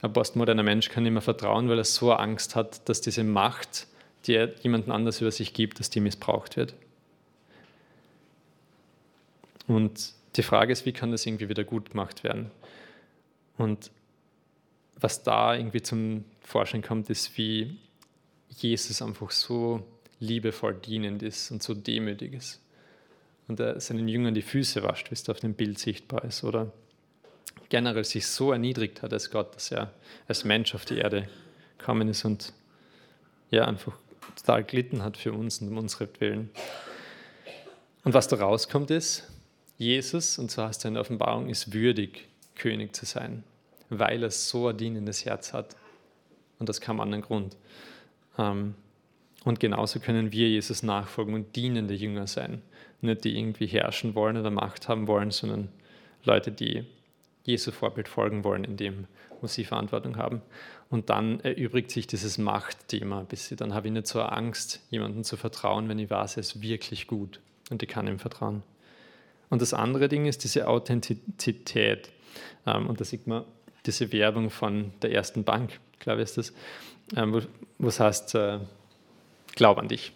Ein 0.00 0.12
postmoderner 0.12 0.62
Mensch 0.62 0.88
kann 0.88 1.02
nicht 1.02 1.12
mehr 1.12 1.22
vertrauen, 1.22 1.68
weil 1.68 1.78
er 1.78 1.84
so 1.84 2.12
Angst 2.12 2.56
hat, 2.56 2.88
dass 2.88 3.00
diese 3.00 3.24
Macht, 3.24 3.86
die 4.26 4.34
er 4.34 4.54
jemandem 4.60 4.92
anders 4.92 5.20
über 5.20 5.30
sich 5.30 5.52
gibt, 5.52 5.80
dass 5.80 5.90
die 5.90 6.00
missbraucht 6.00 6.56
wird. 6.56 6.74
Und 9.66 10.12
die 10.36 10.42
Frage 10.42 10.72
ist, 10.72 10.86
wie 10.86 10.92
kann 10.92 11.10
das 11.10 11.26
irgendwie 11.26 11.48
wieder 11.48 11.64
gut 11.64 11.90
gemacht 11.90 12.24
werden? 12.24 12.50
Und 13.56 13.90
was 14.96 15.22
da 15.22 15.54
irgendwie 15.54 15.82
zum 15.82 16.24
Vorschein 16.40 16.82
kommt, 16.82 17.10
ist, 17.10 17.36
wie 17.36 17.76
Jesus 18.50 19.02
einfach 19.02 19.30
so 19.30 19.82
liebevoll 20.24 20.74
dienend 20.74 21.22
ist 21.22 21.50
und 21.50 21.62
so 21.62 21.74
demütig 21.74 22.34
ist. 22.34 22.60
Und 23.46 23.60
er 23.60 23.78
seinen 23.80 24.08
Jüngern 24.08 24.34
die 24.34 24.42
Füße 24.42 24.82
wascht, 24.82 25.10
wie 25.10 25.14
es 25.14 25.28
auf 25.28 25.40
dem 25.40 25.54
Bild 25.54 25.78
sichtbar 25.78 26.24
ist. 26.24 26.44
Oder 26.44 26.72
generell 27.68 28.04
sich 28.04 28.26
so 28.26 28.52
erniedrigt 28.52 29.02
hat 29.02 29.12
als 29.12 29.30
Gott, 29.30 29.54
dass 29.54 29.70
er 29.70 29.92
als 30.28 30.44
Mensch 30.44 30.74
auf 30.74 30.84
die 30.84 30.98
Erde 30.98 31.28
gekommen 31.78 32.08
ist 32.08 32.24
und 32.24 32.52
ja, 33.50 33.66
einfach 33.66 33.96
total 34.36 34.64
glitten 34.64 35.02
hat 35.02 35.16
für 35.16 35.32
uns 35.32 35.60
und 35.60 35.68
um 35.68 35.78
unsere 35.78 36.08
Willen. 36.18 36.50
Und 38.04 38.14
was 38.14 38.28
da 38.28 38.36
rauskommt 38.36 38.90
ist, 38.90 39.24
Jesus, 39.76 40.38
und 40.38 40.50
so 40.50 40.62
heißt 40.62 40.84
er 40.84 40.88
in 40.88 40.94
der 40.94 41.00
Offenbarung, 41.02 41.48
ist 41.48 41.72
würdig, 41.72 42.28
König 42.54 42.94
zu 42.94 43.06
sein, 43.06 43.44
weil 43.88 44.22
er 44.22 44.30
so 44.30 44.68
ein 44.68 44.76
dienendes 44.76 45.24
Herz 45.24 45.52
hat. 45.52 45.76
Und 46.58 46.68
das 46.68 46.80
kam 46.80 47.00
an 47.00 47.10
den 47.10 47.22
Grund. 47.22 47.56
Ähm, 48.38 48.74
und 49.44 49.60
genauso 49.60 50.00
können 50.00 50.32
wir 50.32 50.48
Jesus 50.48 50.82
nachfolgen 50.82 51.34
und 51.34 51.54
dienende 51.54 51.94
Jünger 51.94 52.26
sein. 52.26 52.62
Nicht 53.00 53.24
die 53.24 53.38
irgendwie 53.38 53.66
herrschen 53.66 54.14
wollen 54.14 54.36
oder 54.36 54.50
Macht 54.50 54.88
haben 54.88 55.06
wollen, 55.06 55.30
sondern 55.30 55.68
Leute, 56.24 56.50
die 56.50 56.84
Jesu 57.44 57.70
Vorbild 57.70 58.08
folgen 58.08 58.42
wollen, 58.42 58.64
in 58.64 58.78
dem, 58.78 59.06
wo 59.40 59.46
sie 59.46 59.64
Verantwortung 59.64 60.16
haben. 60.16 60.40
Und 60.88 61.10
dann 61.10 61.40
erübrigt 61.40 61.90
sich 61.90 62.06
dieses 62.06 62.38
Machtthema 62.38 63.20
ein 63.20 63.26
bisschen. 63.26 63.58
Dann 63.58 63.74
habe 63.74 63.88
ich 63.88 63.92
nicht 63.92 64.06
so 64.06 64.22
Angst, 64.22 64.80
jemandem 64.90 65.24
zu 65.24 65.36
vertrauen, 65.36 65.88
wenn 65.88 65.98
ich 65.98 66.08
weiß, 66.08 66.38
er 66.38 66.40
ist 66.40 66.62
wirklich 66.62 67.06
gut 67.06 67.40
und 67.70 67.82
ich 67.82 67.88
kann 67.88 68.06
ihm 68.06 68.18
vertrauen. 68.18 68.62
Und 69.50 69.60
das 69.60 69.74
andere 69.74 70.08
Ding 70.08 70.24
ist 70.24 70.44
diese 70.44 70.66
Authentizität. 70.66 72.10
Ähm, 72.66 72.86
und 72.88 73.00
da 73.00 73.04
sieht 73.04 73.26
man 73.26 73.44
diese 73.84 74.10
Werbung 74.12 74.48
von 74.48 74.92
der 75.02 75.12
ersten 75.12 75.44
Bank, 75.44 75.78
glaube 75.98 76.22
ich, 76.22 76.30
ist 76.30 76.38
das, 76.38 76.54
ähm, 77.14 77.46
wo 77.78 77.88
es 77.88 78.00
heißt, 78.00 78.34
äh, 78.34 78.60
glaub 79.56 79.78
an 79.78 79.88
dich. 79.88 80.12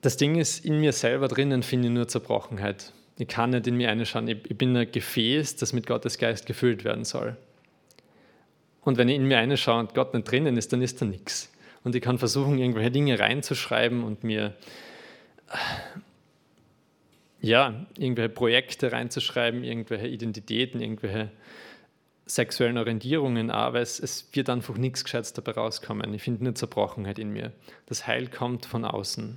Das 0.00 0.16
Ding 0.16 0.36
ist, 0.36 0.64
in 0.64 0.80
mir 0.80 0.92
selber 0.92 1.28
drinnen 1.28 1.62
finde 1.62 1.88
ich 1.88 1.94
nur 1.94 2.08
Zerbrochenheit. 2.08 2.92
Ich 3.16 3.28
kann 3.28 3.50
nicht 3.50 3.66
in 3.66 3.76
mir 3.76 3.88
reinschauen. 3.88 4.28
Ich, 4.28 4.50
ich 4.50 4.58
bin 4.58 4.76
ein 4.76 4.90
Gefäß, 4.90 5.56
das 5.56 5.72
mit 5.72 5.86
Gottes 5.86 6.18
Geist 6.18 6.46
gefüllt 6.46 6.84
werden 6.84 7.04
soll. 7.04 7.36
Und 8.82 8.98
wenn 8.98 9.08
ich 9.08 9.16
in 9.16 9.24
mir 9.24 9.38
reinschaue 9.38 9.80
und 9.80 9.94
Gott 9.94 10.12
nicht 10.12 10.30
drinnen 10.30 10.56
ist, 10.56 10.72
dann 10.72 10.82
ist 10.82 11.00
da 11.00 11.06
nichts. 11.06 11.50
Und 11.84 11.94
ich 11.94 12.02
kann 12.02 12.18
versuchen, 12.18 12.58
irgendwelche 12.58 12.90
Dinge 12.90 13.18
reinzuschreiben 13.18 14.04
und 14.04 14.24
mir 14.24 14.54
ja, 17.40 17.86
irgendwelche 17.98 18.30
Projekte 18.30 18.92
reinzuschreiben, 18.92 19.64
irgendwelche 19.64 20.08
Identitäten, 20.08 20.80
irgendwelche 20.80 21.30
sexuellen 22.26 22.78
Orientierungen 22.78 23.50
aber 23.50 23.80
es, 23.80 24.00
es 24.00 24.28
wird 24.32 24.48
einfach 24.48 24.76
nichts 24.76 25.04
Gescheites 25.04 25.32
dabei 25.32 25.52
rauskommen. 25.52 26.14
Ich 26.14 26.22
finde 26.22 26.40
eine 26.40 26.54
Zerbrochenheit 26.54 27.18
in 27.18 27.30
mir. 27.30 27.52
Das 27.86 28.06
Heil 28.06 28.28
kommt 28.28 28.66
von 28.66 28.84
außen. 28.84 29.36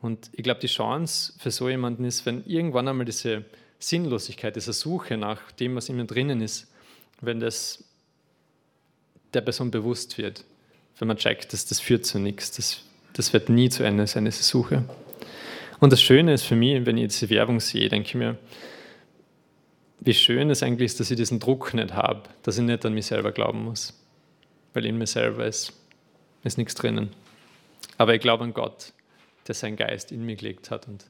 Und 0.00 0.30
ich 0.32 0.42
glaube, 0.42 0.60
die 0.60 0.66
Chance 0.66 1.32
für 1.38 1.50
so 1.50 1.68
jemanden 1.68 2.04
ist, 2.04 2.26
wenn 2.26 2.44
irgendwann 2.44 2.88
einmal 2.88 3.06
diese 3.06 3.44
Sinnlosigkeit, 3.78 4.56
diese 4.56 4.72
Suche 4.72 5.16
nach 5.16 5.52
dem, 5.52 5.76
was 5.76 5.88
in 5.88 5.96
mir 5.96 6.04
drinnen 6.04 6.40
ist, 6.40 6.70
wenn 7.20 7.40
das 7.40 7.84
der 9.32 9.40
Person 9.40 9.70
bewusst 9.70 10.18
wird, 10.18 10.44
wenn 10.98 11.08
man 11.08 11.16
checkt, 11.16 11.52
dass 11.52 11.64
das 11.66 11.80
führt 11.80 12.04
zu 12.04 12.18
nichts, 12.18 12.50
das, 12.52 12.82
das 13.14 13.32
wird 13.32 13.48
nie 13.48 13.70
zu 13.70 13.84
Ende 13.84 14.06
sein, 14.06 14.24
diese 14.24 14.42
Suche. 14.42 14.84
Und 15.80 15.92
das 15.92 16.02
Schöne 16.02 16.34
ist 16.34 16.42
für 16.42 16.56
mich, 16.56 16.84
wenn 16.84 16.98
ich 16.98 17.08
diese 17.08 17.30
Werbung 17.30 17.60
sehe, 17.60 17.88
denke 17.88 18.08
ich 18.08 18.14
mir, 18.14 18.36
wie 20.04 20.14
schön 20.14 20.50
es 20.50 20.62
eigentlich 20.62 20.86
ist, 20.86 21.00
dass 21.00 21.10
ich 21.10 21.16
diesen 21.16 21.38
Druck 21.38 21.74
nicht 21.74 21.94
habe, 21.94 22.22
dass 22.42 22.58
ich 22.58 22.64
nicht 22.64 22.84
an 22.84 22.92
mich 22.92 23.06
selber 23.06 23.30
glauben 23.30 23.64
muss. 23.64 23.94
Weil 24.74 24.84
in 24.84 24.98
mir 24.98 25.06
selber 25.06 25.46
ist, 25.46 25.72
ist 26.42 26.58
nichts 26.58 26.74
drinnen. 26.74 27.10
Aber 27.98 28.14
ich 28.14 28.20
glaube 28.20 28.42
an 28.42 28.52
Gott, 28.52 28.92
der 29.46 29.54
seinen 29.54 29.76
Geist 29.76 30.10
in 30.10 30.24
mir 30.24 30.34
gelegt 30.34 30.70
hat 30.70 30.88
und 30.88 31.04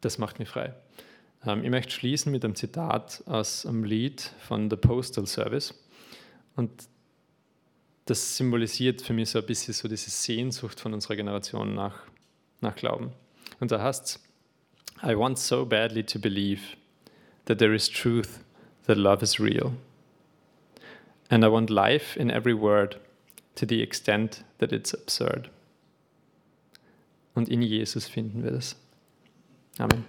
das 0.00 0.16
macht 0.16 0.38
mich 0.38 0.48
frei. 0.48 0.72
Ähm, 1.44 1.62
ich 1.62 1.70
möchte 1.70 1.92
schließen 1.92 2.32
mit 2.32 2.42
einem 2.42 2.54
Zitat 2.54 3.22
aus 3.26 3.66
einem 3.66 3.84
Lied 3.84 4.30
von 4.40 4.70
The 4.70 4.76
Postal 4.76 5.26
Service 5.26 5.74
und 6.56 6.70
das 8.06 8.38
symbolisiert 8.38 9.02
für 9.02 9.12
mich 9.12 9.30
so 9.30 9.40
ein 9.40 9.46
bisschen 9.46 9.74
so 9.74 9.88
diese 9.88 10.10
Sehnsucht 10.10 10.80
von 10.80 10.94
unserer 10.94 11.16
Generation 11.16 11.74
nach, 11.74 12.02
nach 12.62 12.76
Glauben. 12.76 13.12
Und 13.58 13.72
da 13.72 13.82
heißt 13.82 14.04
es, 14.06 14.20
I 15.02 15.16
want 15.16 15.38
so 15.38 15.66
badly 15.66 16.02
to 16.04 16.18
believe 16.18 16.60
that 17.46 17.58
there 17.58 17.74
is 17.74 17.88
truth, 17.88 18.44
that 18.86 18.96
love 18.96 19.22
is 19.22 19.40
real. 19.40 19.74
And 21.30 21.44
I 21.44 21.48
want 21.48 21.70
life 21.70 22.16
in 22.16 22.30
every 22.30 22.54
word 22.54 22.96
to 23.54 23.66
the 23.66 23.82
extent 23.82 24.42
that 24.58 24.72
it's 24.72 24.92
absurd. 24.92 25.50
Und 27.34 27.48
in 27.48 27.62
Jesus 27.62 28.08
finden 28.08 28.42
wir 28.42 28.50
das. 28.50 28.74
Amen. 29.78 30.04